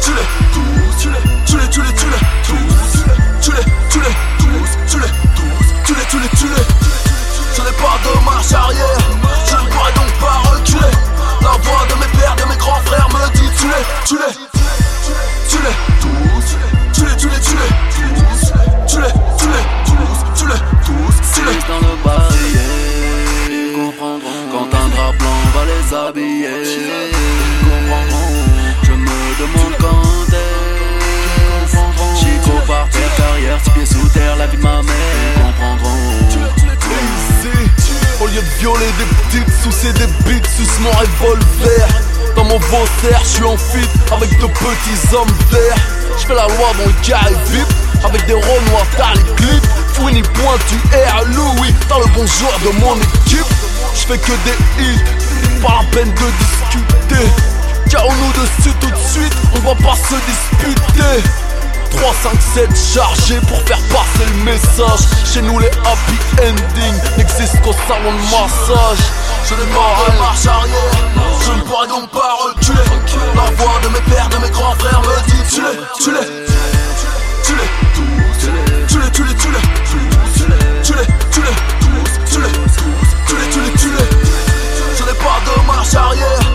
tu 0.00 0.12
les, 0.12 0.22
tous, 0.52 0.65
tu 1.06 1.12
les, 1.12 1.20
tu 1.46 1.56
les, 1.56 1.68
tu 1.68 1.80
les, 1.80 1.92
tu 1.92 2.06
les, 2.06 2.18
tous, 2.42 3.04
tu 3.40 3.50
les, 3.52 3.64
tu 3.90 4.00
les, 4.00 4.14
tous, 4.38 4.70
tu 4.90 4.98
les, 4.98 5.12
tous, 5.36 5.66
tu 5.84 5.94
les, 5.94 6.04
tu 6.06 6.18
les, 6.18 6.28
tu 6.36 6.46
les. 6.46 6.64
Je 7.54 7.62
n'ai 7.62 7.72
pas 7.78 7.96
de 8.04 8.24
marche 8.24 8.52
arrière, 8.52 8.98
je 9.46 9.54
ne 9.54 9.70
pourrai 9.70 9.92
donc 9.92 10.12
pas 10.20 10.50
reculer 10.50 10.94
La 11.40 11.52
voix 11.62 11.86
de 11.88 11.94
mes 11.94 12.10
pères, 12.18 12.36
de 12.36 12.44
mes 12.50 12.56
grands 12.56 12.80
frères 12.84 13.08
me 13.08 13.32
dit 13.34 13.50
tu 13.58 13.66
les, 13.66 13.84
tu 14.04 14.16
les, 14.16 14.32
tu 15.48 15.58
les, 15.62 15.76
tous, 16.02 16.46
tu 16.92 17.04
les, 17.06 17.16
tu 17.16 17.28
les, 17.28 17.40
tu 17.40 17.54
les, 17.56 17.70
tous, 17.94 18.52
tu 18.86 18.98
les, 19.00 19.12
tu 19.38 19.46
les, 19.46 19.64
tous, 19.86 20.18
tu 20.34 20.46
les, 20.46 20.60
tous, 20.84 21.16
tu 21.34 21.40
les. 21.44 21.58
dans 21.68 21.80
le 21.80 21.94
barillet 22.04 22.66
Ils 23.48 23.72
comprendront 23.74 24.44
Quand 24.52 24.70
un 24.76 24.88
drap 24.88 25.12
blanc 25.18 25.42
va 25.54 25.62
les 25.64 25.86
habiller 25.94 26.62
Ils 26.62 27.68
comprendront 27.68 28.15
terre, 33.56 33.64
six 33.64 33.70
pieds 33.70 33.86
sous 33.86 34.08
terre, 34.08 34.36
la 34.36 34.46
vie 34.46 34.56
de 34.56 34.62
ma 34.62 34.82
mère. 34.82 34.94
Comprendront. 35.34 35.96
Au 38.20 38.26
lieu 38.28 38.40
de 38.40 38.58
violer 38.58 38.86
des 38.98 39.04
petites 39.04 39.54
sous 39.62 39.70
c'est 39.70 39.92
des 39.92 40.06
beats 40.24 40.48
sous 40.56 40.82
mon 40.82 40.90
revolver. 40.90 41.86
Dans 42.34 42.44
mon 42.44 42.58
vaussaire, 42.58 43.20
je 43.22 43.28
suis 43.28 43.44
en 43.44 43.56
fit 43.56 43.88
avec 44.10 44.30
de 44.38 44.46
petits 44.46 45.14
hommes 45.14 45.32
verts. 45.50 45.76
Je 46.18 46.26
fais 46.26 46.34
la 46.34 46.46
loi 46.46 46.72
dans 46.78 46.86
le 46.86 46.94
carré 47.02 47.34
VIP 47.50 47.66
Avec 48.04 48.26
des 48.26 48.32
renois 48.32 48.86
t'as 48.96 49.14
les 49.14 49.34
clips. 49.36 49.64
Fouini 49.92 50.22
pointu 50.22 50.76
R 50.92 51.24
Louis 51.26 51.74
Dans 51.88 51.98
le 51.98 52.06
bonjour 52.14 52.52
de 52.64 52.80
mon 52.80 52.96
équipe. 52.96 53.46
Je 53.94 54.06
fais 54.06 54.18
que 54.18 54.32
des 54.44 54.82
hits 54.82 55.60
Pas 55.62 55.82
la 55.82 55.96
peine 55.96 56.10
de 56.10 56.28
discuter. 56.40 57.30
Tirons-nous 57.88 58.32
dessus 58.32 58.74
tout 58.80 58.90
de 58.90 58.96
suite 58.96 59.36
On 59.54 59.58
va 59.60 59.74
pas 59.74 59.96
se 59.96 60.14
disputer 60.14 61.45
3, 61.96 62.14
5, 62.22 62.42
7 62.54 62.70
chargés 62.94 63.40
pour 63.48 63.60
faire 63.62 63.80
passer 63.88 64.24
le 64.28 64.44
message 64.44 65.00
Chez 65.24 65.42
nous 65.42 65.58
les 65.58 65.68
happy 65.68 66.18
endings 66.42 67.00
n'existent 67.16 67.58
qu'au 67.64 67.72
salon 67.88 68.12
de 68.12 68.22
massage 68.30 68.98
Je 69.48 69.54
n'ai 69.54 69.66
pas 69.72 70.12
de 70.12 70.18
marche 70.18 70.46
arrière 70.46 70.92
Je 71.44 71.52
ne 71.52 71.62
pourrai 71.62 71.88
donc 71.88 72.10
pas 72.10 72.36
reculer 72.44 72.84
La 73.34 73.50
voix 73.56 73.80
de 73.82 73.88
mes 73.88 74.14
pères, 74.14 74.28
de 74.28 74.36
mes 74.36 74.50
grands 74.50 74.74
frères 74.74 75.00
me 75.00 75.30
dit 75.30 75.42
tu 75.48 75.62
les 75.62 75.76
Tu 76.02 76.10
les, 76.12 76.26
tu 77.42 77.54
les, 77.54 77.68
tu 78.88 78.98
les, 78.98 79.10
tu 79.12 79.22
les 79.22 79.32
Tu 79.32 79.32
les, 79.32 79.46
tu 80.82 80.92
les, 80.92 81.06
tu 81.32 81.42
les 81.42 81.56
Tu 82.30 82.40
les, 82.40 82.52
tu 83.26 83.36
les, 83.36 83.50
tu 83.50 83.60
les, 83.60 83.72
tu 83.78 83.88
les 83.88 84.08
Je 84.98 85.02
n'ai 85.02 85.16
pas 85.18 85.40
de 85.46 85.66
marche 85.66 85.94
arrière 85.94 86.46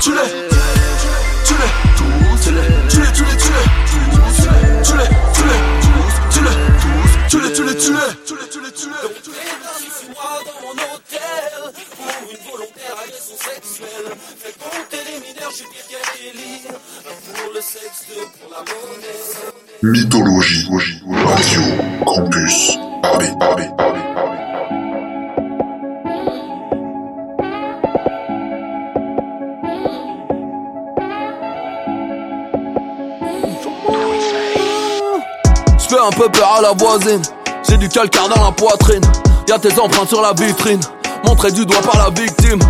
Tu 0.00 0.10
les, 0.12 0.16
tu 1.44 1.54
les. 1.54 1.70
Tu 1.94 2.48
les, 2.48 2.48
tu 2.48 2.50
les, 2.50 2.70
tu 2.88 3.00
les, 3.00 3.12
tu 3.12 3.20
les, 3.20 3.36
tu 3.40 3.52
les. 3.90 4.48
Tu 4.82 4.96
les, 4.96 5.08
tu 5.32 5.44
les, 5.44 5.60
tu 6.30 6.40
les, 6.40 6.54
tu 7.28 7.40
les, 7.40 7.52
tu 7.52 7.62
les, 7.64 7.74
tu 7.74 7.92
les, 7.92 8.14
tu 8.24 8.34
les, 8.34 8.48
tu 8.48 8.60
les, 8.60 8.72
tu 8.72 8.88
les. 8.88 9.30
Fais 14.38 14.54
compter 14.58 15.04
mineurs, 15.20 15.50
je. 15.50 15.64
Pour 17.34 17.52
le 17.54 17.60
sexe, 17.60 18.06
pour 18.40 18.50
la 18.50 18.58
monnaie. 18.60 19.20
Mythologie, 19.82 20.66
Radio, 21.24 21.62
Campus, 22.06 22.78
Paris, 23.02 23.32
Paris, 23.38 23.68
Paris. 23.76 24.29
Je 35.90 35.96
fais 35.96 36.02
un 36.02 36.10
peu 36.10 36.28
peur 36.28 36.54
à 36.56 36.60
la 36.60 36.72
voisine. 36.72 37.20
J'ai 37.68 37.76
du 37.76 37.88
calcaire 37.88 38.28
dans 38.28 38.44
la 38.44 38.52
poitrine. 38.52 39.02
Y'a 39.48 39.58
tes 39.58 39.76
empreintes 39.80 40.08
sur 40.08 40.22
la 40.22 40.32
vitrine. 40.32 40.78
Montré 41.24 41.50
du 41.50 41.66
doigt 41.66 41.80
par 41.80 41.98
la 41.98 42.10
victime. 42.10 42.60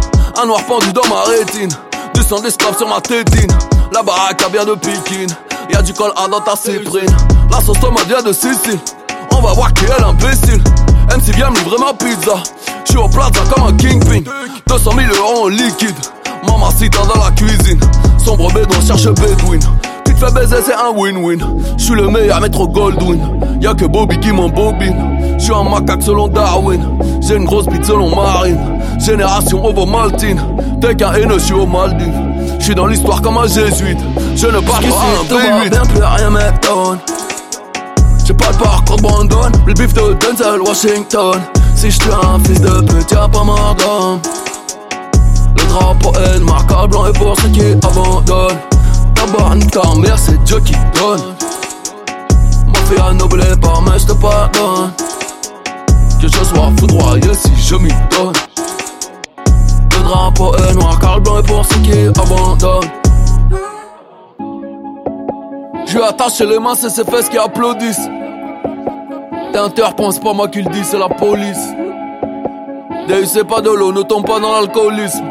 Un 0.40 0.46
noir 0.46 0.64
pendu 0.64 0.90
dans 0.94 1.06
ma 1.06 1.24
rétine. 1.24 1.68
Du 2.14 2.22
sang 2.22 2.40
d'esclave 2.40 2.78
sur 2.78 2.88
ma 2.88 2.98
tétine. 3.02 3.50
La 3.92 4.02
baraque 4.02 4.42
bien 4.50 4.64
de 4.64 4.72
piquine. 4.72 5.28
Y'a 5.70 5.82
du 5.82 5.92
col 5.92 6.12
A 6.16 6.28
dans 6.28 6.40
ta 6.40 6.56
cyprine. 6.56 7.14
La 7.50 7.60
sauce 7.60 7.78
tomate 7.78 8.06
vient 8.06 8.22
de 8.22 8.32
Sicile. 8.32 8.78
On 9.32 9.42
va 9.42 9.52
voir 9.52 9.74
qui 9.74 9.84
est 9.84 10.00
l'imbécile. 10.00 10.64
MC 11.14 11.34
vient 11.36 11.50
me 11.50 11.56
livrer 11.56 11.76
ma 11.78 11.92
pizza. 11.92 12.42
J'suis 12.86 12.96
au 12.96 13.08
plaza 13.08 13.42
comme 13.54 13.66
un 13.66 13.76
kingpin. 13.76 14.22
200 14.66 14.92
000 14.96 15.14
euros 15.18 15.44
en 15.44 15.48
liquide. 15.48 15.94
Mamacita 16.46 17.00
dans 17.14 17.22
la 17.22 17.30
cuisine. 17.32 17.80
Sombre 18.24 18.50
bédouin 18.54 18.80
cherche 18.80 19.02
te 19.02 19.80
fais 20.20 20.32
baiser 20.32 20.56
c'est 20.64 20.74
un 20.74 20.92
win-win. 20.94 21.38
J'suis 21.78 21.94
le 21.94 22.08
meilleur 22.08 22.40
métro 22.40 22.68
Goldwyn. 22.68 23.18
Y'a 23.60 23.74
que 23.74 23.86
Bobby 23.86 24.18
qui 24.18 24.32
m'embobine. 24.32 25.38
J'suis 25.38 25.54
un 25.54 25.64
macaque 25.64 26.02
selon 26.02 26.28
Darwin. 26.28 26.82
J'ai 27.22 27.36
une 27.36 27.44
grosse 27.44 27.66
bite 27.66 27.84
selon 27.84 28.14
Marine. 28.14 28.60
Génération 28.98 29.64
Ovo-Maltine 29.64 30.40
T'es 30.80 30.94
qu'un 30.94 31.14
haineux, 31.14 31.38
j'suis 31.38 31.54
aux 31.54 31.66
Maldives. 31.66 32.12
J'suis 32.58 32.74
dans 32.74 32.86
l'histoire 32.86 33.22
comme 33.22 33.38
un 33.38 33.46
jésuite. 33.46 33.98
Je 34.36 34.46
ne 34.46 34.60
parle 34.60 34.84
pas 34.84 35.04
un 35.20 35.64
B8 35.64 35.70
bien 35.70 35.82
plus 35.82 36.02
rien 36.02 36.30
m'étonne. 36.30 36.98
J'ai 38.24 38.34
pas 38.34 38.50
le 38.52 38.58
parcours 38.58 38.96
de 38.96 39.02
Brandon 39.02 39.52
Le 39.66 39.72
bif 39.72 39.94
de 39.94 40.16
Denzel 40.20 40.60
Washington. 40.60 41.40
Si 41.74 41.90
j'tue 41.90 42.08
un 42.10 42.38
fils 42.44 42.60
de 42.60 42.80
pute 42.82 43.10
y'a 43.10 43.26
pas 43.26 43.38
d'homme. 43.38 44.20
Le 45.56 45.68
drapeau 45.68 46.12
est 46.14 46.40
marqué 46.40 46.74
blanc 46.88 47.06
et 47.06 47.12
pour 47.12 47.34
ceux 47.40 47.48
qui 47.48 47.62
abandonnent 47.62 48.58
Nique 49.54 49.70
ta 49.70 49.94
mère 49.98 50.18
c'est 50.18 50.42
Dieu 50.44 50.60
qui 50.60 50.74
donne 50.94 51.34
Ma 52.66 52.78
fille 52.80 52.98
a 52.98 53.12
noblé 53.12 53.44
par 53.60 53.82
mais 53.82 53.98
j'te 53.98 54.14
pardonne 54.20 54.92
Que 56.20 56.28
je 56.28 56.44
sois 56.44 56.70
foudroyé 56.78 57.34
si 57.34 57.50
je 57.56 57.74
m'y 57.76 57.88
donne 57.88 58.32
Le 59.96 60.02
drapeau 60.04 60.54
est 60.56 60.74
noir 60.74 60.98
car 60.98 61.16
le 61.16 61.22
blanc 61.22 61.38
est 61.38 61.46
pour 61.46 61.64
ceux 61.64 61.80
qui 61.80 61.92
abandonnent 61.92 62.90
je 65.90 65.96
lui 65.96 66.04
attaché 66.04 66.46
les 66.46 66.60
mains, 66.60 66.76
c'est 66.76 66.88
ses 66.88 67.02
fesses 67.02 67.28
qui 67.28 67.36
applaudissent. 67.36 68.08
T'es 69.52 69.58
interprend, 69.58 70.12
c'est 70.12 70.22
pas 70.22 70.32
moi 70.32 70.46
qui 70.46 70.62
le 70.62 70.70
dis, 70.70 70.84
c'est 70.84 71.00
la 71.00 71.08
police. 71.08 71.74
C'est 73.24 73.42
pas 73.42 73.60
de 73.60 73.70
l'eau, 73.70 73.92
ne 73.92 74.02
tombe 74.02 74.24
pas 74.24 74.38
dans 74.38 74.52
l'alcoolisme. 74.52 75.24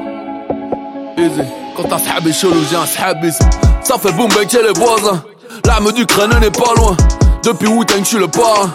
Easy, 1.18 1.44
quand 1.82 1.88
t'as 1.88 2.00
sahabi 2.00 2.34
chelou, 2.34 2.62
j'ai 2.70 2.76
un 2.76 2.86
sahabisme. 2.86 3.46
Ça 3.84 3.98
fait 3.98 4.12
boum 4.12 4.30
bang 4.30 4.50
chez 4.50 4.62
les 4.62 4.74
voisins. 4.74 5.24
L'arme 5.66 5.92
d'Ukraine 5.92 6.32
n'est 6.42 6.52
pas 6.52 6.74
loin. 6.76 6.96
Depuis 7.44 7.68
Wu-Tang, 7.68 8.04
je 8.04 8.18
le 8.18 8.28
parrain. 8.28 8.74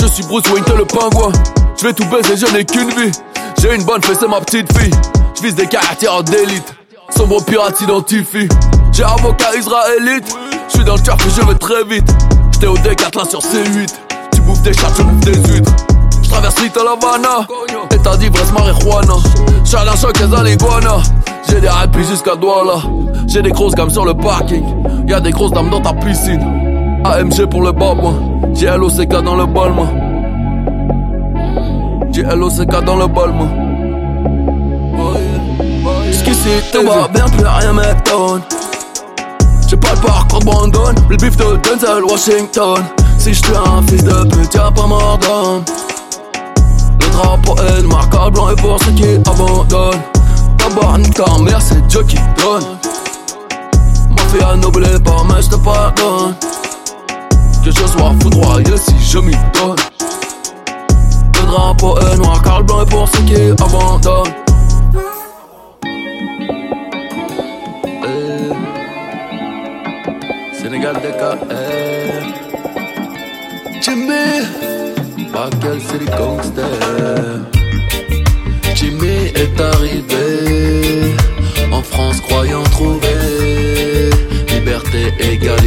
Je 0.00 0.06
suis 0.06 0.22
Bruce 0.24 0.44
Wayne, 0.50 0.64
le 0.76 0.84
pingouin. 0.84 1.32
Je 1.76 1.86
vais 1.86 1.92
tout 1.92 2.06
baiser, 2.06 2.36
je 2.36 2.52
n'ai 2.52 2.64
qu'une 2.64 2.90
vie. 2.90 3.12
J'ai 3.60 3.74
une 3.74 3.84
bonne 3.84 4.02
fesse, 4.02 4.18
c'est 4.20 4.28
ma 4.28 4.40
petite 4.40 4.72
fille. 4.78 4.90
Je 5.36 5.42
vise 5.42 5.54
des 5.54 5.66
caractères 5.66 6.22
d'élite. 6.22 6.74
Sombre 7.14 7.44
pirate 7.44 7.80
identifie. 7.80 8.48
J'ai 8.92 9.04
avocat 9.04 9.54
israélite. 9.56 10.34
Je 10.68 10.76
suis 10.76 10.84
dans 10.84 10.96
le 10.96 11.02
cœur 11.02 11.16
que 11.16 11.28
je 11.28 11.46
vais 11.46 11.58
très 11.58 11.84
vite. 11.84 12.08
J'étais 12.52 12.66
au 12.66 12.76
D4 12.76 13.28
sur 13.28 13.40
C8. 13.40 13.92
Tu 14.32 14.40
bouffes 14.40 14.62
des 14.62 14.72
chats, 14.72 14.88
je 14.96 15.02
bouffe 15.02 15.20
des 15.20 15.52
huîtres. 15.52 15.72
Je 16.26 16.30
traverse 16.32 16.60
Little 16.60 16.88
Havana, 16.88 17.46
état 17.94 18.16
d'ivresse 18.16 18.52
marijuana. 18.52 19.14
J'suis 19.62 19.76
un 19.76 19.94
choc 19.94 20.18
les 20.18 20.34
aliguana. 20.34 20.96
J'ai 21.48 21.60
des 21.60 21.68
rap 21.68 21.96
jusqu'à 21.98 22.34
Douala. 22.34 22.80
J'ai 23.28 23.42
des 23.42 23.52
grosses 23.52 23.76
gammes 23.76 23.90
sur 23.90 24.04
le 24.04 24.12
parking. 24.12 24.64
Y'a 25.06 25.20
des 25.20 25.30
grosses 25.30 25.52
dames 25.52 25.70
dans 25.70 25.80
ta 25.80 25.92
piscine. 25.92 26.42
AMG 27.04 27.46
pour 27.48 27.62
le 27.62 27.70
moi. 27.70 28.14
J'ai 28.54 28.66
LOCK 28.66 29.22
dans 29.22 29.36
le 29.36 29.46
bol, 29.46 29.70
moi. 29.72 29.86
J'ai 32.10 32.22
LOCK 32.24 32.84
dans 32.84 32.96
le 32.96 33.06
bol, 33.06 33.30
moi. 33.30 33.46
Jusqu'ici, 36.06 36.48
tout 36.72 36.82
va 36.82 37.06
bien, 37.06 37.26
plus 37.28 37.46
rien 37.46 37.72
m'étonne. 37.72 38.42
J'ai 39.68 39.76
pas 39.76 39.94
le 39.94 40.00
parcours 40.00 40.40
de 40.40 40.44
Brandon, 40.44 40.94
le 41.08 41.16
bif 41.18 41.36
de 41.36 41.56
Denzel 41.62 42.04
Washington. 42.10 42.82
Si 43.16 43.32
je 43.32 43.42
un 43.54 43.82
fils 43.86 44.02
de 44.02 44.24
pute, 44.24 44.54
y'a 44.54 44.72
pas 44.72 44.86
mort 44.88 45.18
d'homme. 45.22 45.62
Le 47.16 47.22
drapeau 47.22 47.56
est 47.56 47.82
marquable 47.82 48.32
blanc 48.32 48.50
et 48.50 48.56
pour 48.56 48.78
ceux 48.84 48.92
qui 48.92 49.04
abandonnent. 49.04 50.02
Nique 50.98 51.14
ta 51.14 51.38
mère, 51.38 51.62
c'est 51.62 51.86
Dieu 51.86 52.02
qui 52.02 52.16
donne. 52.16 52.64
Ma 54.10 54.22
fille 54.24 54.42
a 54.42 54.54
n'oublie 54.56 54.98
pas, 55.02 55.24
mais 55.26 55.40
je 55.40 55.48
te 55.48 55.56
pardonne. 55.56 56.34
Que 57.64 57.70
je 57.70 57.86
sois 57.86 58.12
foudroyé 58.20 58.76
si 58.76 58.94
je 59.00 59.18
m'y 59.18 59.32
donne. 59.32 59.76
Le 61.40 61.46
drapeau 61.46 61.98
est 61.98 62.16
noir, 62.16 62.42
car 62.42 62.58
le 62.58 62.64
blanc 62.64 62.82
est 62.82 62.90
pour 62.90 63.08
ceux 63.08 63.22
qui 63.22 63.34
abandonnent. 63.34 64.34
Sénégal 70.60 70.96
DKR 70.96 72.26
Jimmy 73.80 74.85
Bakel 75.36 75.78
City 75.82 76.06
Gangster. 76.16 76.64
Jimmy 78.74 79.18
est 79.42 79.60
arrivé 79.60 81.14
En 81.70 81.82
France 81.82 82.22
croyant 82.22 82.62
trouver 82.62 84.08
Liberté, 84.48 85.12
égalité 85.20 85.65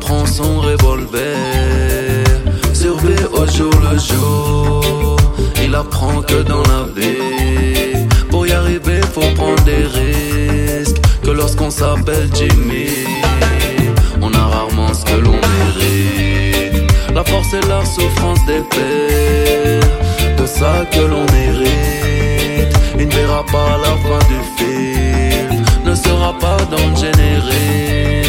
prend 0.00 0.26
son 0.26 0.60
revolver, 0.60 2.24
surveille 2.72 3.26
au 3.32 3.46
jour 3.46 3.72
le 3.90 3.98
jour. 3.98 5.16
Il 5.62 5.74
apprend 5.74 6.22
que 6.22 6.42
dans 6.42 6.62
la 6.62 6.84
vie, 6.94 8.06
pour 8.30 8.46
y 8.46 8.52
arriver, 8.52 9.00
faut 9.12 9.34
prendre 9.34 9.62
des 9.64 9.84
risques. 9.84 11.00
Que 11.22 11.30
lorsqu'on 11.30 11.70
s'appelle 11.70 12.28
Jimmy, 12.34 12.88
on 14.22 14.32
a 14.32 14.44
rarement 14.46 14.92
ce 14.94 15.04
que 15.04 15.18
l'on 15.20 15.32
mérite. 15.32 16.92
La 17.14 17.24
force 17.24 17.52
et 17.54 17.66
la 17.68 17.84
souffrance 17.84 18.44
des 18.46 18.62
pères 18.70 20.36
de 20.38 20.46
ça 20.46 20.84
que 20.92 21.00
l'on 21.00 21.24
mérite. 21.32 22.76
Il 22.98 23.08
ne 23.08 23.12
verra 23.12 23.44
pas 23.46 23.78
la 23.78 23.94
fin 24.06 24.20
du 24.28 24.38
film, 24.56 25.64
ne 25.84 25.94
sera 25.94 26.32
pas 26.38 26.58
dans 26.70 26.86
le 26.90 26.96
générique. 26.96 28.25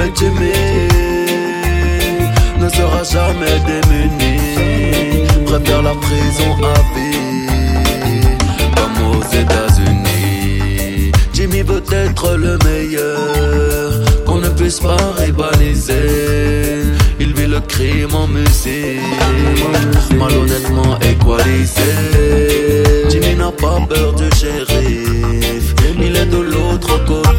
Mais 0.00 0.10
Jimmy 0.16 0.52
ne 2.58 2.68
sera 2.70 3.02
jamais 3.04 3.58
démuni. 3.70 4.38
Préfère 5.44 5.82
la 5.82 5.94
prison 5.94 6.52
à 6.64 6.78
vie, 6.94 8.26
comme 8.76 8.98
aux 9.10 9.22
États-Unis. 9.42 11.12
Jimmy 11.34 11.60
veut 11.60 11.82
être 11.92 12.34
le 12.34 12.56
meilleur, 12.64 13.90
qu'on 14.24 14.38
ne 14.38 14.48
puisse 14.48 14.80
pas 14.80 14.96
rivaliser. 15.18 16.84
Il 17.18 17.34
vit 17.34 17.46
le 17.46 17.60
crime 17.60 18.14
en 18.14 18.26
musique, 18.26 19.00
malhonnêtement 20.16 20.98
équalisé. 21.00 21.92
Jimmy 23.10 23.34
n'a 23.34 23.52
pas 23.52 23.78
peur 23.86 24.14
du 24.14 24.30
shérif, 24.34 25.74
il 25.98 26.16
est 26.16 26.26
de 26.26 26.38
l'autre 26.38 27.04
côté, 27.04 27.29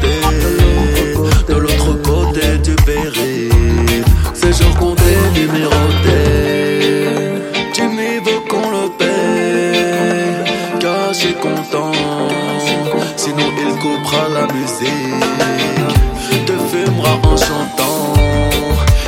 coupera 13.82 14.30
la 14.30 14.46
musique, 14.54 16.46
te 16.46 16.54
fumera 16.70 17.14
en 17.24 17.38
chantant. 17.38 18.14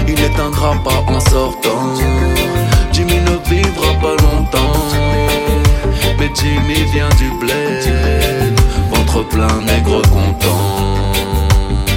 Il 0.07 0.15
n'éteindra 0.15 0.73
pas 0.83 1.03
en 1.07 1.19
sortant. 1.19 1.93
Jimmy 2.91 3.19
ne 3.29 3.37
vivra 3.49 3.93
pas 4.01 4.15
longtemps. 4.23 4.79
Mais 6.19 6.29
Jimmy 6.35 6.83
vient 6.91 7.09
du 7.17 7.29
bled. 7.39 8.59
Ventre 8.91 9.23
plein, 9.29 9.61
nègre 9.61 10.01
content. 10.09 10.93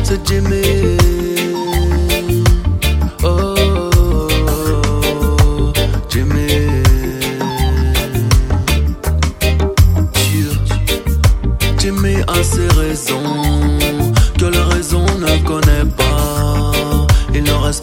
C'est 0.05 0.27
Jimmy. 0.27 1.06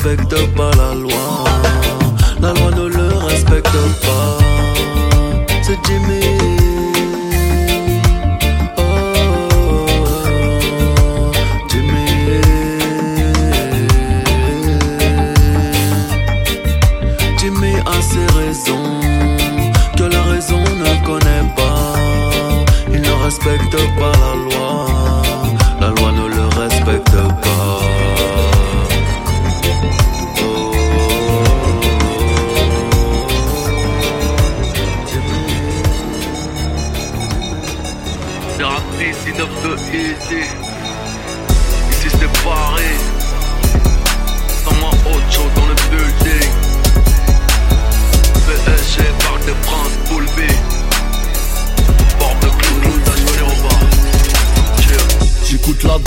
Respecte 0.04 0.54
pas 0.56 0.72
la 0.76 0.94
loi. 0.96 1.53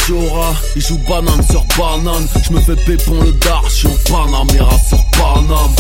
Il 0.09 0.83
joue 0.83 0.99
banane 1.09 1.43
sur 1.51 1.65
banane. 1.77 2.29
Je 2.45 2.53
me 2.53 2.61
fais 2.61 2.77
pépon 2.77 3.21
le 3.23 3.33
dar, 3.33 3.65
je 3.69 3.75
suis 3.75 3.89
en 3.89 3.97
Panamera 4.09 4.79
sur 4.89 5.05
Paname. 5.11 5.75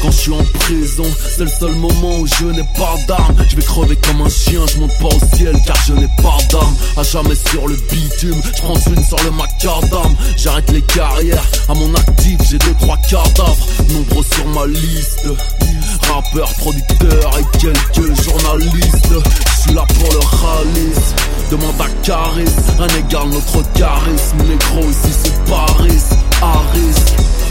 Quand 0.00 0.10
je 0.12 0.16
suis 0.16 0.32
en 0.32 0.44
prison, 0.60 1.04
c'est 1.36 1.42
le 1.42 1.50
seul 1.50 1.72
moment 1.72 2.20
où 2.20 2.26
je 2.26 2.44
n'ai 2.44 2.62
pas 2.76 2.94
d'armes. 3.08 3.34
Je 3.48 3.56
vais 3.56 3.62
crever 3.62 3.96
comme 3.96 4.20
un 4.22 4.28
chien, 4.28 4.60
je 4.72 4.78
monte 4.78 4.96
pas 4.98 5.08
au 5.08 5.36
ciel 5.36 5.60
car 5.66 5.76
je 5.84 5.94
n'ai 5.94 6.06
pas 6.22 6.38
d'armes. 6.50 6.76
À 6.96 7.02
jamais 7.02 7.34
sur 7.34 7.66
le 7.66 7.74
bitume, 7.90 8.40
je 8.54 8.90
une 8.90 9.04
sur 9.04 9.18
le 9.24 9.30
macadam. 9.32 10.14
J'arrête 10.36 10.70
les 10.70 10.82
carrières, 10.82 11.44
à 11.68 11.74
mon 11.74 11.92
actif 11.96 12.38
j'ai 12.48 12.58
deux 12.58 12.74
trois 12.78 12.98
cadavres. 12.98 13.66
Nombreux 13.90 14.24
sur 14.32 14.46
ma 14.46 14.66
liste. 14.66 15.26
Rappeur, 16.08 16.54
producteur 16.54 17.32
et 17.36 17.58
quelques 17.58 18.22
journalistes. 18.22 19.14
Je 19.56 19.62
suis 19.62 19.74
là 19.74 19.84
pour 19.98 20.12
le 20.12 20.18
ralice. 20.18 21.14
Demande 21.52 21.80
à 21.80 21.88
Caris. 22.02 22.48
Un 22.80 22.88
égal 22.98 23.28
notre 23.28 23.62
charisme, 23.74 24.38
négro 24.48 24.88
ici 24.88 25.12
c'est 25.22 25.44
Paris, 25.44 26.02
Harris. 26.40 27.02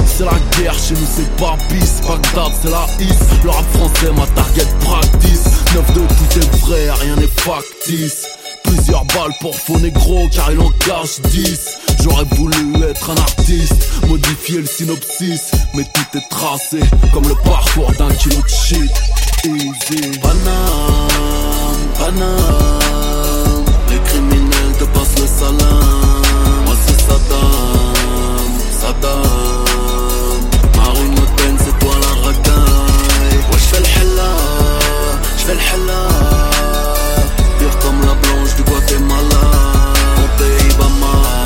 C'est 0.05 0.25
la 0.25 0.39
guerre, 0.57 0.73
chez 0.73 0.95
nous 0.95 1.07
c'est 1.15 1.35
pas 1.37 1.55
pisse 1.69 2.01
Bagdad 2.07 2.51
c'est 2.61 2.71
la 2.71 2.85
hisse, 2.99 3.43
le 3.43 3.49
rap 3.49 3.65
français 3.73 4.11
ma 4.17 4.25
target 4.27 4.67
practice. 4.79 5.43
9 5.75 5.93
de 5.93 5.99
tout 5.99 6.39
est 6.39 6.55
vrai, 6.65 6.89
rien 7.01 7.15
n'est 7.15 7.27
factice. 7.27 8.27
Plusieurs 8.63 9.05
balles 9.05 9.35
pour 9.39 9.55
faux 9.55 9.79
négro 9.79 10.27
car 10.33 10.51
il 10.51 10.59
en 10.59 10.71
cache 10.71 11.21
10 11.29 11.77
J'aurais 12.03 12.25
voulu 12.35 12.83
être 12.83 13.11
un 13.11 13.17
artiste, 13.17 13.75
modifier 14.07 14.59
le 14.59 14.65
synopsis. 14.65 15.51
Mais 15.75 15.83
tout 15.83 16.17
est 16.17 16.29
tracé 16.29 16.79
comme 17.13 17.27
le 17.27 17.35
parcours 17.43 17.91
d'un 17.99 18.11
kilo 18.15 18.41
de 18.41 18.49
shit. 18.49 18.91
Easy. 19.45 20.19
Paname, 20.21 20.37
Paname 21.97 23.00
Les 24.13 24.17
criminels 24.17 24.73
te 24.77 24.83
passent 24.85 25.19
le 25.19 25.27
salam. 25.27 26.21
Moi 26.65 26.75
c'est 26.85 26.99
Saddam, 26.99 28.51
Saddam 28.71 29.21
Marine 30.75 31.15
Le 31.15 31.25
Pen 31.37 31.55
c'est 31.57 31.79
toi 31.79 31.93
la 32.01 32.27
racaille 32.27 33.37
Ouais 33.51 33.59
j'fais 33.59 33.79
le 33.79 33.85
hella, 33.85 34.31
j'fais 35.37 35.53
le 35.53 35.59
hella 35.59 36.01
Pire 37.59 37.79
comme 37.79 38.01
la 38.01 38.13
blanche 38.15 38.55
du 38.55 38.63
Guatemala 38.63 39.43
Mon 40.17 40.29
pays 40.37 40.69
va 40.77 40.89
mal, 40.99 41.40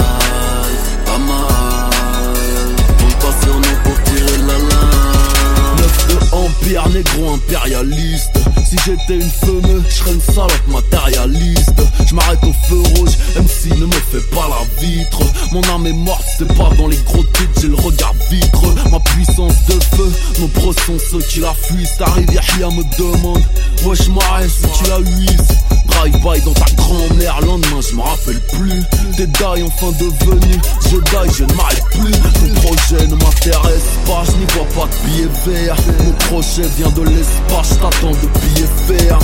impérialiste. 6.73 8.39
Si 8.65 8.75
j'étais 8.85 9.15
une 9.15 9.21
femme, 9.21 9.83
je 9.87 9.93
serais 9.93 10.13
une 10.13 10.21
salope 10.21 10.67
matérialiste. 10.67 11.81
Je 12.07 12.15
m'arrête 12.15 12.43
au 12.43 12.53
feu 12.67 12.81
rouge, 12.95 13.11
MC 13.35 13.77
ne 13.77 13.85
me 13.85 13.91
fais 13.91 14.21
pas 14.33 14.47
la 14.49 14.81
vitre. 14.85 15.19
Mon 15.51 15.61
âme 15.69 15.85
est 15.85 15.93
morte, 15.93 16.25
c'est 16.37 16.47
pas 16.47 16.69
dans 16.77 16.87
les 16.87 16.97
gros 16.97 17.23
titres, 17.23 17.61
j'ai 17.61 17.67
le 17.67 17.75
regard 17.75 18.13
vitreux 18.31 18.75
Ma 18.91 18.99
puissance 18.99 19.65
de 19.67 19.79
feu, 19.95 20.11
nombreux 20.39 20.73
sont 20.85 20.97
ceux 21.11 21.21
qui 21.21 21.39
la 21.39 21.53
fuient. 21.53 21.87
T'arrives, 21.99 22.31
Yahya 22.31 22.69
me 22.69 22.83
demande, 22.97 23.43
ouais 23.85 23.95
je 23.95 24.09
m'arrête 24.09 24.49
si 24.49 24.83
tu 24.83 24.89
la 24.89 24.99
huisses 24.99 25.64
Drive-by 25.95 26.41
dans 26.41 26.53
ta 26.53 26.65
grand-mère, 26.75 27.39
lendemain 27.41 27.79
je 27.81 27.95
me 27.95 28.01
rappelle 28.01 28.39
plus. 28.53 28.83
T'es 29.15 29.27
die 29.27 29.63
enfin 29.63 29.91
devenu, 29.97 30.59
je 30.83 30.97
die, 30.97 31.33
je 31.37 31.43
ne 31.43 31.53
m'arrête 31.53 31.83
plus. 31.91 32.11
Ton 32.11 32.61
projet 32.61 33.07
ne 33.07 33.15
m'intéresse 33.15 33.89
pas, 34.05 34.23
je 34.25 34.31
n'y 34.31 34.45
vois 34.53 34.67
pas 34.75 34.89
de 34.91 35.07
billets 35.07 35.29
verts 35.45 35.77
Mon 36.03 36.11
projet 36.27 36.67
vient 36.77 36.89
de 36.89 37.01
l'espace, 37.01 37.77
t'attends 37.79 38.11
de 38.11 38.27
billets 38.39 38.97
verts. 38.97 39.19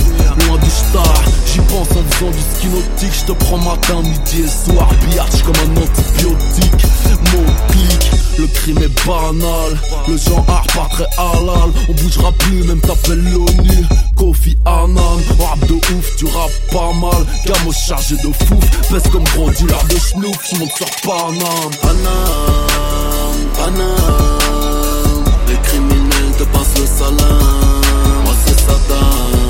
Loin 0.46 0.58
du 0.58 0.70
star, 0.70 1.22
j'y 1.46 1.58
pense 1.60 1.88
en 1.90 2.10
faisant 2.10 2.30
du 2.30 2.40
ski 2.56 2.66
nautique. 2.68 3.20
Je 3.20 3.32
te 3.32 3.32
prends 3.32 3.58
matin, 3.58 4.00
midi 4.02 4.42
et 4.42 4.72
soir, 4.72 4.88
biatch 5.10 5.42
comme 5.42 5.56
un 5.56 5.82
antibiotique. 5.82 6.86
Mon 7.32 7.44
clic, 7.68 8.10
le 8.38 8.46
crime 8.46 8.78
est 8.78 9.06
banal. 9.06 9.78
Le 10.08 10.16
genre 10.16 10.44
art 10.48 10.88
très 10.88 11.06
halal. 11.16 11.70
On 11.88 11.92
bougera 11.92 12.32
plus, 12.32 12.64
même 12.64 12.80
t'appelles 12.80 13.22
l'ONU. 13.22 13.86
Kofi 14.16 14.56
Annan, 14.64 15.18
rap 15.38 15.58
de 15.66 15.74
ouf, 15.74 16.16
tu 16.16 16.26
rappes 16.26 16.61
pas 16.70 16.92
mal. 16.94 17.26
Gamos 17.46 17.72
chargé 17.72 18.16
de 18.16 18.32
fou, 18.46 18.58
pèse 18.90 19.08
comme 19.10 19.24
gros 19.34 19.50
dealer 19.50 19.84
de 19.88 19.98
schnook 19.98 20.36
Tu 20.48 20.56
montes 20.58 20.76
sur 20.76 20.90
Paname. 21.02 21.74
Paname, 21.80 23.42
Paname. 23.56 25.24
Les 25.48 25.56
criminels 25.68 26.32
te 26.38 26.44
passent 26.44 26.78
le 26.78 26.86
salam. 26.86 27.82
Moi 28.24 28.34
c'est 28.44 28.58
Saddam, 28.60 29.41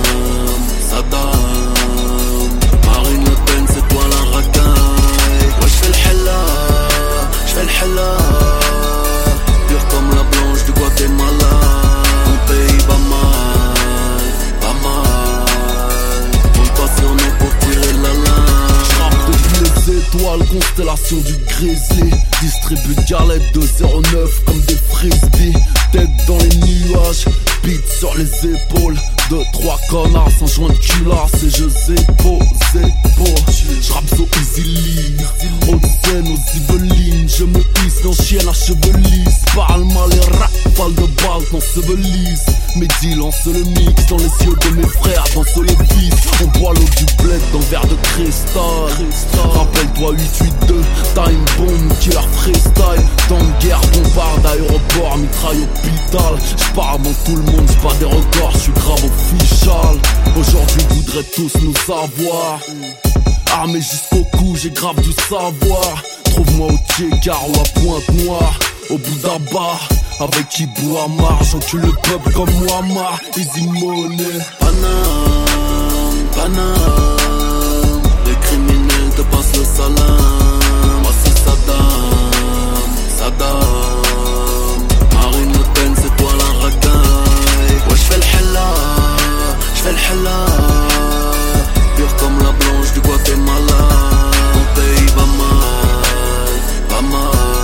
constellation 20.51 21.17
du 21.19 21.35
grizzly. 21.47 22.11
Distribue 22.41 22.95
galettes 23.09 23.53
de 23.55 23.61
09 23.61 24.45
comme 24.45 24.61
des 24.63 24.79
frisbees. 24.91 25.57
Tête 25.93 26.09
dans 26.27 26.39
les 26.39 26.57
nuages, 26.57 27.25
beat 27.65 27.87
sur 27.89 28.15
les 28.17 28.55
épaules. 28.55 28.97
De 29.31 29.39
trois 29.53 29.79
connards 29.89 30.31
sans 30.39 30.47
joint 30.47 30.69
de 30.69 30.75
culasse 30.75 31.43
Et 31.45 31.51
je 31.51 31.69
zépo, 31.69 32.39
zépo 32.73 33.25
J'rappe 33.81 34.05
easily 34.43 35.17
Haute 35.69 35.83
scène 36.05 36.29
aux 36.29 36.57
Yvelines. 36.57 37.29
Je 37.29 37.45
me 37.45 37.59
hisse 37.59 38.03
dans 38.05 38.13
chienne 38.13 38.49
à 38.49 38.53
cheveux 38.53 38.99
lisses 38.99 39.45
Parle 39.55 39.85
mal 39.85 40.13
et 40.13 40.37
rap, 40.37 40.51
de 40.97 41.23
balle 41.23 41.45
t'ensevelissent 41.51 42.47
Mes 42.77 42.89
deals 43.01 43.19
lancent 43.19 43.47
le 43.47 43.65
mix 43.65 44.07
dans 44.07 44.17
les 44.17 44.25
yeux 44.25 44.57
de 44.63 44.77
mes 44.77 44.87
frères 44.87 45.25
Dans 45.35 45.61
le 45.61 45.69
vice, 45.95 46.15
on 46.43 46.59
boit 46.59 46.73
l'eau 46.73 46.89
du 46.97 47.05
bled 47.23 47.41
dans 47.53 47.59
verre 47.59 47.87
de 47.87 47.95
cristal. 48.03 48.63
Rappelle-toi 49.35 50.13
882, 50.13 50.81
time 51.15 51.45
bomb, 51.59 51.89
killer 52.01 52.19
freestyle. 52.33 53.05
Dans 53.29 53.39
guerre, 53.61 53.81
bombarde, 53.93 54.47
aéroport, 54.47 55.19
mitraille, 55.19 55.59
hôpital. 55.63 56.39
J'pars 56.57 56.95
avant 56.95 57.15
tout 57.27 57.37
le 57.37 57.43
monde, 57.43 57.69
j'bats 57.69 57.95
des 57.99 58.07
records, 58.07 58.53
j'suis 58.53 58.73
grave 58.73 59.05
official 59.05 59.97
Aujourd'hui 60.37 60.83
voudraient 60.91 61.27
tous 61.35 61.53
nous 61.63 61.75
savoir. 61.75 62.61
Armé 63.53 63.81
jusqu'au 63.81 64.25
cou, 64.37 64.57
j'ai 64.57 64.71
grave 64.71 65.01
du 65.03 65.13
savoir. 65.13 66.03
Trouve-moi 66.25 66.69
au 66.69 66.93
Tchégard 66.93 67.49
ou 67.49 67.61
à 67.61 67.81
Pointe-Noire 67.81 68.59
Au 68.93 68.99
bout 68.99 69.17
d'un 69.23 69.39
bar, 69.51 69.89
avec 70.21 70.59
Ibou 70.59 70.99
Amar 70.99 71.43
J'encule 71.45 71.81
le 71.81 71.93
peuple 72.03 72.31
comme 72.33 72.51
Muammar, 72.61 73.19
easy 73.39 73.67
money. 73.67 74.39
Paname, 74.61 76.27
Paname 76.37 78.03
Les 78.27 78.35
criminels 78.35 79.11
te 79.17 79.23
passent 79.23 79.57
le 79.57 79.65
salam. 79.65 80.61
Moi 81.03 81.13
c'est 81.25 81.39
Saddam, 81.39 82.91
Saddam. 83.17 83.61
Marine 85.15 85.53
Le 85.53 85.65
Pen 85.73 85.95
c'est 85.97 86.15
toi 86.19 86.33
la 86.39 86.65
racaille. 86.65 87.79
Ouais 87.89 87.97
j'fais 87.97 88.19
le 88.19 88.25
hella, 88.25 88.75
j'fais 89.75 89.93
le 89.93 90.21
hella. 90.21 90.39
Pure 91.97 92.17
comme 92.17 92.39
la 92.41 92.53
blanche 92.53 92.93
du 92.93 93.01
Guatemala. 93.01 93.89
Mon 94.55 94.67
pays 94.75 95.07
va 95.17 95.25
mal, 95.39 96.61
va 96.91 97.01
mal 97.01 97.62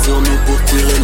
On 0.00 0.02
passe 0.02 0.06
sur 0.06 0.20
nous 0.20 0.38
pour 0.46 0.64
tirer 0.64 1.00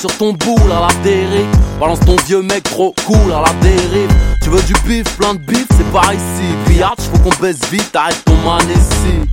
sur 0.00 0.16
ton 0.16 0.32
boule 0.32 0.72
à 0.72 0.80
la 0.80 1.02
dérive. 1.04 1.46
Balance 1.78 2.00
ton 2.00 2.16
vieux 2.26 2.42
mec 2.42 2.64
trop 2.64 2.92
cool 3.06 3.32
à 3.32 3.42
la 3.42 3.52
dérive. 3.62 4.10
Tu 4.42 4.50
veux 4.50 4.62
du 4.62 4.72
bif, 4.84 5.04
plein 5.16 5.34
de 5.34 5.38
bif, 5.38 5.66
c'est 5.70 5.92
par 5.92 6.12
ici. 6.12 6.48
Billard, 6.66 6.96
faut 6.98 7.18
qu'on 7.18 7.42
baisse 7.42 7.60
vite, 7.70 7.94
arrête 7.94 8.20
ton 8.24 8.34
man 8.38 8.60
ici. 8.68 9.28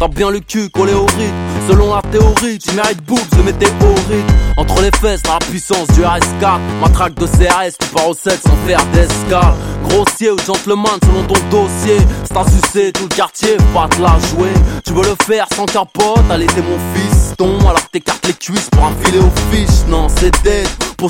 T'as 0.00 0.08
bien 0.08 0.30
le 0.30 0.40
cul 0.40 0.70
collé 0.70 0.94
au 0.94 1.04
rythme 1.04 1.34
Selon 1.68 1.94
la 1.94 2.00
théorie, 2.00 2.58
tu 2.58 2.74
mérites 2.74 3.04
boobs 3.04 3.20
de 3.36 3.42
météorite 3.42 4.24
Entre 4.56 4.80
les 4.80 4.90
fesses, 4.98 5.20
la 5.28 5.38
puissance 5.38 5.88
du 5.88 6.00
RS4 6.00 6.58
Matraque 6.80 7.14
de 7.16 7.26
CRS, 7.26 7.76
tu 7.78 7.86
pars 7.88 8.08
au 8.08 8.14
7 8.14 8.40
sans 8.42 8.56
faire 8.66 8.82
d'escale 8.94 9.54
Grossier 9.86 10.30
ou 10.30 10.38
gentleman 10.38 10.98
selon 11.04 11.24
ton 11.24 11.40
dossier 11.50 11.98
C'est 12.24 12.50
sucer 12.50 12.92
tout 12.92 13.02
le 13.10 13.14
quartier, 13.14 13.58
pas 13.74 13.88
te 13.88 14.00
la 14.00 14.18
jouer 14.30 14.54
Tu 14.86 14.94
veux 14.94 15.02
le 15.02 15.16
faire 15.26 15.46
sans 15.54 15.66
capote, 15.66 16.24
allez 16.30 16.46
t'es 16.46 16.62
mon 16.62 16.78
fils 16.94 17.19
alors 17.48 17.88
t'écartes 17.90 18.26
les 18.26 18.34
cuisses 18.34 18.68
pour 18.70 18.84
un 18.84 18.92
filet 19.02 19.18
au 19.18 19.30
fiche. 19.50 19.86
Non, 19.88 20.08
c'est 20.08 20.32
dead. 20.42 20.68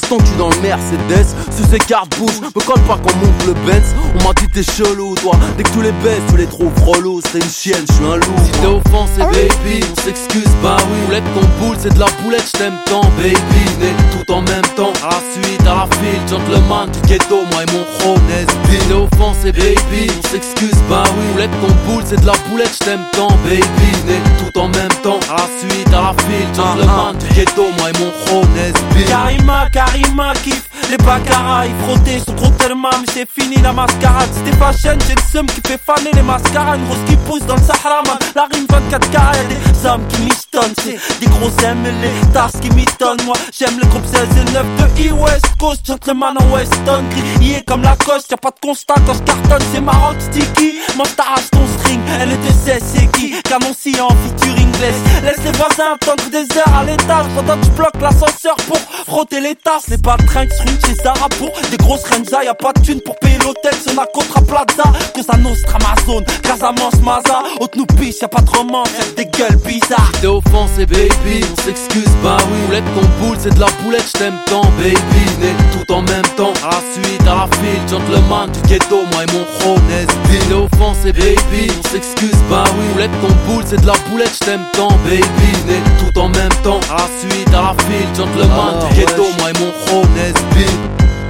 Ton 0.09 0.19
cul 0.19 0.37
dans 0.39 0.51
le 0.51 0.61
Mercedes, 0.61 1.27
sous 1.51 1.69
ces 1.69 1.79
cartes 1.79 2.17
bouge, 2.17 2.41
me 2.41 2.61
colle 2.65 2.81
pas 2.83 2.97
qu'on 2.97 3.17
monte 3.17 3.47
le 3.47 3.55
Benz. 3.67 3.93
On 4.15 4.29
m'a 4.29 4.33
dit 4.35 4.47
t'es 4.47 4.63
chelou, 4.63 5.17
toi. 5.17 5.33
Dès 5.57 5.65
que 5.65 5.71
tu 5.71 5.83
les 5.83 5.91
baisses, 5.91 6.23
tu 6.31 6.37
les 6.37 6.47
trouves 6.47 6.73
relous. 6.87 7.21
C'est 7.33 7.39
une 7.39 7.51
chienne, 7.51 7.85
je 7.89 7.95
suis 7.95 8.05
un 8.05 8.17
loup. 8.17 8.37
Si 8.45 8.53
t'es 8.53 8.67
offensé, 8.67 9.19
baby, 9.19 9.85
on 9.91 10.01
s'excuse, 10.03 10.51
bah 10.63 10.77
oui. 10.79 10.99
Boulette 11.07 11.25
ton 11.35 11.41
boule, 11.59 11.77
c'est 11.81 11.93
de 11.93 11.99
la 11.99 12.07
boulette, 12.23 12.45
je 12.55 12.59
t'aime 12.59 12.79
tant, 12.87 13.03
baby. 13.17 13.35
Né 13.81 13.93
tout 14.13 14.33
en 14.33 14.43
même 14.43 14.63
temps, 14.77 14.93
à 15.03 15.11
la 15.11 15.21
suite, 15.35 15.61
à 15.63 15.75
la 15.75 15.89
file, 15.99 16.29
gentleman 16.29 16.89
du 16.91 17.01
ghetto, 17.09 17.39
moi 17.51 17.63
et 17.65 17.73
mon 17.73 17.85
chrome, 17.99 18.23
Nesby. 18.29 18.79
T'es 18.87 18.95
offensé, 18.95 19.51
baby, 19.51 20.07
on 20.07 20.29
s'excuse, 20.29 20.79
bah 20.89 21.03
oui. 21.19 21.25
Boulette 21.33 21.51
ton 21.61 21.91
boule, 21.91 22.05
c'est 22.07 22.21
de 22.21 22.27
la 22.27 22.35
boulette, 22.49 22.71
je 22.81 22.85
t'aime 22.85 23.05
tant, 23.13 23.33
baby. 23.43 23.91
Né 24.07 24.21
tout 24.39 24.57
en 24.59 24.69
même 24.69 24.95
temps, 25.03 25.19
à 25.31 25.43
suite, 25.59 25.89
à 25.89 26.03
la 26.03 26.15
file, 26.27 26.55
gentleman 26.55 27.17
du 27.19 27.27
ghetto, 27.35 27.65
moi 27.79 27.91
et 27.91 27.99
mon 27.99 28.11
Nesby. 28.55 29.05
Karima, 29.05 29.69
Karima 29.73 30.33
kiffe 30.43 30.71
les 30.91 30.97
bagarras, 30.97 31.67
il 31.67 31.75
frottait 31.85 32.19
son 32.25 32.33
gros 32.33 32.51
tellement 32.59 32.91
mais 33.01 33.07
c'est 33.13 33.29
fini 33.29 33.57
la 33.63 33.73
mascarade. 33.73 34.29
C'était 34.33 34.57
fashion, 34.57 34.99
j'ai 35.07 35.15
le 35.15 35.23
seum 35.33 35.47
qui 35.47 35.61
fait 35.67 35.79
faner 35.79 36.11
les 36.15 36.23
mascaras 36.23 36.77
Une 36.77 36.89
rose 36.89 36.99
qui 37.07 37.17
pousse 37.17 37.47
dans 37.47 37.55
le 37.55 37.63
Sahara 37.63 38.03
man, 38.07 38.19
la 38.35 38.49
rime 38.53 38.67
24 38.69 39.11
carats 39.11 39.37
Y'a 39.37 39.45
des 39.45 39.87
hommes 39.87 40.07
qui 40.09 40.23
mistonnent, 40.23 40.75
c'est 40.83 40.99
des 41.21 41.27
gros 41.27 41.51
aimes 41.65 41.85
les 41.85 42.33
tasses 42.33 42.59
qui 42.61 42.71
m'étonnent 42.71 43.23
Moi 43.25 43.37
j'aime 43.57 43.79
le 43.81 43.87
groupe 43.87 44.05
16 44.05 44.29
et 44.37 44.53
9 44.53 44.67
de 44.79 45.09
E-West 45.09 45.47
Coast. 45.59 45.87
Gentleman 45.87 46.37
en 46.39 46.55
Weston, 46.55 47.05
grillé 47.11 47.63
comme 47.67 47.83
la 47.83 47.97
coste. 47.97 48.31
Y'a 48.31 48.37
pas 48.37 48.51
de 48.51 48.67
constat 48.67 48.95
quand 49.07 49.15
je 49.15 49.23
cartonne, 49.23 49.67
c'est 49.73 49.81
Maroc 49.81 50.17
sticky. 50.19 50.75
Moi 50.97 51.07
t'arrache 51.17 51.51
ton 51.53 51.67
string, 51.79 52.01
elle 52.21 52.31
cesse 52.65 52.83
c'est 52.95 53.07
qui? 53.13 53.41
Canon 53.43 53.75
si 53.79 53.95
en 54.01 54.09
featuring 54.09 54.60
laisse 54.81 55.45
les 55.45 55.53
voisins 55.53 55.95
attendre 55.95 56.25
des 56.31 56.47
heures 56.57 56.75
à 56.75 56.85
l'étage. 56.85 57.27
Pendant 57.35 57.59
que 57.59 57.67
je 57.67 57.71
bloque 57.71 58.01
l'ascenseur 58.01 58.57
pour 58.67 58.79
frotter 59.07 59.41
les 59.41 59.55
tasses. 59.55 59.89
Les 59.89 59.99
patrins 59.99 60.47
qui 60.47 60.57
se 60.57 60.87
chez 60.87 60.95
Zara 61.03 61.29
pour 61.39 61.51
des 61.71 61.77
grosses 61.77 62.05
renza 62.05 62.43
Y'a 62.45 62.55
pas 62.55 62.73
de 62.73 62.81
thune 62.81 63.01
pour 63.01 63.19
payer 63.19 63.39
l'hôtel, 63.39 63.73
c'est 63.85 63.95
ma 63.95 64.07
contra 64.07 64.41
plaza 64.41 64.85
Cosa 65.15 65.37
Nostra, 65.37 65.79
Amazon, 65.81 66.25
Casamance, 66.43 67.01
Maza 67.03 67.43
Haute 67.61 67.77
nous 67.77 67.87
pisse, 67.87 68.21
y'a 68.21 68.29
pas 68.29 68.41
de 68.41 68.51
romance, 68.51 68.89
des 69.17 69.27
gueules 69.27 69.57
bizarres. 69.65 70.13
T'es 70.21 70.27
offensé, 70.27 70.87
baby, 70.87 71.45
on 71.53 71.63
s'excuse, 71.63 72.11
bah 72.23 72.37
oui. 72.51 72.59
Boulette 72.67 72.85
ton 72.95 73.25
boule, 73.25 73.37
c'est 73.39 73.55
de 73.55 73.61
la 73.61 73.67
boulette, 73.83 74.07
je 74.07 74.19
t'aime 74.19 74.39
tant, 74.47 74.65
baby. 74.79 74.95
Né 75.41 75.53
tout 75.73 75.93
en 75.93 76.03
même 76.03 76.27
temps, 76.37 76.53
à 76.65 76.71
la 76.71 76.81
suite, 76.93 77.23
à 77.23 77.35
la 77.35 77.49
file, 77.59 77.89
gentleman 77.89 78.51
du 78.51 78.61
ghetto, 78.69 79.03
moi 79.13 79.25
et 79.25 79.33
mon 79.33 79.45
chrome, 79.59 79.83
Nesby. 79.89 80.39
T'es 80.49 80.55
offensé, 80.55 81.13
baby, 81.13 81.71
on 81.79 81.89
s'excuse, 81.89 82.39
bah 82.49 82.65
oui. 82.77 82.85
Boulette 82.93 83.21
ton 83.21 83.53
boule, 83.53 83.65
c'est 83.67 83.81
de 83.81 83.87
la 83.87 83.95
boulette, 84.09 84.33
je 84.41 84.51
tant, 84.73 84.93
baby. 85.05 85.51
Né 85.67 85.81
tout 85.99 86.19
en 86.19 86.29
même 86.29 86.49
temps, 86.63 86.81
à 86.91 86.97
la 86.97 87.09
suite, 87.21 87.49
à 87.49 87.63
la 87.63 87.75
file, 87.85 88.09
gentleman 88.17 88.89
du 88.89 89.01
ghetto, 89.01 89.25
moi 89.39 89.51
et 89.51 89.59
mon 89.59 89.71
chrome, 89.85 90.09
Nesby. 90.15 90.67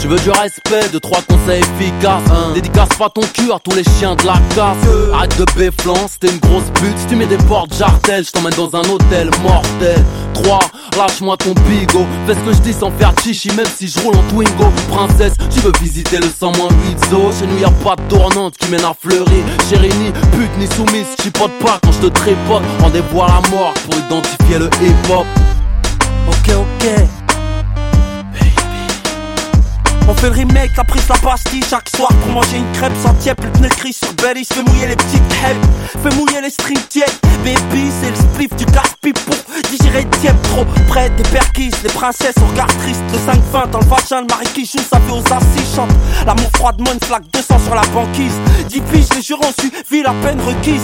Tu 0.01 0.09
veux 0.09 0.18
du 0.18 0.30
respect, 0.30 0.88
de 0.92 0.98
trois 0.98 1.20
conseils 1.28 1.61
efficaces. 1.61 2.22
Dédicace 2.55 2.88
pas 2.98 3.11
ton 3.11 3.20
cul 3.20 3.53
à 3.53 3.59
tous 3.59 3.76
les 3.76 3.84
chiens 3.84 4.14
de 4.14 4.24
la 4.24 4.40
casse. 4.55 4.78
Arrête 5.12 5.38
de 5.38 5.44
béflance, 5.59 6.18
t'es 6.18 6.28
une 6.28 6.38
grosse 6.38 6.70
pute. 6.80 6.96
Si 6.96 7.07
tu 7.07 7.16
mets 7.16 7.26
des 7.26 7.36
portes 7.36 7.76
jartelles, 7.76 8.24
je 8.24 8.30
t'emmène 8.30 8.55
dans 8.55 8.74
un 8.74 8.88
hôtel 8.88 9.30
mortel. 9.42 10.03
3. 10.32 10.59
Lâche-moi 10.96 11.36
ton 11.36 11.53
bigot. 11.68 12.07
Fais 12.26 12.34
ce 12.34 12.40
que 12.40 12.53
je 12.55 12.61
dis 12.61 12.72
sans 12.72 12.90
faire 12.92 13.12
chichi 13.22 13.51
Même 13.55 13.66
si 13.76 13.88
je 13.88 14.01
roule 14.01 14.16
en 14.16 14.22
Twingo. 14.30 14.72
Princesse, 14.90 15.34
tu 15.53 15.61
veux 15.61 15.72
visiter 15.82 16.16
le 16.16 16.28
100 16.28 16.53
8 16.53 16.61
zo 17.11 17.30
Chez 17.38 17.46
nous 17.46 17.59
y 17.59 17.64
a 17.64 17.70
pas 17.70 17.96
de 17.96 18.03
tournante 18.09 18.57
qui 18.57 18.70
mène 18.70 18.84
à 18.84 18.94
fleurir. 18.98 19.44
Chérie 19.68 19.92
ni 20.01 20.12
pute 20.32 20.57
ni 20.59 20.66
soumise 20.74 21.07
Chipote 21.22 21.53
pas 21.62 21.78
quand 21.82 21.92
je 21.92 21.98
te 21.98 22.07
trépote 22.07 22.62
Rendez-vous 22.80 23.22
à 23.22 23.26
la 23.26 23.48
mort 23.51 23.74
pour 23.84 23.94
identifier 23.98 24.59
le 24.59 24.70
hip-hop. 24.82 25.26
Ok, 26.26 26.55
ok. 26.57 27.30
On 30.09 30.14
fait 30.14 30.28
le 30.28 30.34
remake, 30.34 30.76
la 30.76 30.84
prise 30.84 31.09
la 31.09 31.16
pastille 31.16 31.64
chaque 31.68 31.88
soir 31.88 32.11
pour 32.22 32.32
manger 32.32 32.59
une 32.59 32.72
crêpe 32.72 32.92
sans 33.03 33.14
tiep, 33.14 33.40
le 33.42 33.51
pneu 33.51 33.68
gris 33.68 33.92
sur 33.92 34.12
Belly, 34.14 34.44
fais 34.44 34.62
mouiller 34.62 34.88
les 34.88 34.96
petites 34.96 35.28
crêpes, 35.28 35.57
fais 36.03 36.14
mouiller 36.16 36.40
les 36.42 36.51
strings 36.51 36.82
tièdes, 36.88 37.12
baby 37.44 37.90
c'est 38.01 38.11
le 38.11 38.16
spliff 38.16 38.55
du 38.57 38.66
casse-pipe 38.66 39.18
pour 39.20 39.36
digérer 39.70 40.07
tiep 40.20 40.34
trop 40.42 40.64
près 40.88 41.11
des 41.11 41.22
perquises, 41.24 41.74
les 41.82 41.90
princesses 41.90 42.34
au 42.42 42.51
regard 42.51 42.66
triste, 42.78 43.03
le 43.12 43.18
5-20 43.59 43.70
dans 43.70 43.78
le 43.78 43.86
vagin, 43.86 44.20
le 44.22 44.26
mari 44.26 44.46
qui 44.55 44.64
joue, 44.64 44.82
ça 44.82 44.98
fait 45.01 45.12
aux 45.12 45.32
assis 45.32 45.76
chante, 45.76 45.90
l'amour 46.26 46.51
froid 46.57 46.72
de 46.72 46.82
moi 46.82 46.92
une 46.92 47.01
flaque 47.01 47.30
200 47.32 47.59
sur 47.61 47.74
la 47.74 47.82
banquise, 47.94 48.34
10 48.68 48.80
piges, 48.80 49.09
les 49.14 49.22
jurons 49.22 49.53
suivi 49.59 50.03
la 50.03 50.12
peine 50.22 50.40
requise. 50.40 50.82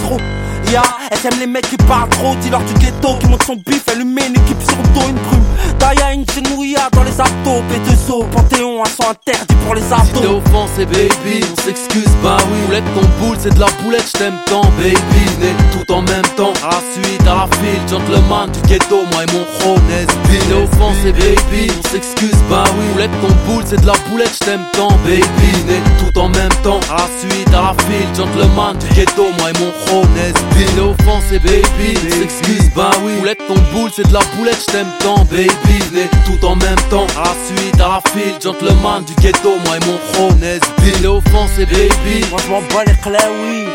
Ya, 0.73 0.83
elle 1.11 1.33
aime 1.33 1.39
les 1.39 1.47
mecs 1.47 1.69
qui 1.71 1.77
parlent 1.77 2.09
trop, 2.11 2.35
dis-leur 2.41 2.61
du 2.61 2.75
ghetto 2.75 3.17
qui 3.21 3.27
monte 3.27 3.45
son 3.45 3.55
bif, 3.55 3.83
elle 3.93 3.99
lui 3.99 4.05
met 4.05 4.27
une 4.27 4.35
équipe 4.35 4.61
sur 4.67 4.77
le 4.77 4.89
dos, 4.95 5.07
une 5.09 5.15
brume. 5.15 5.45
Taya 5.79 6.13
une 6.13 6.25
chenouilla 6.29 6.89
dans 6.93 7.05
les 7.05 7.21
abdos, 7.21 7.63
P2O, 7.71 8.25
Panthéon, 8.31 8.83
un 8.83 8.89
son 8.89 9.11
interdit 9.11 9.55
pour 9.65 9.75
les 9.75 9.83
T'es 9.83 9.93
abdos. 9.95 10.39
offensé 10.39 10.85
baby, 10.87 11.45
on 11.53 11.63
s'excuse 11.63 12.11
bah 12.23 12.37
oui. 12.51 12.59
Boulette 12.67 12.85
ton 12.95 13.07
boule 13.25 13.37
c'est 13.41 13.55
de 13.55 13.61
la 13.61 13.67
boulette, 13.83 14.07
je 14.13 14.19
t'aime 14.19 14.35
tant 14.47 14.63
baby. 14.79 14.97
Né 15.41 15.53
tout 15.73 15.93
en 15.93 16.03
même 16.03 16.27
temps, 16.37 16.53
à 16.65 16.71
la 16.71 16.81
suite, 16.95 17.23
à 17.23 17.35
la 17.35 17.49
file 17.59 17.81
Gentleman 17.89 18.51
du 18.51 18.61
ghetto, 18.69 19.03
moi 19.13 19.23
et 19.23 19.33
mon 19.33 19.45
chrome 19.59 19.81
Nesby 19.89 20.39
T'es 20.49 20.55
offensé 20.55 21.13
baby, 21.13 21.71
on 21.79 21.89
s'excuse 21.89 22.39
bah 22.51 22.65
oui. 22.77 22.85
Boulette 22.95 23.11
ton 23.21 23.53
boule 23.53 23.65
c'est 23.67 23.81
de 23.81 23.87
la 23.87 23.93
boulette, 24.11 24.33
je 24.41 24.45
t'aime 24.45 24.65
tant 24.73 24.91
baby. 25.05 25.23
Né 25.69 25.81
tout 26.01 26.19
en 26.19 26.29
même 26.29 26.53
temps, 26.63 26.81
à 26.91 26.97
la 26.97 27.09
suite, 27.21 27.49
à 27.55 27.63
la 27.63 27.75
file 27.85 28.09
Gentleman 28.17 28.77
du 28.79 28.87
ghetto, 28.95 29.27
moi 29.39 29.51
et 29.51 29.59
mon 29.61 29.71
chrome 29.87 30.09
Nesby 30.57 30.75
T'es 30.75 30.81
offensé 30.81 31.39
baby, 31.39 31.97
s'excuse 32.11 32.71
bah 32.75 32.91
oui. 33.03 33.13
Boulette 33.19 33.47
ton 33.47 33.55
boule 33.73 33.91
c'est 33.95 34.07
de 34.09 34.13
la 34.13 34.21
boulette, 34.37 34.59
je 34.67 34.73
t'aime 34.73 34.91
tant 35.01 35.25
baby. 35.25 35.49
Né 35.93 36.09
tout 36.25 36.45
en 36.47 36.57
même 36.57 36.77
temps, 36.91 37.07
à 37.17 37.25
la 37.25 37.35
suite, 37.47 37.81
à 37.81 37.89
la 37.89 38.01
file 38.13 38.35
Gentleman 38.43 39.05
du 39.05 39.15
ghetto, 39.15 39.57
moi 39.65 39.77
et 39.77 39.87
mon 39.87 39.99
chrome 40.13 40.39
Nesby 40.41 40.93
T'es 41.01 41.07
offensé 41.07 41.67
baby. 41.67 42.25
Moi 42.31 42.41
je 42.45 42.51
m'en 42.51 42.61
bats 42.61 42.85
les 42.87 42.97
clés, 42.97 43.19
oui. 43.43 43.67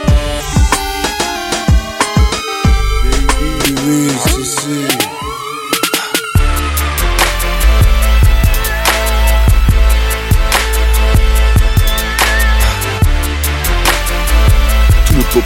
Oui, 3.84 4.09
si, 4.25 4.45
si. 4.45 5.11
Tu 15.32 15.39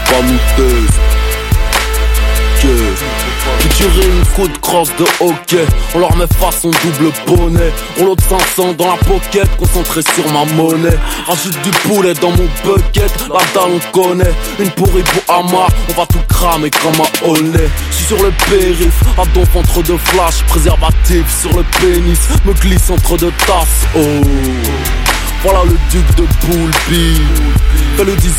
Tu 3.60 3.68
tirer 3.70 4.06
une 4.06 4.26
coup 4.36 4.48
de 4.48 4.58
crosse 4.58 4.90
de 4.98 5.06
hockey. 5.20 5.66
On 5.94 6.00
leur 6.00 6.16
met 6.16 6.26
façon 6.40 6.72
double 6.72 7.12
bonnet. 7.28 7.72
On 8.00 8.06
l'autre 8.06 8.24
500 8.28 8.74
dans 8.74 8.88
la 8.88 8.98
pocket 8.98 9.48
Concentré 9.58 10.02
sur 10.02 10.32
ma 10.32 10.46
monnaie. 10.54 10.98
Rajoute 11.28 11.62
du 11.62 11.72
poulet 11.88 12.14
dans 12.16 12.32
mon 12.32 12.48
bucket 12.64 13.12
La 13.32 13.40
dalle 13.54 13.72
on 13.76 13.92
connaît. 13.92 14.34
Une 14.60 14.72
pourrie 14.72 15.04
pour 15.04 15.36
Amar 15.36 15.70
On 15.90 15.94
va 15.94 16.06
tout 16.06 16.20
cramer 16.30 16.72
comme 16.72 16.96
un 16.96 17.30
olé 17.30 17.70
Je 17.92 17.96
suis 17.96 18.06
sur 18.06 18.24
le 18.24 18.32
périph' 18.50 19.04
À 19.18 19.26
donf 19.34 19.56
entre 19.56 19.82
deux 19.84 19.98
flashs 19.98 20.44
Préservatif 20.48 21.42
sur 21.42 21.56
le 21.58 21.64
pénis. 21.80 22.20
Me 22.46 22.54
glisse 22.54 22.90
entre 22.90 23.18
deux 23.18 23.34
tasses 23.46 23.88
Oh 23.96 25.05
voilà 25.46 25.64
le 25.64 25.78
duc 25.92 26.16
de 26.16 26.24
Poulby 26.42 27.22
Fais 27.98 28.04
le 28.04 28.14
18, 28.14 28.32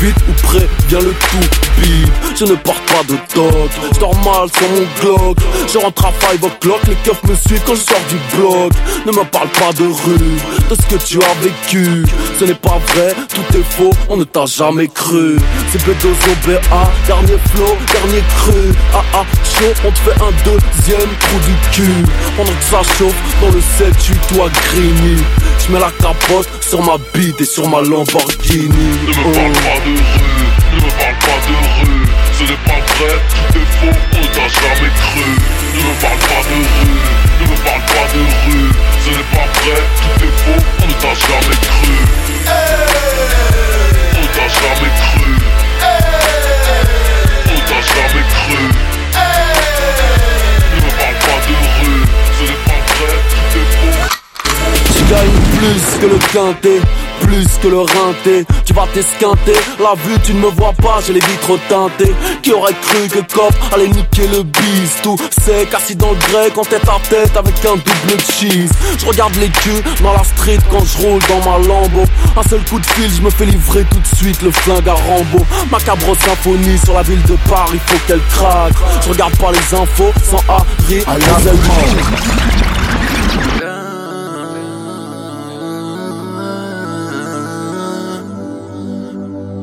vite 0.00 0.16
ou 0.28 0.32
près, 0.46 0.68
viens 0.88 1.00
le 1.00 1.12
tout 1.12 1.80
bide 1.80 2.08
Je 2.38 2.44
ne 2.44 2.54
porte 2.54 2.82
pas 2.86 3.02
de 3.08 3.16
toc, 3.34 3.70
je 3.92 4.00
mal 4.00 4.48
sur 4.56 4.68
mon 4.68 4.86
Glock. 5.00 5.36
Je 5.72 5.78
rentre 5.78 6.06
à 6.06 6.12
5 6.30 6.44
o'clock, 6.44 6.80
les 6.86 6.94
keufs 6.94 7.24
me 7.24 7.34
suivent 7.34 7.62
quand 7.66 7.74
je 7.74 7.80
sors 7.80 8.00
du 8.08 8.36
bloc. 8.36 8.72
Ne 9.06 9.10
me 9.10 9.24
parle 9.24 9.48
pas 9.48 9.72
de 9.72 9.82
rue, 9.82 10.38
de 10.68 10.74
ce 10.74 10.94
que 10.94 11.02
tu 11.02 11.18
as 11.18 11.34
vécu. 11.42 12.04
Ce 12.38 12.44
n'est 12.44 12.54
pas 12.54 12.78
vrai, 12.94 13.14
tout 13.34 13.56
est 13.56 13.64
faux, 13.64 13.90
on 14.08 14.16
ne 14.16 14.24
t'a 14.24 14.46
jamais 14.46 14.86
cru. 14.86 15.38
C'est 15.72 15.82
B2O 15.82 16.46
BA, 16.46 16.90
dernier 17.08 17.38
flow, 17.52 17.76
dernier 17.92 18.22
cru. 18.36 18.72
Ah 18.94 19.02
ah, 19.14 19.24
chaud, 19.42 19.72
on 19.84 19.90
te 19.90 19.98
fait 19.98 20.22
un 20.22 20.32
deuxième 20.44 21.10
trou 21.18 21.38
du 21.46 21.70
cul. 21.72 22.04
Pendant 22.36 22.52
que 22.52 22.64
ça 22.64 22.82
chauffe, 22.96 23.14
dans 23.40 23.50
le 23.50 23.60
7-8 23.60 24.34
toi 24.34 24.48
grigny 24.48 25.16
Je 25.58 25.72
mets 25.72 25.80
la 25.80 25.90
capote 25.90 26.49
sur 26.60 26.82
ma 26.82 26.96
bite 27.14 27.40
et 27.40 27.44
sur 27.44 27.68
ma 27.68 27.80
Lamborghini. 27.80 28.68
Ne 28.68 29.08
me 29.08 29.34
parle 29.34 29.52
pas 29.52 29.78
de 29.84 29.90
rue, 29.90 30.46
ne 30.72 30.80
me 30.80 30.90
parle 30.98 31.18
pas 31.18 31.38
de 31.46 31.54
rue. 31.80 32.06
Ce 32.38 32.42
n'est 32.44 32.62
pas 32.64 32.80
vrai, 32.94 33.14
tout 33.28 33.58
est 33.58 33.70
faux, 33.78 33.98
on 34.12 34.26
t'a 34.34 34.46
jamais 34.48 34.90
cru 34.96 35.26
Ne 35.74 35.80
me 35.80 35.94
parle 36.00 36.18
pas 36.18 36.42
de 36.48 36.56
rue, 36.56 37.00
ne 37.40 37.44
me 37.50 37.56
parle 37.64 37.84
pas 37.86 38.06
de 38.14 38.20
rue. 38.20 38.70
Ce 39.04 39.10
n'est 39.10 39.28
pas 39.32 39.46
vrai, 39.60 39.78
tout 39.96 40.16
est 40.24 40.36
faux, 40.42 40.62
on 40.82 40.92
t'a 41.00 41.12
jamais 41.14 41.58
cru 41.60 41.92
On 44.16 44.26
t'a 44.26 44.46
jamais 44.48 44.92
cru 44.96 45.19
plus 55.16 56.00
que 56.00 56.06
le 56.06 56.18
quintet 56.32 56.80
plus 57.20 57.46
que 57.62 57.68
le 57.68 57.80
rinté. 57.80 58.44
Tu 58.64 58.72
vas 58.72 58.86
t'esquinter, 58.92 59.54
la 59.78 59.94
vue 59.94 60.18
tu 60.24 60.34
ne 60.34 60.40
me 60.40 60.48
vois 60.48 60.72
pas, 60.72 60.98
j'ai 61.06 61.12
les 61.12 61.20
vitres 61.20 61.58
teintées. 61.68 62.14
Qui 62.42 62.52
aurait 62.52 62.74
cru 62.82 63.08
que 63.08 63.20
Cop 63.32 63.54
allait 63.72 63.88
niquer 63.88 64.26
le 64.28 64.42
bis? 64.42 64.90
Tout 65.02 65.16
sec, 65.44 65.72
assis 65.74 65.96
dans 65.96 66.10
le 66.10 66.16
grec, 66.16 66.56
en 66.56 66.62
tête 66.62 66.88
à 66.88 66.98
tête 67.08 67.36
avec 67.36 67.54
un 67.64 67.76
double 67.76 68.20
cheese. 68.32 68.70
Je 68.98 69.06
regarde 69.06 69.34
les 69.36 69.48
culs 69.48 69.82
dans 70.02 70.12
la 70.12 70.24
street 70.24 70.58
quand 70.70 70.84
je 70.84 70.98
roule 70.98 71.22
dans 71.28 71.38
ma 71.50 71.58
Lambo. 71.58 72.02
Un 72.36 72.42
seul 72.48 72.60
coup 72.64 72.78
de 72.78 72.86
fil, 72.86 73.10
je 73.14 73.22
me 73.22 73.30
fais 73.30 73.46
livrer 73.46 73.84
tout 73.90 74.00
de 74.00 74.16
suite 74.16 74.42
le 74.42 74.50
flingue 74.50 74.88
à 74.88 74.94
Rambo. 74.94 75.44
Macabre 75.70 76.16
symphonie 76.18 76.78
sur 76.84 76.94
la 76.94 77.02
ville 77.02 77.22
de 77.22 77.36
Paris, 77.48 77.78
faut 77.86 77.98
qu'elle 78.06 78.22
craque. 78.34 78.74
Je 79.04 79.10
regarde 79.10 79.36
pas 79.36 79.52
les 79.52 79.78
infos 79.78 80.12
sans 80.24 80.42
Harry. 80.48 81.04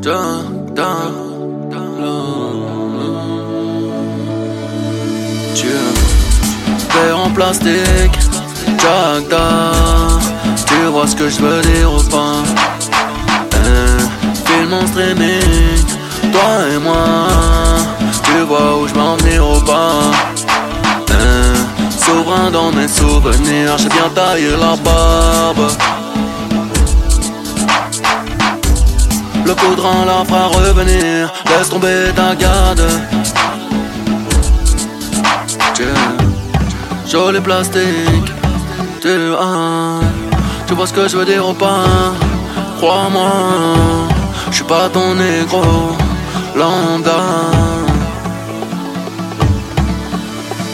Dun, 0.02 0.46
dun, 0.76 1.12
Tu 5.56 5.68
verre 6.94 7.20
en 7.20 7.30
plastique. 7.32 8.20
Tu 10.68 10.76
vois 10.92 11.08
ce 11.08 11.16
que 11.16 11.30
je 11.30 11.40
veux 11.40 11.62
dire 11.62 11.92
ou 11.92 12.04
pas? 12.04 12.44
Un 13.54 13.98
film 14.46 14.74
en 14.74 14.86
streaming, 14.88 15.86
toi 16.32 16.68
et 16.74 16.78
moi. 16.78 17.18
Tu 18.24 18.42
vois 18.42 18.78
où 18.80 18.88
je 18.88 18.94
m'en 18.94 19.18
venir 19.18 19.44
ou 19.50 19.60
pas? 19.62 20.12
Un 21.10 22.00
souverain 22.06 22.52
dans 22.52 22.72
mes 22.72 22.88
souvenirs, 22.88 23.78
j'ai 23.78 23.90
bien 23.90 24.10
taillé 24.14 24.52
la 24.52 24.76
barbe. 24.78 25.72
Le 29.48 29.56
coudran 29.56 30.04
la 30.06 30.26
fera 30.26 30.48
revenir 30.48 31.32
Laisse 31.46 31.70
tomber 31.70 32.12
ta 32.14 32.36
garde. 32.36 32.86
Tiens, 35.74 36.18
Joli 37.08 37.40
plastique 37.40 38.30
Tu, 39.00 39.10
ah, 39.40 40.00
tu 40.68 40.74
vois 40.74 40.86
ce 40.86 40.92
que 40.92 41.08
je 41.08 41.16
veux 41.16 41.24
dire 41.24 41.48
ou 41.48 41.54
pas? 41.54 41.86
Crois-moi 42.78 43.32
Je 44.50 44.56
suis 44.56 44.66
pas 44.66 44.90
ton 44.90 45.16
négro 45.16 45.96
Lambda. 46.54 47.22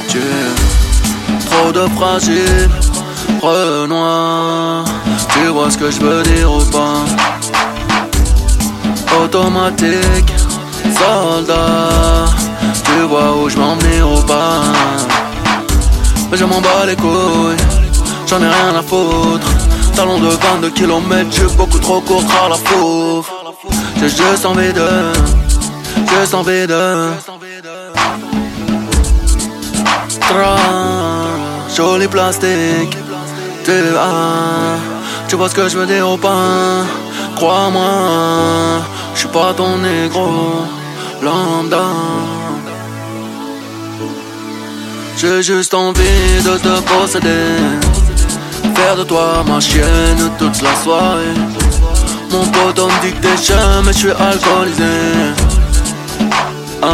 Tu 0.08 0.22
Trop 1.46 1.72
de 1.72 1.86
fragile 1.96 2.70
Renoir. 3.40 4.84
Tu 5.34 5.48
vois 5.50 5.70
ce 5.70 5.78
que 5.78 5.92
je 5.92 6.00
veux 6.00 6.24
dire 6.24 6.52
ou 6.52 6.64
pas? 6.72 6.93
Automatique, 9.34 10.32
soldat. 10.84 12.26
Tu 12.84 13.02
vois 13.08 13.36
où 13.36 13.50
je 13.50 13.58
m'emmener 13.58 14.02
au 14.02 14.22
pas. 14.22 14.62
Mais 16.30 16.38
je 16.38 16.46
m'en 16.46 16.62
bats 16.62 16.86
les 16.86 16.96
couilles, 16.96 17.58
j'en 18.28 18.42
ai 18.42 18.48
rien 18.48 18.76
à 18.78 18.84
foutre. 18.84 19.48
Talon 19.96 20.20
de 20.20 20.30
22 20.30 20.70
km, 20.72 21.30
je 21.32 21.46
beaucoup 21.56 21.80
trop 21.80 22.02
court 22.02 22.24
à 22.46 22.50
la 22.50 22.56
fouf. 22.56 23.32
J'ai 24.00 24.10
juste 24.10 24.46
envie 24.46 24.74
de, 24.74 24.90
juste 26.10 26.34
envie 26.34 26.68
de. 26.68 27.12
Tra, 30.20 30.56
joli 31.76 32.08
plastique, 32.08 32.98
tu 33.66 33.72
as, 33.72 34.78
tu 35.28 35.36
vois 35.36 35.50
ce 35.50 35.56
que 35.56 35.70
je 35.70 35.78
veux 35.78 35.86
dire 35.86 36.08
au 36.08 36.18
pas? 36.18 36.86
Crois-moi, 37.36 38.82
pas 39.34 39.54
ton 39.56 39.80
négro 39.80 40.30
lambda. 41.24 41.86
J'ai 45.18 45.42
juste 45.42 45.74
envie 45.74 46.44
de 46.46 46.56
te 46.58 46.74
posséder. 46.82 47.56
Faire 48.76 48.96
de 48.96 49.04
toi 49.04 49.44
ma 49.48 49.60
chienne 49.60 50.30
toute 50.38 50.62
la 50.62 50.76
soirée. 50.84 51.36
Mon 52.32 52.46
pote 52.46 52.80
on 52.80 52.88
dit 53.04 53.12
que 53.14 53.22
t'es 53.26 53.38
cher, 53.42 53.82
mais 53.84 53.94
je 53.94 54.10
alcoolisé. 54.10 54.94
Ah, 56.84 56.90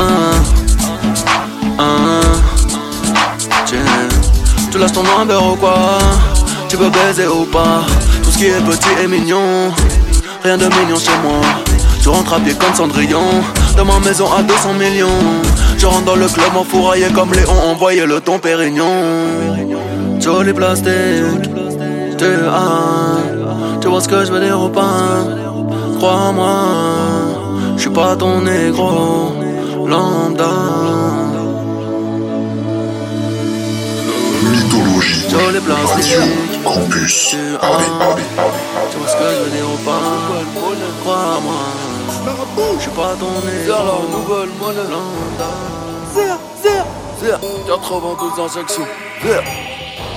ah. 1.77 2.21
Tu 4.71 4.77
lâches 4.77 4.93
ton 4.93 5.03
number 5.03 5.43
ou 5.45 5.55
quoi? 5.55 5.97
Tu 6.69 6.77
veux 6.77 6.89
baiser 6.89 7.27
ou 7.27 7.43
pas? 7.45 7.81
Tout 8.23 8.31
ce 8.31 8.37
qui 8.37 8.45
est 8.45 8.61
petit 8.61 9.03
et 9.03 9.07
mignon 9.07 9.73
Rien 10.43 10.57
de 10.57 10.65
mignon 10.65 10.97
chez 10.97 11.17
moi 11.23 11.41
Je 12.09 12.13
rentre 12.15 12.33
à 12.33 12.39
pied 12.39 12.55
comme 12.55 12.73
Cendrillon. 12.73 13.21
Dans 13.77 13.85
ma 13.85 13.99
maison 13.99 14.25
à 14.33 14.41
200 14.41 14.73
millions. 14.73 15.21
Je 15.77 15.85
rentre 15.85 16.05
dans 16.05 16.15
le 16.15 16.27
club 16.27 16.57
enfouraillé 16.57 17.05
comme 17.13 17.31
Léon. 17.31 17.53
Envoyé 17.69 18.03
le 18.07 18.19
ton 18.19 18.39
Pérignon. 18.39 19.03
Joli 20.19 20.51
plastique 20.53 21.51
Tu 22.17 22.25
as 22.25 23.79
Tu 23.79 23.87
vois 23.89 24.01
ce 24.01 24.07
que 24.07 24.25
je 24.25 24.31
veux 24.31 24.43
dire 24.43 24.59
ou 24.59 24.69
pas? 24.69 25.23
Crois-moi 25.99 26.55
Je 27.75 27.81
suis 27.81 27.91
pas 27.91 28.15
ton 28.15 28.41
négro 28.41 29.35
Lambda. 29.85 30.49
Mythologie. 34.49 35.27
Radio 35.31 36.21
Campus 36.63 37.35
Paris. 37.61 37.83
Tu 38.89 38.97
vois 38.97 39.07
ce 39.07 39.13
que 39.13 39.23
je 39.31 39.43
veux 39.43 39.51
dire 39.51 39.69
ou 39.71 39.77
pas? 39.85 40.01
Crois-moi 41.03 41.88
Je 42.57 42.81
suis 42.81 42.91
pas 42.91 43.15
ton 43.19 43.31
nez 43.45 43.65
Alors, 43.65 44.03
nouvelle 44.09 44.49
monnaie. 44.59 44.89
Zéro, 46.13 46.37
zéro, 46.63 46.87
zéro 47.21 47.59
92 47.67 48.39
injections 48.39 48.87
Zéro 49.23 49.43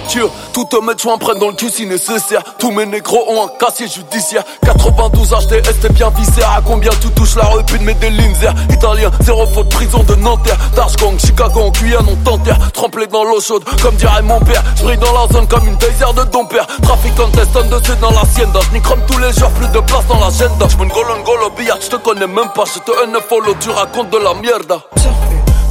Dieu, 0.09 0.28
toutes 0.53 0.74
mes 0.82 0.98
soins 0.98 1.18
prennent 1.18 1.38
dans 1.38 1.48
le 1.48 1.55
cul 1.55 1.70
si 1.70 1.86
nécessaire. 1.86 2.42
Tous 2.59 2.70
mes 2.70 2.86
négros 2.86 3.24
ont 3.28 3.44
un 3.44 3.48
casier 3.59 3.88
judiciaire. 3.88 4.44
92 4.64 5.30
HTS, 5.30 5.80
t'es 5.80 5.88
bien 5.90 6.11
viscère. 6.11 6.50
À 6.50 6.61
combien 6.62 6.90
tu 7.00 7.09
touches 7.11 7.36
la 7.36 7.44
repu 7.44 7.78
de 7.78 7.84
mes 7.84 7.94
délinzer 7.94 8.55
Italien, 8.70 9.11
zéro 9.20 9.46
faute, 9.46 9.68
prison 9.70 10.03
de 10.03 10.14
Nanterre. 10.16 10.59
Darchgang, 10.74 11.18
Chicago, 11.18 11.61
en 11.61 11.70
Guyane, 11.70 12.07
on 12.09 12.16
t'enterre. 12.16 12.59
Trempé 12.72 13.07
dans 13.07 13.24
l'eau 13.24 13.40
chaude, 13.40 13.64
comme 13.82 13.94
dirait 13.96 14.22
mon 14.22 14.40
père. 14.40 14.62
J'brille 14.76 14.98
dans 14.98 15.12
la 15.12 15.32
zone 15.32 15.46
comme 15.46 15.66
une 15.66 15.76
désert 15.76 16.14
de 16.14 16.22
ton 16.24 16.44
père. 16.46 16.66
Trafic 16.82 17.14
contestant 17.14 17.62
de 17.62 17.80
c'est 17.84 18.00
dans 18.00 18.11
la 18.11 18.24
sienda. 18.34 18.61
J'nique 18.70 18.82
comme 18.82 19.00
tous 19.07 19.18
les 19.18 19.32
jours, 19.32 19.50
plus 19.50 19.68
de 19.68 19.80
place 19.80 20.07
dans 20.09 20.18
l'agenda. 20.18 20.66
J'me 20.68 20.88
golo 20.88 21.22
golo 21.24 21.50
billard, 21.57 21.78
j'te 21.80 21.96
connais 22.03 22.26
même 22.26 22.50
pas. 22.55 22.64
J'te 22.64 22.90
un 22.90 23.20
follow, 23.20 23.55
tu 23.61 23.70
racontes 23.70 24.11
de 24.11 24.18
la 24.18 24.34
mierda. 24.34 24.82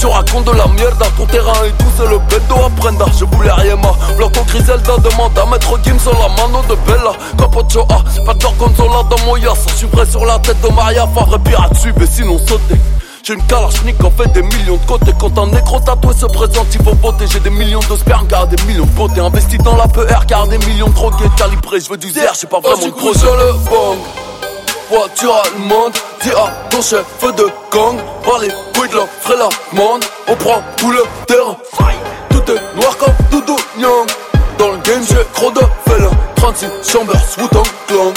Tu 0.01 0.07
racontes 0.07 0.45
de 0.45 0.51
la 0.53 0.65
merde, 0.65 1.03
ton 1.15 1.27
terrain 1.27 1.53
et 1.63 1.69
tout, 1.77 1.85
c'est 1.95 2.09
le 2.09 2.17
bendo 2.17 2.65
à 2.65 2.69
prendre. 2.71 3.05
Je 3.19 3.23
voulais 3.23 3.51
rien, 3.51 3.75
ma 3.75 3.93
Blanco 4.17 4.43
Griselda 4.47 4.97
demande 4.97 5.37
à 5.37 5.45
mettre 5.45 5.79
Gim 5.83 5.99
sur 5.99 6.13
la 6.13 6.27
mano 6.29 6.63
de 6.67 6.73
Bella. 6.87 7.11
Capocho 7.37 7.81
A, 7.81 8.01
pas 8.25 8.33
de 8.33 8.41
gorgonzola 8.41 9.03
dans 9.11 9.25
mon 9.27 9.37
yas. 9.37 9.53
Je 9.67 9.75
suis 9.75 10.11
sur 10.11 10.25
la 10.25 10.39
tête 10.39 10.59
de 10.61 10.73
Maria 10.73 11.05
Favre, 11.13 11.37
pirate 11.43 11.75
suivre, 11.77 11.99
sinon 12.11 12.39
sauter. 12.39 12.81
J'ai 13.21 13.35
une 13.35 13.43
kalachnik 13.43 14.03
en 14.03 14.09
fait 14.09 14.31
des 14.31 14.41
millions 14.41 14.77
de 14.77 14.85
côtés 14.87 15.13
Quand 15.19 15.37
un 15.37 15.45
négro 15.45 15.79
tatoué 15.79 16.15
se 16.15 16.25
présente 16.25 16.65
il 16.73 16.83
faut 16.83 16.95
voter 16.95 17.27
J'ai 17.31 17.39
des 17.39 17.51
millions 17.51 17.79
de 17.87 17.95
sperme 17.95 18.25
car 18.25 18.47
des 18.47 18.59
millions 18.63 18.85
de 18.85 18.89
beauté 18.89 19.19
Investi 19.19 19.59
dans 19.59 19.75
la 19.75 19.87
PR 19.87 20.25
car 20.25 20.47
des 20.47 20.57
millions 20.57 20.87
de 20.87 20.93
drogués 20.95 21.29
Calibré 21.37 21.79
je 21.79 21.87
veux 21.87 21.97
du 21.97 22.09
zère 22.09 22.33
j'ai 22.33 22.47
pas 22.47 22.59
vraiment 22.59 22.83
de 22.83 22.91
projet 22.91 23.19
le 23.25 23.53
bang 23.69 23.99
voiture 24.91 25.41
allemande 25.45 25.93
Dis 26.21 26.29
à 26.31 26.51
ton 26.69 26.81
chef 26.81 27.05
de 27.21 27.47
gang. 27.71 27.97
Par 28.23 28.39
les 28.39 28.49
couilles 28.75 28.89
de 28.89 28.97
la 28.97 29.07
ferait 29.21 29.37
la 29.37 29.49
monde 29.73 30.03
On 30.27 30.35
prend 30.35 30.61
tout 30.77 30.91
le 30.91 31.03
terrain. 31.27 31.57
Tout 32.29 32.51
est 32.51 32.75
noir 32.79 32.95
comme 32.97 33.13
Doudou 33.31 33.55
Nyang 33.77 34.07
Dans 34.57 34.71
le 34.71 34.77
game 34.79 35.03
j'ai 35.09 35.23
trop 35.33 35.51
de 35.51 35.61
félins. 35.87 36.11
36 36.35 36.67
chambers, 36.91 37.21
Wu-Tang 37.37 37.67
Clan 37.87 38.13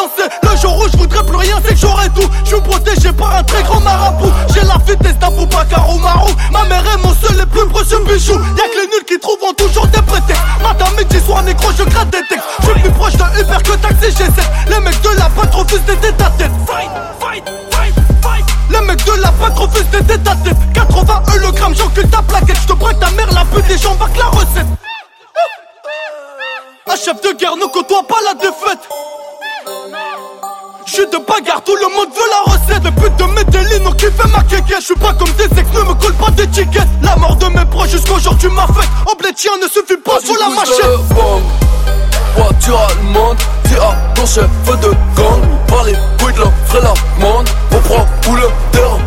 Le 0.00 0.56
jour 0.56 0.78
où 0.78 0.88
j'voudrais 0.88 1.22
plus 1.24 1.36
rien, 1.36 1.56
c'est 1.62 1.74
que 1.74 1.80
j'aurais 1.80 2.08
tout. 2.10 2.26
J'suis 2.44 2.60
protégé 2.60 3.12
par 3.12 3.36
un 3.36 3.42
très 3.42 3.62
grand 3.62 3.80
marabout. 3.80 4.32
J'ai 4.54 4.62
la 4.62 4.78
vitesse 4.78 5.18
d'un 5.18 5.30
Boubacar 5.30 5.94
ou 5.94 5.98
Marou. 5.98 6.30
Ma 6.50 6.64
mère 6.64 6.82
est 6.94 6.96
mon 6.98 7.14
seul 7.14 7.38
et 7.38 7.46
plus 7.46 7.66
précieux 7.68 7.98
bijou. 8.06 8.32
Y'a 8.32 8.64
que 8.64 8.80
les 8.80 8.86
nuls 8.86 9.04
qui 9.06 9.18
trouveront 9.18 9.52
toujours 9.52 9.86
des 9.88 10.00
prétextes. 10.00 10.42
Matin, 10.62 10.86
midi, 10.96 11.18
soir, 11.26 11.42
négro, 11.42 11.70
je 11.76 11.84
gratte 11.84 12.08
des 12.10 12.26
textes. 12.28 12.46
J'suis 12.62 12.80
plus 12.80 12.90
proche 12.92 13.12
d'un 13.16 13.30
Uber 13.38 13.58
que 13.62 13.72
taxi 13.76 14.06
G7. 14.06 14.70
Les 14.70 14.80
mecs 14.80 15.02
de 15.02 15.08
la 15.18 15.28
patte 15.28 15.54
refusent 15.54 15.84
d'aider 15.84 16.12
ta 16.16 16.30
tête. 16.30 16.50
Fight, 16.66 16.90
fight, 17.20 17.44
fight, 17.70 17.94
fight. 18.22 18.44
Les 18.70 18.80
mecs 18.86 19.04
de 19.04 19.20
la 19.20 19.32
patte 19.32 19.58
refuse 19.58 19.88
des 19.90 20.02
têtes 20.04 20.26
à 20.26 20.34
tête 20.36 20.56
80 20.72 21.22
E 21.34 21.38
le 21.40 21.50
gramme, 21.52 21.74
j'encule 21.74 22.08
ta 22.08 22.22
plaquette 22.22 22.56
Je 22.62 22.72
te 22.72 22.94
ta 22.94 23.10
mère, 23.10 23.32
la 23.32 23.44
pute 23.44 23.70
et 23.70 23.76
j'embarque 23.76 24.16
la 24.16 24.26
recette 24.26 24.66
Un 26.86 26.96
chef 26.96 27.20
de 27.20 27.36
guerre 27.36 27.56
ne 27.56 27.66
côtoie 27.66 28.02
pas 28.08 28.16
la 28.24 28.34
défaite 28.34 28.88
je 28.90 29.09
suis 31.00 31.10
de 31.10 31.24
bagarre, 31.24 31.62
tout 31.64 31.76
le 31.76 31.88
monde 31.94 32.08
veut 32.14 32.30
la 32.30 32.52
recette. 32.52 32.84
Le 32.84 32.90
but 32.90 33.16
de 33.16 33.24
Medellin, 33.24 33.86
on 33.86 33.92
kiffe 33.92 34.24
ma 34.32 34.42
kéké 34.42 34.74
Je 34.78 34.84
suis 34.84 34.94
pas 34.94 35.12
comme 35.14 35.30
des 35.32 35.44
ex, 35.44 35.68
ne 35.72 35.80
me 35.80 35.94
colle 35.94 36.14
pas 36.14 36.30
d'étiquette. 36.30 36.88
La 37.02 37.16
mort 37.16 37.36
de 37.36 37.46
mes 37.46 37.64
proches 37.66 37.90
jusqu'aujourd'hui 37.90 38.50
m'a 38.50 38.66
fait 38.66 38.88
Oblétien 39.10 39.52
ne 39.62 39.68
suffit 39.68 40.00
pas, 40.04 40.18
faut 40.22 40.36
la 40.38 40.48
machette. 40.48 40.84
Voiture 42.36 42.80
allemande, 42.88 43.38
dis 43.64 43.76
à 43.76 43.96
ton 44.14 44.26
chef 44.26 44.48
de 44.66 44.88
gang. 45.16 45.40
Par 45.68 45.84
les 45.84 45.94
couilles 46.20 46.34
de 46.34 46.40
vraie 46.40 46.80
la 46.82 46.94
monde 47.24 47.48
On 47.72 47.78
prend 47.80 48.06
tout 48.22 48.34
le 48.34 48.48
terrain 48.72 48.98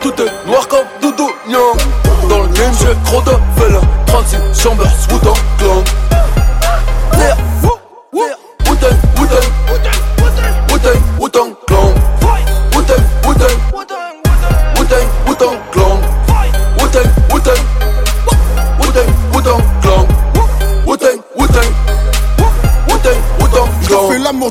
Tout 0.00 0.12
est 0.20 0.48
noir 0.48 0.68
comme 0.68 0.84
Doudou 1.00 1.30
Nyang 1.48 2.28
Dans 2.28 2.42
le 2.42 2.48
game 2.48 2.72
j'ai 2.80 2.94
trop 3.10 3.22
de 3.22 3.32
félins 3.58 3.80
36 4.06 4.62
chambers, 4.62 4.92
Wu-Tang 5.10 5.36
Clan 5.58 6.05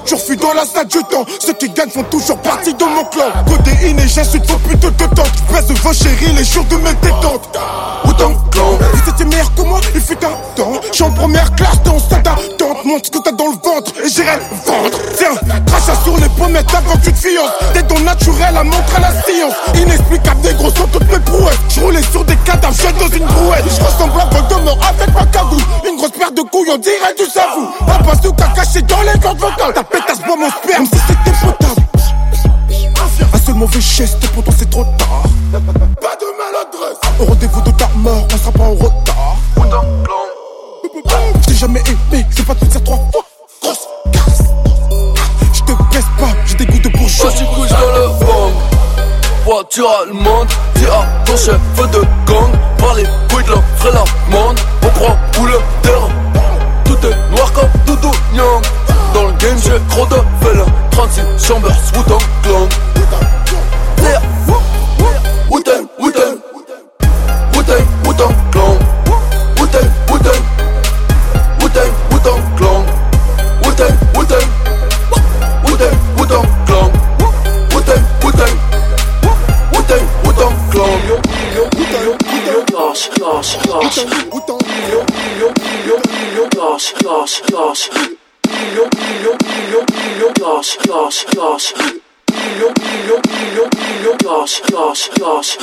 Tu 0.05 0.13
refuses 0.13 0.37
dans 0.37 0.53
la 0.53 0.65
salle 0.65 0.87
du 0.87 0.99
temps. 1.05 1.25
Ceux 1.39 1.53
qui 1.53 1.67
gagnent 1.69 1.89
font 1.89 2.03
toujours 2.03 2.37
partie 2.37 2.73
de 2.73 2.83
mon 2.83 3.03
clan. 3.05 3.25
Codéine 3.47 3.99
et 3.99 4.07
j'insulte 4.07 4.45
vos 4.47 4.57
putes 4.59 4.79
de 4.79 4.89
tente. 4.89 5.31
Je 5.49 5.53
baisse 5.53 5.79
vos 5.81 5.93
chéris 5.93 6.31
les 6.37 6.43
jours 6.43 6.65
de 6.65 6.75
mes 6.75 6.93
détentes. 7.01 7.49
Wu-Tang 8.05 8.35
Clan 8.51 8.77
Vous 8.93 9.09
étiez 9.09 9.25
meilleur 9.25 9.53
que 9.55 9.61
moi, 9.63 9.79
il 9.95 10.01
fut 10.01 10.17
un 10.23 10.55
temps. 10.55 10.73
J'suis 10.91 11.03
en 11.03 11.11
première 11.11 11.53
classe 11.55 11.81
dans 11.83 11.97
salle 11.97 12.21
d'attente. 12.21 12.85
Montre 12.85 13.07
ce 13.07 13.11
que 13.11 13.17
t'as 13.23 13.31
dans 13.31 13.47
le 13.47 13.53
ventre 13.53 13.93
et 14.03 14.09
j'irai 14.09 14.37
le 14.37 14.71
vendre. 14.71 14.97
Tiens, 15.17 15.61
crachat 15.65 15.99
sur 16.03 16.17
les 16.17 16.29
pommettes 16.37 16.73
avant 16.75 16.93
que 16.97 17.05
tu 17.05 17.13
te 17.13 17.17
fiances. 17.17 17.51
T'es 17.73 17.81
don 17.81 17.99
naturel 18.01 18.55
à 18.55 18.63
montrer 18.63 18.97
à 18.97 18.99
la 18.99 19.11
science. 19.23 19.53
Inexplicable, 19.73 20.41
des 20.41 20.53
gros 20.53 20.69
sont 20.69 20.87
toutes 20.91 21.11
mes 21.11 21.19
prouesses. 21.19 21.57
J'roulais 21.69 22.03
sur 22.11 22.23
des 22.25 22.35
cadavres, 22.45 22.75
dans 22.99 23.07
une 23.07 23.25
brouette. 23.25 23.65
J'ressemble 23.69 24.21
à 24.21 24.25
Voldemort 24.25 24.79
avec 24.87 25.13
ma 25.15 25.25
cagoule. 25.25 25.63
Grosse 26.05 26.19
paire 26.19 26.31
de 26.31 26.41
couilles, 26.41 26.69
on 26.71 26.77
dirait 26.77 27.15
du 27.17 27.25
savou. 27.25 27.67
Un 27.87 28.03
bazooka 28.03 28.45
caché 28.55 28.81
dans 28.83 29.01
les 29.01 29.19
cordes 29.19 29.39
vocales. 29.39 29.73
Ta 29.73 29.83
pétasse 29.83 30.19
boit 30.19 30.35
mon 30.35 30.49
sperme 30.49 30.85
si 30.85 30.99
c'était 31.07 31.31
potable. 31.39 31.81
Un 33.33 33.37
seul 33.39 33.55
mauvais 33.55 33.81
geste, 33.81 34.27
pourtant 34.27 34.51
c'est 34.55 34.69
trop 34.69 34.83
tard. 34.83 35.23
Pas 35.51 36.15
de 36.15 36.27
maladresse. 36.37 36.99
Au 37.19 37.25
rendez-vous 37.25 37.61
de 37.61 37.71
ta 37.71 37.87
mort, 37.95 38.27
on 38.31 38.37
sera 38.37 38.51
pas 38.51 38.63
en 38.63 38.73
retard. 38.73 39.37
J'ai 41.47 41.55
jamais 41.55 41.81
aimé, 41.87 42.23
c'est 42.35 42.45
pas 42.45 42.53
te 42.53 42.65
dire 42.65 42.83
trois 42.83 42.99
fois. 43.11 43.25
Grosse 43.63 43.87
casse. 44.11 44.43
Je 45.53 45.61
te 45.61 45.71
baisse 45.91 46.05
pas, 46.19 46.37
j'ai 46.45 46.55
des 46.55 46.65
goûts 46.67 46.87
de 46.87 46.89
bourgeois. 46.89 47.31
Je 47.31 47.37
suis 47.37 47.47
couche 47.47 47.69
dans 47.69 47.77
le 47.79 48.25
fond 48.25 48.51
Voiture 49.45 49.89
allemande, 50.01 50.47
dis 50.75 50.85
à 50.85 51.05
ton 51.23 51.37
chef 51.37 51.59
de 51.77 51.99
gang 52.25 52.51
Par 52.79 52.95
les 52.95 53.03
couilles 53.29 53.43
de 53.43 53.51
la 53.51 53.61
vraie 53.77 53.91
la 53.91 54.03
monde 54.35 54.59
On 54.81 54.87
prend 54.87 55.15
tout 55.33 55.45
le 55.45 55.59
Dans 58.35 59.27
le 59.27 59.31
game 59.33 59.57
j'ai 59.63 59.79
trop 59.89 60.05
de 60.07 60.15
félins. 60.41 60.65
36 60.91 61.47
chambers, 61.47 61.71
Wu-Tang 61.95 62.19
Clan 62.43 62.67
Lâche, 94.95 95.09
lâche, 95.19 95.57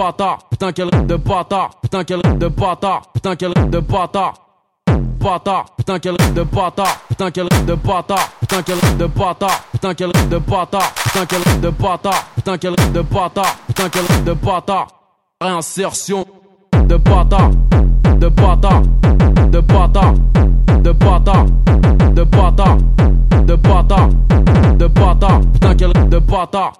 bâtard, 0.00 0.38
putain 0.48 0.72
quel 0.72 0.88
de 1.06 1.16
bâtard, 1.16 1.70
putain 1.82 2.04
quel 2.04 2.22
de 2.22 2.48
bâtard, 2.48 3.02
putain 3.12 3.36
quel 3.36 3.52
de 3.52 3.80
bâtard. 3.80 4.34
Bâtard, 5.20 5.66
putain 5.76 5.98
quel 5.98 6.16
de 6.16 6.42
bâtard, 6.42 6.96
putain 7.08 7.30
quel 7.30 7.48
de 7.66 7.74
bâtard, 7.74 8.30
putain 8.40 8.62
quel 8.62 8.78
de 8.98 9.06
bâtard, 9.06 9.60
putain 9.72 9.94
quel 9.94 10.12
de 10.12 10.38
bâtard, 10.38 10.92
putain 11.04 11.26
quel 11.26 11.42
de 11.60 11.70
bâtard, 11.70 12.24
putain 12.34 12.56
quel 12.56 12.74
de 12.76 13.02
bâtard, 13.02 13.56
putain 13.66 13.88
quel 13.90 14.24
de 14.24 14.32
bâtard. 14.32 14.86
Réinsertion 15.42 16.24
de 16.90 16.96
bâtard, 16.96 17.50
de 18.18 18.28
bâtard, 18.28 18.82
de 19.52 19.60
bâtard, 19.60 20.14
de 20.82 20.92
bâtard, 20.92 21.46
de 22.14 22.24
bâtard, 22.24 22.78
de 23.46 23.54
bâtard, 23.54 24.08
de 24.76 24.86
bâtard, 24.88 25.40
putain 25.52 25.74
quel 25.76 25.92
de 25.92 26.18
bâtard, 26.18 26.72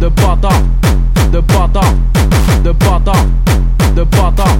de 0.00 0.08
bâtard, 0.08 0.62
de 1.32 1.40
bâtard, 1.40 1.94
de 2.62 2.72
bâtard, 2.72 3.16
de 3.94 4.04
bâtard, 4.04 4.58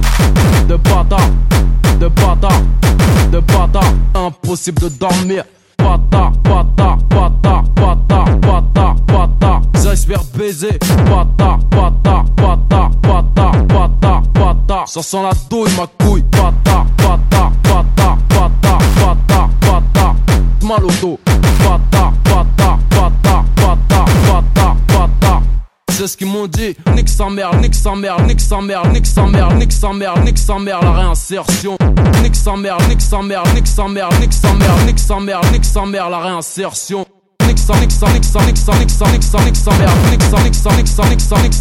de 0.67 0.75
bâtard, 0.77 1.29
de 1.99 2.07
bâtard, 2.09 2.61
de 3.31 3.39
bâtard, 3.41 3.93
impossible 4.15 4.89
de 4.89 4.89
dormir. 4.97 5.43
Bâtard, 5.79 6.31
bâtard, 6.43 6.97
bâtard, 7.09 7.63
bâtard, 7.75 8.39
bâtard, 8.41 8.95
bâtard, 9.07 9.61
j'espère 9.81 10.23
baiser. 10.37 10.77
Bâtard, 11.09 11.59
bâtard, 11.71 12.25
bâtard, 12.35 12.91
bâtard, 13.01 13.63
bâtard, 13.65 14.21
bâtard, 14.33 14.87
ça 14.87 15.01
sent 15.01 15.23
la 15.23 15.31
douille 15.49 15.71
ma 15.77 15.87
couille. 16.05 16.23
Bâtard, 16.31 16.85
bâtard, 16.97 17.51
bâtard, 17.63 18.17
bâtard, 18.29 18.79
bâtard, 18.99 19.49
bâtard, 19.61 20.15
mal 20.63 20.85
au 20.85 20.91
dos. 21.01 21.19
Bâtard, 21.63 22.13
bâtard, 22.23 22.23
bâtard, 22.23 22.79
bâtard, 22.79 22.79
bâtard, 22.89 23.45
bâtard. 23.55 23.58
C'est 25.99 26.07
ce 26.07 26.15
qu'ils 26.15 26.27
m'ont 26.27 26.47
dit, 26.47 26.77
nique 26.95 27.09
sa 27.09 27.29
mère, 27.29 27.53
nique 27.59 27.75
sa 27.75 27.93
mère, 27.93 28.21
nique 28.21 28.39
sa 28.39 28.61
mère, 28.61 28.87
nique 28.87 29.05
sa 29.05 29.25
mère, 29.25 29.53
nique 29.53 29.73
sa 29.73 29.91
mère, 29.91 30.17
nique 30.23 30.37
sa 30.37 30.57
mère, 30.57 30.81
la 30.81 30.93
réinsertion. 30.93 31.77
Nique 32.23 32.37
sa 32.37 32.55
mère, 32.55 32.77
nique 32.87 33.01
sa 33.01 33.21
mère, 33.21 33.43
nique 33.53 33.67
sa 33.67 33.85
mère, 33.85 34.09
nique 34.21 34.31
sa 34.31 34.53
mère, 34.53 34.85
nique 34.85 34.97
sa 34.97 35.19
mère, 35.19 35.41
nique 35.51 35.65
sa 35.65 35.85
mère, 35.85 36.09
la 36.09 36.19
réinsertion. 36.19 36.99
Nique 36.99 37.03
sa, 37.03 37.03
mère, 37.03 37.03
nique 37.03 37.09
sa, 37.09 37.18
sa, 37.69 37.79
nique 37.79 37.91
sa, 37.91 38.09
nique 38.09 38.25
sa 39.55 39.77
mère, 39.77 39.93
nique 40.09 40.23
sa, 40.23 40.41
nique 40.41 40.55
sa, 40.55 40.75
nique 40.75 40.87
sa, 40.87 40.87
nique 40.87 40.87
sa, 40.87 41.07
nique 41.07 41.21
sa, 41.21 41.43
nique 41.43 41.55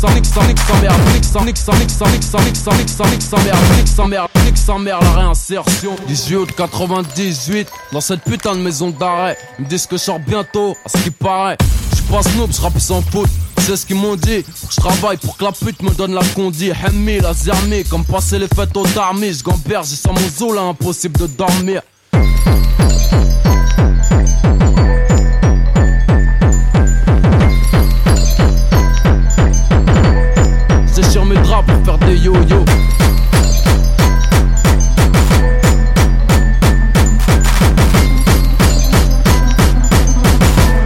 sa, 2.89 3.05
nique 3.05 3.23
sa 3.23 3.37
mère, 3.39 3.57
nique 3.77 3.89
sa 3.89 4.07
mère, 4.07 4.29
nique 4.45 4.57
sa 4.57 4.79
mère, 4.79 5.01
la 5.03 5.13
réinsertion. 5.13 5.97
18 6.07 6.37
août 6.37 6.49
98, 6.57 7.69
dans 7.93 8.01
cette 8.01 8.23
putain 8.23 8.55
de 8.55 8.61
maison 8.61 8.91
d'arrêt, 8.91 9.37
ils 9.59 9.65
me 9.65 9.69
disent 9.69 9.87
que 9.87 9.97
je 9.97 10.03
sors 10.03 10.19
bientôt, 10.19 10.75
à 10.85 10.89
ce 10.89 10.99
qui 11.03 11.11
paraît. 11.11 11.59
Je 11.97 12.03
pas 12.11 12.23
snoop, 12.23 12.51
je 12.55 12.61
rappe 12.61 12.79
sans 12.79 13.03
foot. 13.03 13.29
C'est 13.59 13.77
ce 13.77 13.85
qu'ils 13.85 13.97
m'ont 13.97 14.17
dit. 14.17 14.45
Je 14.71 14.77
travaille 14.77 15.19
pour 15.19 15.37
que 15.37 15.45
la 15.45 15.53
pute 15.53 15.83
me 15.83 15.91
donne 15.91 16.15
la 16.15 16.23
condi. 16.35 16.71
Hemmi, 16.71 17.21
la 17.21 17.35
zermi, 17.35 17.85
comme 17.85 18.05
passer 18.05 18.39
les 18.39 18.49
fêtes 18.49 18.75
au 18.77 18.87
darmi. 18.87 19.35
Je 19.35 19.43
gamberge, 19.43 19.89
j'ai 19.91 19.97
sans 19.97 20.15
mon 20.15 20.29
zoo 20.39 20.55
là, 20.55 20.63
impossible 20.63 21.21
de 21.21 21.27
dormir. 21.27 21.83
Pour 31.49 31.65
faire 31.83 31.99
des 32.07 32.17
yo-yo. 32.19 32.63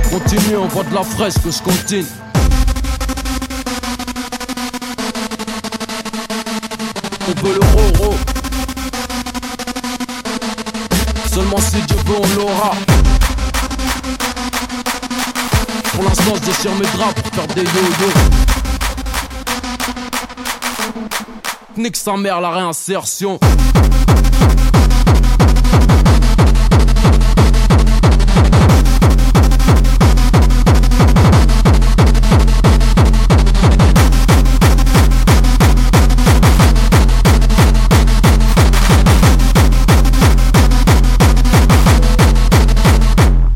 Continue, 0.08 0.56
on 0.56 0.68
voit 0.68 0.84
de 0.84 0.94
la 0.94 1.02
fraîche 1.02 1.34
que 1.34 1.50
je 1.50 1.62
continue. 1.62 2.06
On 7.26 7.44
veut 7.44 7.54
le 7.54 7.98
roro. 8.00 8.14
Seulement 11.34 11.58
si 11.58 11.82
Dieu 11.82 11.96
veut, 12.06 12.16
on 12.22 12.36
l'aura. 12.38 12.70
Pour 15.92 16.04
l'instant, 16.04 16.34
je 16.36 16.46
déchire 16.46 16.74
mes 16.76 16.86
draps 16.96 17.20
pour 17.20 17.34
faire 17.34 17.46
des 17.48 17.62
yo-yo. 17.62 18.61
Nique 21.76 21.96
sa 21.96 22.16
mère, 22.18 22.40
la 22.40 22.50
réinsertion. 22.50 23.38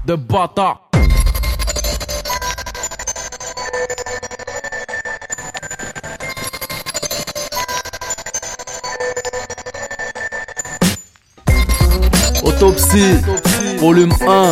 De 0.07 0.15
bâtard. 0.15 0.86
Volume 13.79 14.13
1. 14.27 14.51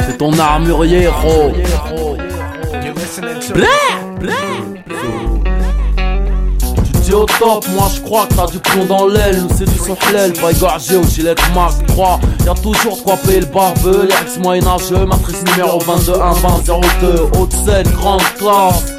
C'est 0.00 0.18
ton 0.18 0.36
armurier, 0.36 1.06
ro. 1.06 1.52
Blé. 3.54 4.32
Tu 6.92 7.00
dis 7.02 7.12
au 7.12 7.26
top, 7.26 7.64
moi 7.76 7.88
je 7.94 8.00
crois 8.00 8.26
que 8.26 8.34
t'as 8.34 8.46
du 8.46 8.58
plomb 8.58 8.86
dans 8.86 9.06
l'aile. 9.06 9.40
Nous 9.40 9.48
c'est 9.56 9.70
du 9.70 9.78
soufflel, 9.78 10.32
pas 10.32 10.50
égorgé 10.50 10.96
au 10.96 11.04
gilet 11.04 11.34
Mark 11.54 11.74
3. 11.86 12.20
Y'a 12.44 12.54
toujours 12.54 12.96
de 12.96 13.02
quoi 13.02 13.16
payer 13.18 13.40
le 13.40 13.46
barbeux. 13.46 14.08
Lyrics 14.08 14.38
moyenâgeux, 14.42 15.06
matrice 15.06 15.44
numéro 15.44 15.78
22 15.78 16.12
1 16.14 16.32
20 16.32 16.48
02. 17.00 17.38
Haute 17.38 17.52
scène, 17.52 17.88
grande 18.00 18.22
classe. 18.36 18.96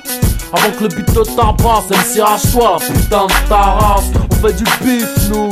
Avant 0.53 0.71
que 0.77 0.83
le 0.83 0.89
beat 0.89 1.05
te 1.07 1.23
tabasse, 1.35 1.89
MC 1.89 2.19
arrache-toi, 2.21 2.77
putain 2.79 3.25
de 3.25 3.49
ta 3.49 3.57
race. 3.57 4.11
Fait 4.41 4.53
du 4.53 4.63
bif, 4.81 5.29
nous. 5.29 5.51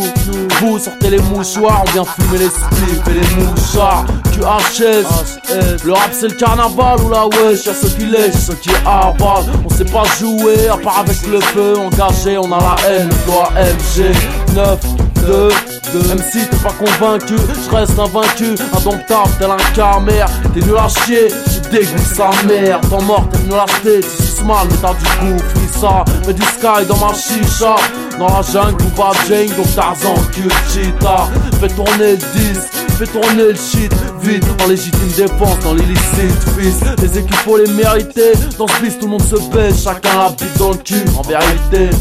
Vous 0.62 0.80
sortez 0.80 1.12
les 1.12 1.20
mouchoirs, 1.20 1.84
on 1.88 1.92
vient 1.92 2.06
fumer 2.06 2.40
les 2.40 2.50
spliffs 2.50 3.08
et 3.08 3.14
les 3.14 3.44
mouchards. 3.44 4.06
QHS, 4.34 5.86
le 5.86 5.94
rap 5.94 6.10
c'est 6.12 6.30
le 6.30 6.34
carnaval 6.34 7.00
ou 7.02 7.10
la 7.10 7.28
wesh. 7.28 7.66
Y'a 7.66 7.74
ceux 7.74 7.90
qui 7.90 8.08
lèchent, 8.08 8.34
ceux 8.48 8.56
qui 8.56 8.72
avalent. 8.86 9.46
On 9.64 9.70
sait 9.70 9.86
pas 9.86 10.04
jouer, 10.20 10.70
à 10.70 10.78
part 10.78 11.00
avec 11.00 11.18
le 11.28 11.40
feu 11.40 11.78
engagé, 11.78 12.38
on 12.40 12.52
a 12.52 12.60
la 12.60 12.90
haine, 12.90 13.10
le 13.10 13.32
doigt 13.32 13.52
MG 13.56 14.12
9, 14.56 14.80
2, 15.26 15.50
2. 15.94 16.08
Même 16.08 16.24
si 16.32 16.40
t'es 16.48 16.58
pas 16.58 16.74
convaincu, 16.74 17.36
je 17.38 17.76
reste 17.76 18.00
invaincu, 18.00 18.56
indomptable 18.76 19.30
tel 19.38 19.52
un 19.52 19.58
camère. 19.76 20.30
T'es 20.54 20.62
nul 20.62 20.78
à 20.78 20.88
chier, 20.88 21.28
tu 21.28 21.70
dégoûtes 21.70 22.00
sa 22.00 22.32
mère. 22.48 22.82
T'en 22.90 23.04
mort, 23.04 23.28
t'es 23.32 23.38
nul 23.40 23.54
à 23.54 23.66
jeter, 23.68 24.00
tu 24.00 24.24
suces 24.24 24.44
mal, 24.44 24.68
mais 24.70 24.78
t'as 24.82 24.94
du 24.94 25.34
goût, 25.34 25.44
ça. 25.80 26.04
Mets 26.26 26.34
du 26.34 26.42
sky 26.42 26.86
dans 26.88 26.98
ma 26.98 27.14
chicha. 27.14 27.76
Dans 28.20 28.28
la 28.28 28.42
jungle, 28.42 28.84
vous 28.84 28.90
pas 28.90 29.12
Jane, 29.30 29.48
donc 29.56 29.74
Tarzan, 29.74 30.14
cul, 30.34 30.50
cheetah. 30.74 31.30
Fais 31.62 31.70
tourner 31.70 32.12
le 32.12 32.18
disque, 32.18 32.74
fais 32.98 33.08
tourner 33.08 33.44
le 33.44 33.56
shit. 33.56 33.94
Vite, 34.22 34.44
en 34.62 34.68
légitime 34.68 35.08
défense, 35.16 35.58
dans 35.64 35.74
l'illicite, 35.74 36.50
fils. 36.58 36.82
Les 37.02 37.18
équipes 37.18 37.36
faut 37.46 37.58
les 37.58 37.72
mériter. 37.72 38.34
Dans 38.58 38.68
ce 38.68 38.82
bis, 38.82 39.00
tout 39.00 39.06
le 39.06 39.12
monde 39.12 39.22
se 39.22 39.38
baisse, 39.54 39.84
chacun 39.84 40.18
la 40.18 40.30
bite 40.32 40.58
dans 40.58 40.72
le 40.72 40.78
cul, 40.78 41.06
en 41.18 41.22
vérité. 41.22 41.96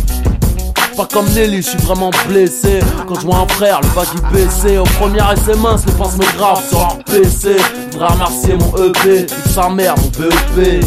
Pas 0.97 1.07
comme 1.13 1.29
Nelly, 1.29 1.63
je 1.63 1.69
suis 1.69 1.79
vraiment 1.79 2.11
blessé. 2.27 2.81
Quand 3.07 3.15
je 3.15 3.25
vois 3.25 3.37
un 3.37 3.49
frère, 3.55 3.81
le 3.81 3.89
baggy 3.95 4.19
baissé. 4.33 4.77
Au 4.77 4.83
premier 4.99 5.21
mince, 5.63 5.87
les 5.87 5.93
pinces 5.93 6.17
me 6.17 6.37
gravent 6.37 6.69
sur 6.69 6.81
leur 6.81 6.99
PC. 7.05 7.57
Faudra 7.93 8.09
remercier 8.09 8.57
mon 8.57 8.85
EP, 8.85 9.29
sa 9.55 9.69
mère, 9.69 9.95
mon 9.97 10.09
BEP. 10.09 10.85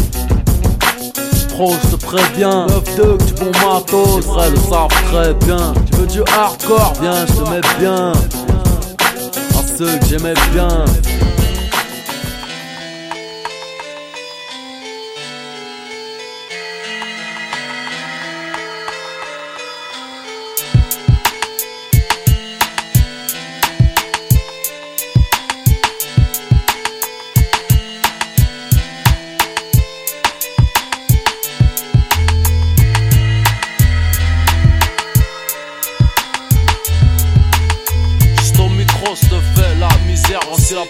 Pro, 1.62 1.74
je 1.80 1.96
te 1.96 2.04
préviens. 2.04 2.66
9-2, 2.66 3.24
du 3.24 3.32
bon 3.34 3.52
matos. 3.64 4.16
Les 4.16 4.26
vrais 4.26 4.50
le 4.50 4.56
savent 4.56 4.88
très 5.12 5.32
bien. 5.46 5.72
Tu 5.86 5.96
veux 5.96 6.06
du 6.08 6.20
hardcore, 6.36 6.94
viens, 7.00 7.24
je 7.24 7.32
te 7.34 7.50
mets 7.50 7.60
bien. 7.78 8.10
À 8.10 9.78
ceux 9.78 9.96
que 9.96 10.06
j'aimais 10.06 10.34
bien. 10.52 10.84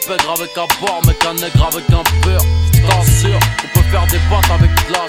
Voici 0.05 0.09
la 0.09 0.16
pègre 0.16 0.35
avec 0.37 0.51
un 0.57 0.85
bord, 0.85 1.01
mec 1.07 1.24
un 1.27 1.35
nègre 1.35 1.69
avec 1.73 1.85
un 1.91 2.03
peur. 2.23 2.41
Je 2.74 2.81
t'assure, 2.81 3.39
on 3.65 3.79
peut 3.79 3.87
faire 3.91 4.07
des 4.07 4.19
potes 4.29 4.51
avec 4.51 4.70
de 4.70 4.93
la. 4.93 5.03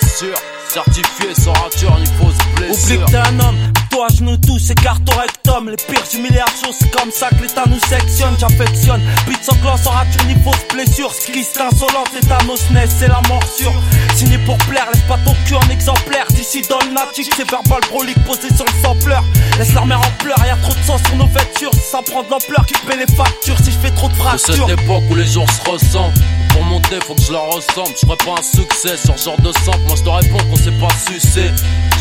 Certifié 0.67 1.33
sans 1.35 1.53
rature 1.53 1.97
ni 1.99 2.05
fausse 2.05 2.35
blessure. 2.55 2.95
Oublie 2.95 3.05
que 3.05 3.11
t'es 3.11 3.17
un 3.17 3.39
homme, 3.39 3.57
toi 3.93 4.07
je 4.15 4.23
nous 4.23 4.37
tous, 4.37 4.71
écarte 4.71 5.01
au 5.09 5.19
rectum. 5.19 5.69
Les 5.69 5.77
pires 5.77 6.03
humiliations, 6.15 6.73
c'est 6.77 6.89
comme 6.91 7.11
ça 7.11 7.29
que 7.29 7.41
l'état 7.43 7.63
nous 7.67 7.79
sectionne. 7.79 8.35
J'affectionne, 8.39 9.01
sans 9.41 9.55
clan, 9.57 9.77
sans 9.77 9.91
rature 9.91 10.23
ni 10.25 10.35
fausse 10.43 10.65
blessure. 10.73 11.13
Ce 11.13 11.31
qui 11.31 11.43
c'est 11.43 11.61
insolent, 11.61 12.03
c'est 12.11 12.27
ta 12.27 12.39
ness, 12.73 12.89
c'est 12.97 13.07
la 13.07 13.21
morsure. 13.29 13.73
Signé 14.15 14.37
pour 14.39 14.57
plaire, 14.69 14.87
laisse 14.91 15.03
pas 15.03 15.19
ton 15.25 15.35
cul 15.45 15.55
en 15.55 15.69
exemplaire. 15.69 16.25
D'ici 16.31 16.61
dans 16.69 16.79
le 16.79 16.93
natique, 16.93 17.31
c'est 17.35 17.49
verbal 17.49 17.81
prolique 17.81 18.21
posé 18.25 18.53
sur 18.55 18.65
le 18.65 18.81
sampleur. 18.81 19.23
Laisse 19.59 19.73
leur 19.73 19.85
mère 19.85 19.99
en 19.99 20.23
pleurs, 20.23 20.43
y'a 20.45 20.55
trop 20.55 20.73
de 20.73 20.83
sang 20.85 20.97
sur 21.05 21.15
nos 21.15 21.27
vêtures. 21.27 21.73
Si 21.73 21.91
ça 21.91 21.99
prend 22.01 22.23
de 22.23 22.29
l'ampleur, 22.31 22.65
qui 22.65 22.73
paie 22.87 22.97
les 22.97 23.15
factures 23.15 23.57
si 23.57 23.71
je 23.71 23.77
fais 23.77 23.91
trop 23.91 24.09
de 24.09 24.13
fractures. 24.13 24.67
cette 24.67 24.79
époque 24.79 25.03
où 25.11 25.15
les 25.15 25.27
jours 25.27 25.47
se 25.49 25.69
ressemblent? 25.69 26.13
Pour 26.53 26.63
monter, 26.65 26.99
faut 27.05 27.15
que 27.15 27.21
je 27.21 27.31
leur 27.31 27.47
ressemble. 27.47 27.89
Je 27.99 28.05
ferai 28.05 28.17
pas 28.17 28.35
un 28.39 28.43
succès 28.43 28.95
sur 28.97 29.17
ce 29.17 29.25
genre 29.25 29.41
de 29.41 29.51
sample. 29.51 29.79
Moi, 29.87 29.95
je 29.97 30.03
te 30.03 30.09
réponds 30.09 30.37
qu'on 30.49 30.55
sait 30.55 30.71
pas 30.71 30.93
sucer. 31.11 31.51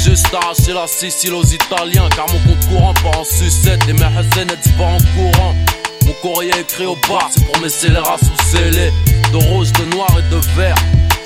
Juste 0.05 0.27
arracher 0.35 0.75
la 0.75 0.87
Sicile 0.87 1.33
Car 1.91 2.27
mon 2.29 2.39
compte 2.49 2.69
courant 2.69 2.95
part 2.95 3.21
en 3.21 3.25
sucette. 3.25 3.81
Et 3.89 3.93
mes 3.93 4.05
Hassanettes 4.05 4.77
pas 4.79 4.85
en 4.85 4.99
courant. 5.17 5.55
Mon 6.07 6.13
courrier 6.15 6.53
écrit 6.61 6.87
au 6.87 6.97
bar, 7.09 7.29
c'est 7.35 7.45
pour 7.45 7.61
mes 7.61 7.69
scélérats 7.69 8.19
sous 8.19 8.45
scellés. 8.45 8.93
De 9.33 9.37
rose, 9.37 9.73
de 9.73 9.85
noir 9.87 10.09
et 10.17 10.35
de 10.35 10.41
vert. 10.57 10.77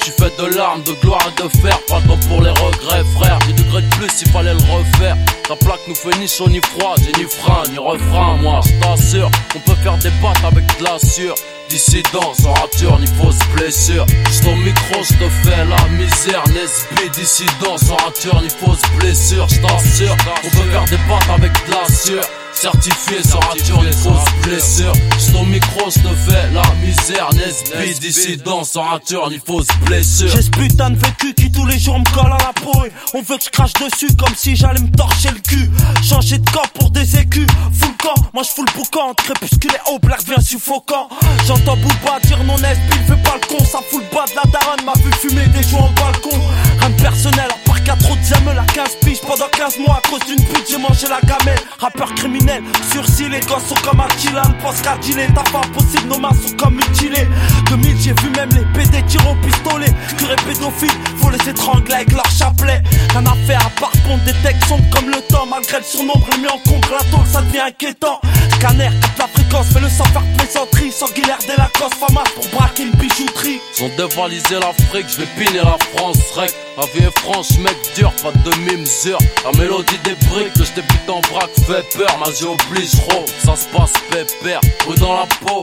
J'suis 0.01 0.13
fait 0.13 0.33
de 0.41 0.57
larmes, 0.57 0.83
de 0.83 0.93
gloire 0.93 1.21
et 1.29 1.43
de 1.43 1.49
fer. 1.61 1.79
Pas 1.89 2.01
pour 2.29 2.41
les 2.41 2.51
regrets, 2.51 3.05
frère. 3.15 3.39
J'ai 3.47 3.53
de 3.53 3.89
plus, 3.97 4.23
il 4.23 4.31
fallait 4.31 4.55
le 4.55 4.73
refaire. 4.73 5.17
Ta 5.47 5.57
plaque 5.57 5.81
nous 5.89 5.95
fait 5.95 6.17
ni 6.19 6.27
chaud 6.27 6.49
ni 6.49 6.61
froid. 6.61 6.95
J'ai 7.05 7.23
ni 7.23 7.29
frein, 7.29 7.63
ni 7.71 7.79
refrain. 7.79 8.37
Moi, 8.37 8.61
je 8.65 8.73
t'assure 8.81 9.31
qu'on 9.53 9.61
peut 9.61 9.77
faire 9.83 9.99
des 9.99 10.11
battes 10.23 10.43
avec 10.43 10.65
de 10.79 10.85
la 10.85 10.99
sûre. 10.99 11.35
Dissident, 11.69 12.35
sans 12.35 12.53
rature 12.55 12.99
ni 12.99 13.07
fausse 13.07 13.39
blessure. 13.55 14.07
Au 14.47 14.55
micro, 14.57 15.03
j'te 15.03 15.29
fais 15.43 15.65
la 15.65 15.89
misère. 15.89 16.45
Nesby, 16.49 17.11
dissident, 17.13 17.77
sans 17.77 17.97
rature 17.97 18.41
ni 18.41 18.49
fausse 18.49 18.83
blessure. 18.99 19.49
J't'assure 19.49 20.17
qu'on 20.43 20.51
peut 20.51 20.71
faire 20.71 20.85
des 20.85 20.99
battes 21.09 21.31
avec 21.31 21.53
de 21.53 21.73
la 21.73 21.89
sûre. 21.89 22.46
Certifié 22.57 23.23
sans 23.23 23.39
rature 23.41 23.83
ni 23.83 23.93
fausse 23.93 24.25
blessure. 24.43 24.93
J'suis 25.19 25.37
au 25.37 25.45
micro, 25.45 25.91
j'te 25.91 26.09
fais 26.27 26.51
la 26.55 26.63
misère. 26.83 27.29
Nesby, 27.35 27.99
dissident, 28.01 28.65
sans 28.65 28.83
rature 28.83 29.29
ni 29.29 29.39
fausse 29.39 29.67
blessure. 29.85 30.29
J'ai 30.29 30.41
ce 30.41 30.51
putain 30.51 30.89
de 30.91 30.97
vécu 30.97 31.35
qui 31.35 31.53
tous 31.53 31.67
les 31.67 31.79
jours 31.79 31.99
me 31.99 32.15
colle 32.15 32.33
à 32.33 32.39
la 32.39 32.53
peau 32.55 32.85
et 32.87 32.93
On 33.13 33.21
veut 33.21 33.37
que 33.37 33.45
je 33.45 33.51
crache 33.51 33.75
dessus 33.75 34.15
comme 34.17 34.35
si 34.35 34.57
j'allais 34.57 34.81
me 34.81 34.91
torcher 34.91 35.29
le 35.29 35.41
cul. 35.41 35.71
Changer 36.03 36.39
de 36.39 36.51
camp 36.51 36.67
pour 36.73 36.91
des 36.91 37.19
écus 37.19 37.47
Full 37.73 37.97
camp, 37.99 38.15
moi 38.33 38.43
je 38.43 38.49
fous 38.49 38.65
le 38.65 38.73
boucan. 38.73 39.13
Crépuscule 39.15 39.73
et 39.73 39.91
haut, 39.91 39.99
l'air 40.09 40.19
devient 40.27 40.43
suffocant. 40.43 41.11
J'entends 41.47 41.77
Booba 41.77 42.21
dire 42.25 42.43
non 42.45 42.57
esprit, 42.57 43.01
fais 43.07 43.23
pas 43.23 43.37
le 43.41 43.47
con. 43.47 43.63
Ça 43.65 43.81
fout 43.91 44.03
le 44.03 44.17
bas 44.17 44.25
de 44.25 44.35
la 44.35 44.51
daronne, 44.51 44.85
m'a 44.85 44.95
vu 44.95 45.13
fumer 45.21 45.47
des 45.49 45.63
jouets 45.63 45.81
en 45.81 45.91
balcon. 45.91 46.41
Rien 46.81 46.91
de 46.91 47.03
personnel, 47.03 47.49
à 47.51 47.69
part 47.69 47.85
qu'à 47.85 47.97
trop 47.97 48.17
de 48.17 48.21
diamants 48.23 48.59
à 48.59 48.65
15 48.73 48.89
piges 49.05 49.21
Pendant 49.21 49.49
15 49.53 49.79
mois. 49.87 50.01
À 50.03 50.09
cause 50.09 50.21
d'une 50.27 50.43
pute 50.43 50.67
j'ai 50.71 50.79
mangé 50.79 51.07
la 51.09 51.21
gamelle. 51.21 51.61
Rappeur 51.79 52.15
criminel, 52.15 52.46
sursis 52.93 53.29
les 53.29 53.41
gosses 53.41 53.67
sont 53.69 53.75
comme 53.83 54.01
Attila 54.01 54.43
Pense 54.63 54.81
qu'à 54.81 54.97
dealer, 54.99 55.29
t'as 55.35 55.43
pas 55.51 55.67
possible, 55.75 56.09
nos 56.09 56.19
mains 56.19 56.31
sont 56.31 56.57
comme 56.57 56.77
mutilées. 56.77 57.27
2000 57.69 57.97
j'ai 58.01 58.13
vu 58.23 58.31
même 58.37 58.49
les 58.51 58.65
PD 58.73 59.03
tirer 59.07 59.29
au 59.29 59.35
pistolet. 59.47 59.93
Curé 60.19 60.37
pédophile, 60.47 60.91
faut 61.17 61.31
les 61.31 61.49
étrangler 61.49 61.95
avec 61.95 62.13
leur 62.13 62.31
chapelet. 62.31 62.83
Rien 63.11 63.27
à 63.27 63.35
faire 63.47 63.67
à 63.67 63.81
part 63.81 63.93
pondre 64.07 64.23
des 64.25 64.35
textes 64.43 64.69
sombres 64.69 64.85
comme 64.95 65.11
le 65.11 65.21
temps. 65.29 65.47
Malgré 65.47 65.79
le 65.79 65.85
surnombre, 65.85 66.27
mis 66.39 66.49
en 66.49 66.59
compte 66.59 66.91
la 66.91 67.25
ça 67.27 67.41
devient 67.43 67.61
inquiétant. 67.61 68.21
Scanner, 68.57 68.91
capte 69.01 69.19
la 69.19 69.27
fréquence, 69.29 69.67
fais 69.73 69.81
le 69.81 69.89
sans 69.89 70.05
faire 70.05 70.23
plaisanterie 70.39 70.93
Sanguinaire 70.93 71.39
des 71.41 71.57
Lacoste, 71.59 71.95
famas 71.95 72.25
pour 72.35 72.47
braquer 72.49 72.85
une 72.85 72.93
bijouterie. 72.93 73.61
Ils 73.79 73.85
ont 73.85 73.91
dévalisé 73.97 74.55
l'Afrique, 74.55 75.07
je 75.09 75.23
vais 75.23 75.29
piner 75.37 75.59
la 75.59 75.77
France 75.93 76.19
rec. 76.35 76.53
La 76.77 76.85
vie 76.87 77.07
est 77.07 77.19
franche, 77.21 77.59
mec 77.59 77.77
dur, 77.97 78.13
pas 78.23 78.33
de 78.33 78.51
demi-mesure. 78.51 79.19
La 79.45 79.59
mélodie 79.59 79.99
des 80.05 80.15
briques 80.27 80.53
que 80.53 80.65
je 80.65 80.73
débute 80.73 81.09
en 81.09 81.21
vrac 81.33 81.51
fait 81.67 81.99
peur. 81.99 82.19
Ma 82.19 82.31
j'ai 82.39 82.47
oblige, 82.47 82.95
gros, 82.97 83.25
ça 83.45 83.57
se 83.57 83.67
passe 83.67 83.93
pépère. 84.11 84.61
Bruit 84.85 84.99
dans 84.99 85.15
la 85.15 85.27
peau, 85.41 85.63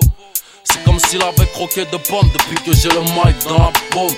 c'est 0.64 0.84
comme 0.84 1.00
s'il 1.00 1.22
avait 1.22 1.46
croqué 1.54 1.86
de 1.86 1.98
pommes 1.98 2.30
depuis 2.34 2.64
que 2.64 2.74
j'ai 2.74 2.90
le 2.90 3.02
mic 3.02 3.36
dans 3.48 3.58
la 3.58 3.72
paume. 3.92 4.16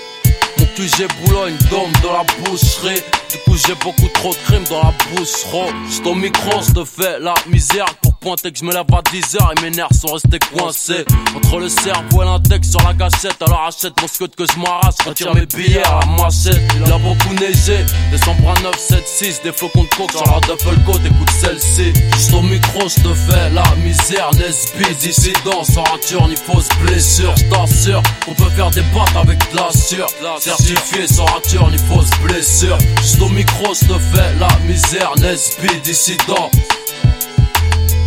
Mon 0.57 0.65
QG 0.67 1.07
Boulogne, 1.25 1.57
dôme 1.69 1.91
de 2.01 2.07
la 2.07 2.23
boucherie. 2.43 3.01
Du 3.29 3.37
coup, 3.39 3.57
j'ai 3.67 3.75
beaucoup 3.75 4.07
trop 4.13 4.31
de 4.31 4.37
crimes 4.45 4.63
dans 4.69 4.83
la 4.83 4.93
bouche, 5.09 5.45
gros. 5.47 5.69
J'suis 5.89 6.07
au 6.07 6.15
micro, 6.15 6.61
j'te 6.61 6.85
fais 6.85 7.19
la 7.19 7.33
misère 7.47 7.87
pointer 8.25 8.51
que 8.51 8.57
je 8.57 8.65
me 8.65 8.73
lève 8.73 8.85
à 8.91 9.03
10 9.11 9.35
heures 9.35 9.53
et 9.55 9.61
mes 9.61 9.69
nerfs 9.69 9.93
sont 9.93 10.13
restés 10.13 10.39
coincés. 10.39 11.05
Entre 11.35 11.59
le 11.59 11.69
cerveau 11.69 12.23
et 12.23 12.25
l'index 12.25 12.71
sur 12.71 12.81
la 12.81 12.91
gâchette, 12.95 13.39
alors 13.39 13.67
achète 13.67 13.93
mon 14.01 14.07
scot 14.07 14.27
que 14.35 14.45
je 14.51 14.59
m'arrache. 14.59 14.95
Retire 15.05 15.35
mes 15.35 15.45
billets 15.45 15.83
à 15.83 15.99
la 15.99 16.23
machette. 16.23 16.59
Il 16.75 16.91
a 16.91 16.97
beaucoup 16.97 17.35
neigé, 17.35 17.85
décembre 18.09 18.49
à 18.49 18.61
9, 18.63 18.79
7, 18.79 19.07
6. 19.07 19.41
Des 19.43 19.51
flocons 19.51 19.83
de 19.83 19.89
coke 19.95 20.11
sur 20.11 20.23
la 20.25 20.39
duffel 20.39 20.83
coat, 20.85 20.99
écoute 21.05 21.29
celle-ci. 21.39 21.93
J'suis 22.17 22.33
au 22.33 22.41
micro, 22.41 22.89
j'te 22.89 23.13
fais 23.13 23.51
la 23.51 23.63
misère. 23.83 24.31
Nesby, 24.33 24.95
dissident, 24.99 25.63
sans 25.63 25.83
rature 25.83 26.27
ni 26.27 26.35
fausse 26.35 26.69
blessure. 26.81 27.35
J't'assure 27.37 28.01
qu'on 28.25 28.33
peut 28.33 28.49
faire 28.55 28.71
des 28.71 28.81
battes 28.81 29.15
avec 29.15 29.37
de 29.51 29.55
la 29.55 29.71
sûre. 29.71 30.07
Certifié 30.39 31.07
sans 31.07 31.25
rature 31.25 31.69
ni 31.69 31.77
fausse 31.77 32.09
blessure. 32.23 32.79
J'suis 33.03 33.21
au 33.21 33.29
micro, 33.29 33.75
j'te 33.75 33.99
fais 34.11 34.33
la 34.39 34.49
misère. 34.65 35.13
Nesby, 35.19 35.79
dissident. 35.83 36.49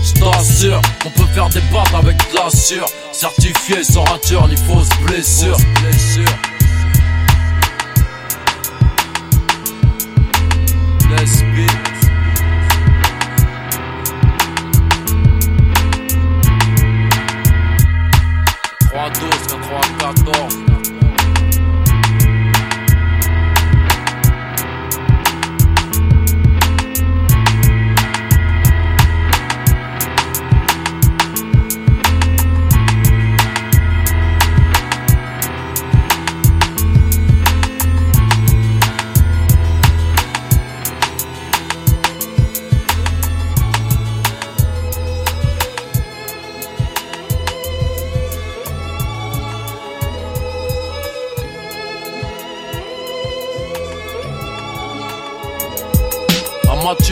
J't'assure 0.02 0.80
qu'on 1.02 1.10
peut 1.10 1.26
faire 1.34 1.48
des 1.48 1.60
battes 1.72 1.94
avec 1.94 2.16
de 2.16 2.34
la. 2.34 2.84
Certifié 3.12 3.82
sans 3.82 4.04
rature 4.04 4.46
ni 4.48 4.56
fausse 4.56 4.88
blessure. 5.04 5.56
Trois 18.88 19.10
douze, 19.10 19.46
quatre-vingt-quatorze. 19.48 20.54
La 20.54 20.67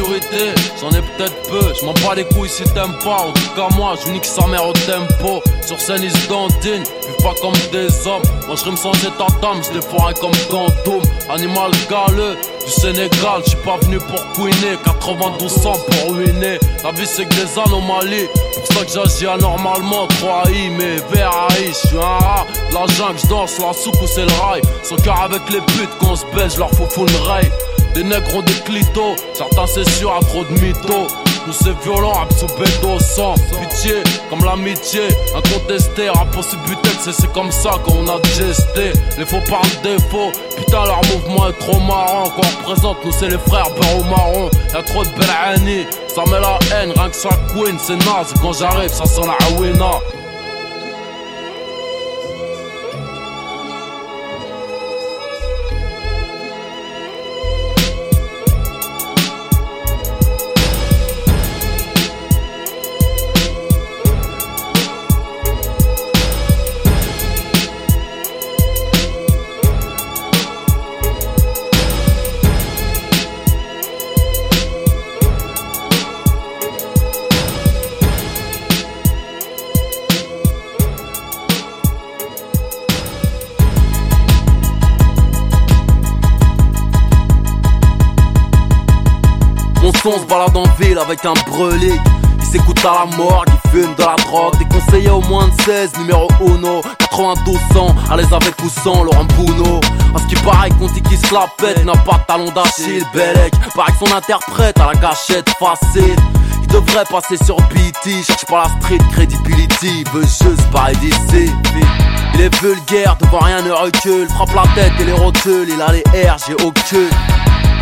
j'en 0.02 0.90
ai 0.90 1.01
peut-être 1.01 1.43
peu. 1.48 1.74
Je 1.78 1.85
m'en 1.85 1.93
bats 1.94 2.14
les 2.14 2.24
couilles 2.24 2.48
si 2.48 2.64
t'aimes 2.64 2.97
pas. 3.02 3.16
En 3.16 3.32
tout 3.32 3.51
cas, 3.56 3.68
moi, 3.77 3.94
je 4.05 4.10
nique 4.12 4.24
sa 4.24 4.47
mère 4.47 4.66
au 4.66 4.73
tempo. 4.73 5.43
Sur 5.64 5.81
scène, 5.81 6.02
ils 6.02 6.10
se 6.10 6.28
dandinent, 6.28 6.85
pas 7.23 7.35
comme 7.40 7.55
des 7.73 8.06
hommes. 8.06 8.23
Moi, 8.47 8.56
je 8.56 8.64
rime 8.64 8.77
sans 8.77 8.93
état 8.93 9.27
d'âme, 9.40 9.60
je 9.66 9.74
les 9.74 9.82
foirais 9.82 10.14
comme 10.14 10.32
Gantoum. 10.51 11.02
Animal 11.31 11.70
galeux 11.89 12.36
du 12.64 12.70
Sénégal, 12.70 13.40
je 13.44 13.51
suis 13.51 13.59
pas 13.59 13.78
venu 13.82 13.98
pour 13.98 14.23
couiner. 14.32 14.77
92 14.85 15.66
ans 15.66 15.73
pour 15.73 16.14
ruiner. 16.14 16.59
La 16.85 16.93
vie, 16.93 17.06
c'est 17.06 17.24
que 17.24 17.35
des 17.35 17.59
anomalies. 17.59 18.28
Pour 18.55 18.66
ça 18.66 18.85
que 18.85 18.90
j'agis 18.93 19.27
anormalement. 19.27 20.06
3 20.20 20.51
I, 20.51 20.70
mais 20.70 20.97
VRAI, 21.10 21.68
je 21.68 21.89
suis 21.89 21.97
un 21.97 22.01
rat. 22.01 22.47
La 22.73 22.86
jungle, 22.94 23.18
je 23.23 23.28
danse 23.28 23.59
la 23.59 23.73
soupe 23.73 24.01
ou 24.02 24.06
c'est 24.06 24.27
le 24.27 24.32
rail. 24.43 24.62
Sans 24.82 24.97
cœur 24.97 25.20
avec 25.23 25.43
les 25.51 25.60
putes, 25.60 25.97
qu'on 25.98 26.14
se 26.14 26.24
baise, 26.35 26.59
leur 26.59 26.70
faut 26.70 27.06
une 27.06 27.16
rail. 27.27 27.51
Des 27.97 28.05
nègres 28.05 28.36
ont 28.36 28.43
des 28.43 28.52
clitos, 28.52 29.16
certains 29.32 29.66
c'est 29.66 29.89
sûr 29.89 30.12
à 30.14 30.20
trop 30.20 30.44
de 30.44 30.51
mythos. 30.60 31.06
Nous 31.47 31.52
c'est 31.55 31.73
violent, 31.82 32.12
absorbé 32.20 32.66
au 32.86 33.01
sang. 33.01 33.35
Pitié, 33.59 34.02
comme 34.28 34.44
l'amitié, 34.44 35.09
incontesté, 35.35 36.09
impossible 36.09 36.60
c'est 37.01 37.12
c'est 37.12 37.32
comme 37.32 37.51
ça 37.51 37.70
qu'on 37.86 38.06
a 38.06 38.20
digesté. 38.20 38.93
Les 39.16 39.24
faux 39.24 39.40
parlent 39.48 39.64
des 39.82 39.97
faux, 40.10 40.31
putain 40.59 40.85
leur 40.85 41.01
mouvement 41.10 41.48
est 41.48 41.59
trop 41.59 41.81
marrant. 41.81 42.24
Quand 42.36 42.43
on 42.43 42.68
représente, 42.68 43.02
nous 43.02 43.12
c'est 43.12 43.28
les 43.31 43.39
frères 43.39 43.70
beurre 43.70 43.98
au 43.98 44.05
marron. 44.05 44.51
Y'a 44.74 44.82
trop 44.82 45.02
de 45.02 45.09
belle 45.09 45.86
ça 46.14 46.23
met 46.31 46.40
la 46.40 46.59
haine, 46.77 46.93
rien 46.94 47.09
que 47.09 47.16
ça 47.16 47.31
queen, 47.55 47.78
c'est 47.78 47.97
naze. 47.97 48.35
Quand 48.43 48.52
j'arrive, 48.52 48.90
ça 48.90 49.06
sent 49.06 49.23
la 49.24 49.47
awina. 49.47 50.01
Son 90.07 90.20
se 90.20 90.27
balade 90.27 90.57
en 90.57 90.62
ville 90.81 90.99
avec 90.99 91.24
un 91.24 91.35
Il 91.35 92.45
s'écoute 92.45 92.78
à 92.85 93.07
la 93.07 93.16
mort, 93.16 93.45
il 93.49 93.70
fume 93.70 93.93
de 93.97 94.03
la 94.05 94.15
drogue. 94.15 94.57
Des 94.57 94.65
conseillers 94.66 95.11
au 95.11 95.20
moins 95.23 95.49
de 95.49 95.62
16, 95.62 95.99
numéro 95.99 96.28
1 96.41 96.81
92 97.01 97.57
ans, 97.77 97.93
à 98.09 98.16
l'aise 98.16 98.33
avec 98.33 98.55
ou 98.62 98.69
sans 98.69 99.03
Laurent 99.03 99.24
Bouno 99.37 99.81
À 100.15 100.20
ce 100.20 100.27
qui 100.28 100.37
paraît 100.45 100.70
qu'on 100.70 100.87
dit 100.87 101.03
qu'il 101.03 101.19
se 101.19 101.35
la 101.35 101.49
pète 101.59 101.85
N'a 101.85 101.95
pas 101.95 102.19
de 102.19 102.27
talon 102.28 102.53
d'Achille, 102.53 103.05
Bellec 103.12 103.53
Paraît 103.74 103.91
que 103.91 104.07
son 104.07 104.15
interprète 104.15 104.78
à 104.78 104.93
la 104.93 104.95
gâchette 104.95 105.51
facile. 105.59 106.15
Il 106.62 106.69
devrait 106.69 107.05
passer 107.11 107.37
sur 107.45 107.57
BT, 107.57 108.23
cherche 108.24 108.47
pas 108.47 108.62
la 108.62 108.81
street 108.81 109.05
credibility, 109.11 110.05
veut 110.15 110.23
juste 110.23 110.70
pas 110.70 110.93
d'ici. 111.01 111.51
Il 112.35 112.41
est 112.43 112.62
vulgaire, 112.62 113.16
devant 113.20 113.41
rien 113.41 113.61
ne 113.61 113.73
recule, 113.73 114.28
frappe 114.28 114.55
la 114.55 114.73
tête 114.77 114.93
et 115.01 115.05
les 115.05 115.15
rotules, 115.15 115.69
il 115.69 115.83
a 115.83 115.91
les 115.91 116.28
R, 116.28 116.37
j'ai 116.47 116.55
au 116.65 116.70
queue. 116.70 117.11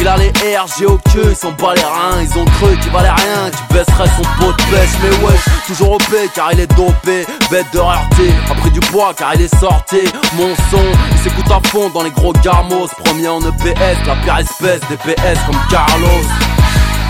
Il 0.01 0.09
a 0.09 0.17
les 0.19 0.31
R, 0.31 0.67
j'ai 0.79 0.87
au 0.87 0.99
queue, 0.99 1.31
ils 1.31 1.37
sont 1.37 1.53
pas 1.55 1.75
les 1.75 1.83
reins, 1.83 2.21
ils 2.21 2.39
ont 2.39 2.45
cru 2.45 2.77
qu'il 2.79 2.93
valait 2.93 3.09
rien, 3.09 3.51
tu 3.51 3.75
baisserais 3.75 4.09
son 4.17 4.23
pot 4.39 4.53
de 4.53 4.63
pêche, 4.65 4.91
mais 5.03 5.27
ouais, 5.27 5.39
toujours 5.67 5.93
au 5.93 5.99
P 5.99 6.29
car 6.35 6.53
il 6.53 6.61
est 6.61 6.67
dopé, 6.75 7.25
bête 7.51 7.67
de 7.73 7.79
rareté, 7.79 8.31
a 8.51 8.55
pris 8.55 8.71
du 8.71 8.81
poids 8.81 9.15
car 9.17 9.35
il 9.35 9.43
est 9.43 9.57
sorti, 9.57 10.01
mon 10.35 10.55
son, 10.71 10.83
il 11.13 11.19
s'écoute 11.19 11.51
à 11.51 11.67
fond 11.69 11.89
dans 11.91 12.03
les 12.03 12.11
gros 12.11 12.33
garmos, 12.45 12.89
premier 13.05 13.29
en 13.29 13.41
EPS, 13.41 14.07
la 14.07 14.17
pire 14.17 14.39
espèce 14.39 14.81
des 14.91 14.97
PS 14.97 15.39
comme 15.47 15.61
Carlos. 15.71 16.25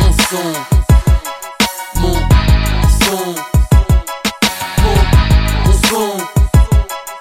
Mon 0.00 0.12
son, 0.30 0.52
mon 2.00 2.14
son, 3.02 3.34
mon, 4.82 4.96
mon 5.64 5.72
son. 5.88 6.16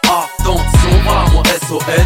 Attention, 0.04 1.02
voilà 1.04 1.26
mon 1.34 1.44
SOS, 1.44 2.06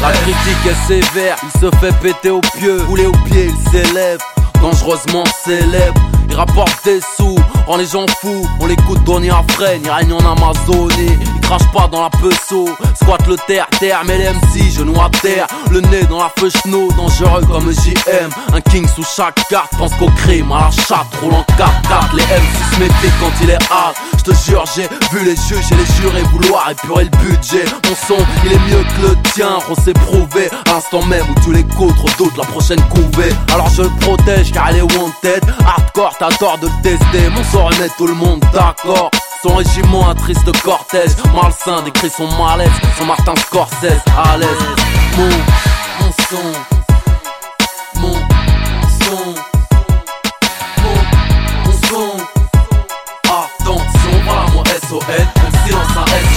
La 0.00 0.12
critique 0.12 0.66
est 0.66 0.86
sévère, 0.86 1.36
il 1.42 1.60
se 1.60 1.76
fait 1.78 1.92
péter 2.00 2.30
au 2.30 2.40
pieu, 2.40 2.82
rouler 2.86 3.06
au 3.06 3.12
pied, 3.12 3.46
il 3.46 3.70
s'élève, 3.70 4.20
dangereusement 4.60 5.24
célèbre. 5.44 6.00
Il 6.28 6.36
rapporte 6.36 6.84
des 6.84 7.00
sous, 7.16 7.36
rend 7.68 7.76
les 7.76 7.86
gens 7.86 8.06
fous. 8.20 8.48
On 8.60 8.66
l'écoute 8.66 9.04
donner 9.04 9.30
à 9.30 9.44
freine, 9.50 9.82
il 9.84 9.90
règne 9.90 10.12
en 10.12 10.18
Amazonie. 10.20 11.18
Il 11.34 11.40
crache 11.40 11.70
pas 11.72 11.86
dans 11.88 12.02
la 12.02 12.10
peso, 12.10 12.68
squatte 12.94 13.26
le 13.26 13.36
terre, 13.46 13.66
terre, 13.78 14.00
mais 14.06 14.18
les 14.18 14.30
MC, 14.30 14.70
genoux 14.70 15.00
à 15.00 15.10
terre. 15.20 15.46
Le 15.70 15.80
nez 15.80 16.04
dans 16.04 16.18
la 16.18 16.30
feu 16.36 16.50
cheno, 16.50 16.88
dangereux 16.96 17.44
comme 17.46 17.70
JM. 17.70 18.30
Un 18.52 18.60
king 18.60 18.86
sous 18.88 19.04
chaque 19.04 19.46
carte, 19.48 19.70
pense 19.78 19.94
qu'au 19.94 20.10
crime, 20.16 20.50
à 20.50 20.66
la 20.66 20.70
chatte, 20.70 21.06
roule 21.22 21.34
en 21.34 21.44
4-4. 21.56 22.14
Les 22.14 22.22
MC 22.22 22.74
se 22.74 22.80
méfient 22.80 23.16
quand 23.20 23.32
il 23.42 23.50
est 23.50 23.70
hard. 23.70 23.94
Je 24.16 24.22
te 24.24 24.34
jure, 24.34 24.64
j'ai 24.74 24.88
vu 25.12 25.24
les 25.24 25.36
juges 25.36 25.70
et 25.70 25.74
les 25.74 25.86
jurés 26.00 26.22
vouloir 26.32 26.70
épurer 26.70 27.04
le 27.04 27.10
budget. 27.18 27.64
Mon 27.88 27.94
son, 27.94 28.22
il 28.44 28.52
est 28.52 28.58
mieux 28.70 28.82
que 28.82 29.08
le 29.08 29.16
tien, 29.34 29.58
on 29.70 29.74
s'est 29.74 29.92
prouvé. 29.92 30.48
À 30.68 30.74
l'instant 30.74 31.04
même 31.06 31.24
où 31.30 31.40
tu 31.40 31.52
l'écoutes, 31.52 31.94
d'autres 32.18 32.38
la 32.38 32.44
prochaine 32.44 32.80
couvée. 32.88 33.32
Alors 33.52 33.68
je 33.70 33.82
le 33.82 33.90
protège 34.00 34.52
car 34.52 34.70
il 34.70 34.78
est 34.78 34.82
wanted. 34.82 35.42
Hardcore, 35.66 36.14
t'as 36.18 36.30
tort 36.30 36.58
de 36.58 36.66
le 36.66 36.82
tester. 36.82 37.28
Mon 37.30 37.44
sort 37.58 37.70
remet 37.70 37.88
tout 37.96 38.06
le 38.06 38.14
monde 38.14 38.44
d'accord. 38.52 39.10
Son 39.42 39.54
régiment, 39.54 40.08
un 40.08 40.14
triste 40.14 40.50
cortège. 40.62 41.10
Malsain, 41.34 41.82
décrit 41.82 42.10
son 42.10 42.28
malaise. 42.36 42.70
Son 42.98 43.06
Martin 43.06 43.34
Scorsese, 43.36 44.02
à 44.16 44.36
l'aise. 44.36 44.48
Mon, 45.16 45.28
mon 46.00 46.12
son. 46.28 46.48
Mon 48.00 48.14
son. 49.02 49.34
Mon, 50.82 50.98
mon 51.64 51.72
son. 51.88 52.16
Attention, 53.24 54.14
voilà 54.24 54.46
mon 54.54 54.64
SOS. 54.64 55.38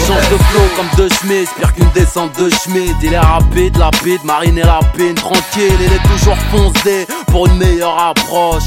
Change 0.07 0.29
de 0.29 0.37
flow 0.37 0.61
comme 0.75 0.89
deux 0.97 1.09
chemises, 1.09 1.49
pire 1.57 1.73
qu'une 1.73 1.89
descente 1.91 2.37
de 2.39 2.49
Schmidt. 2.49 2.95
Il 3.01 3.13
est 3.13 3.19
rapide, 3.19 3.77
lapide, 3.77 4.23
marine 4.23 4.57
et 4.57 4.63
lapine. 4.63 5.15
Tranquille, 5.15 5.77
il 5.79 5.93
est 5.93 6.15
toujours 6.15 6.37
foncé 6.51 7.07
pour 7.27 7.47
une 7.47 7.57
meilleure 7.57 7.97
approche. 7.97 8.63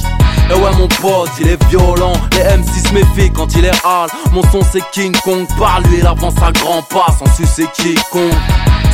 Et 0.51 0.55
ouais 0.55 0.75
mon 0.77 0.89
pote, 0.89 1.31
il 1.41 1.49
est 1.49 1.65
violent. 1.66 2.12
Les 2.33 2.57
MC 2.57 2.87
se 2.87 2.93
méfient 2.93 3.33
quand 3.33 3.55
il 3.57 3.65
est 3.65 3.85
hal. 3.85 4.09
Mon 4.33 4.43
son 4.51 4.61
c'est 4.71 4.83
King 4.93 5.15
Kong. 5.25 5.47
Par 5.59 5.81
lui 5.83 5.99
il 5.99 6.07
avance 6.07 6.35
à 6.43 6.53
grands 6.53 6.83
pas. 6.83 7.07
Sans 7.19 7.33
sucer 7.35 7.66
quiconque 7.75 8.33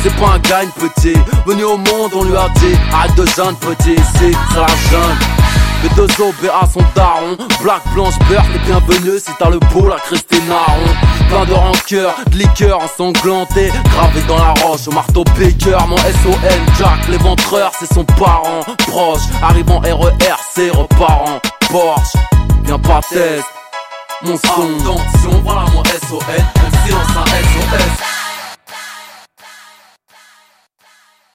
C'est 0.03 0.15
pas 0.15 0.33
un 0.35 0.39
gagne 0.39 0.69
petit 0.79 1.17
Venu 1.45 1.63
au 1.63 1.77
monde 1.77 2.11
on 2.13 2.23
lui 2.23 2.35
a 2.35 2.47
dit 2.59 2.75
Arrête 2.93 3.15
de 3.15 3.25
jeune 3.25 3.55
petit 3.55 3.95
c'est 4.17 4.31
la 4.31 4.67
jeune. 4.89 5.17
Les 5.83 5.89
deux 5.95 6.07
OBA 6.19 6.67
sont 6.71 6.85
darons. 6.95 7.37
Black, 7.63 7.81
blanche, 7.93 8.13
beurre, 8.29 8.45
t'es 8.53 8.59
bienvenue 8.59 9.17
si 9.17 9.31
t'as 9.39 9.49
le 9.49 9.59
beau, 9.73 9.87
la 9.87 9.95
Christine 9.95 10.51
Aron 10.51 11.10
Plein 11.31 11.45
de 11.45 11.53
rancœur, 11.53 12.13
de 12.29 12.37
liqueur 12.39 12.83
ensanglanté 12.83 13.71
Gravé 13.85 14.21
dans 14.27 14.37
la 14.37 14.53
roche, 14.65 14.85
au 14.87 14.91
marteau 14.91 15.23
piqueur. 15.23 15.87
Mon 15.87 15.95
SON, 15.95 16.37
Jack, 16.77 17.07
l'éventreur, 17.09 17.71
c'est 17.79 17.91
son 17.93 18.03
parent 18.03 18.59
Proche, 18.79 19.21
arrivant 19.41 19.79
RERC, 19.79 20.71
reparant 20.73 21.39
Porsche, 21.69 22.17
viens 22.65 22.79
pas 22.79 22.99
test. 23.09 23.45
Mon 24.23 24.35
son, 24.35 24.75
attention, 24.81 25.41
voilà 25.45 25.61
mon 25.73 25.83
SON 25.85 26.19
Un 26.19 26.85
silence, 26.85 27.07
un 27.15 27.25
SOS 27.25 28.20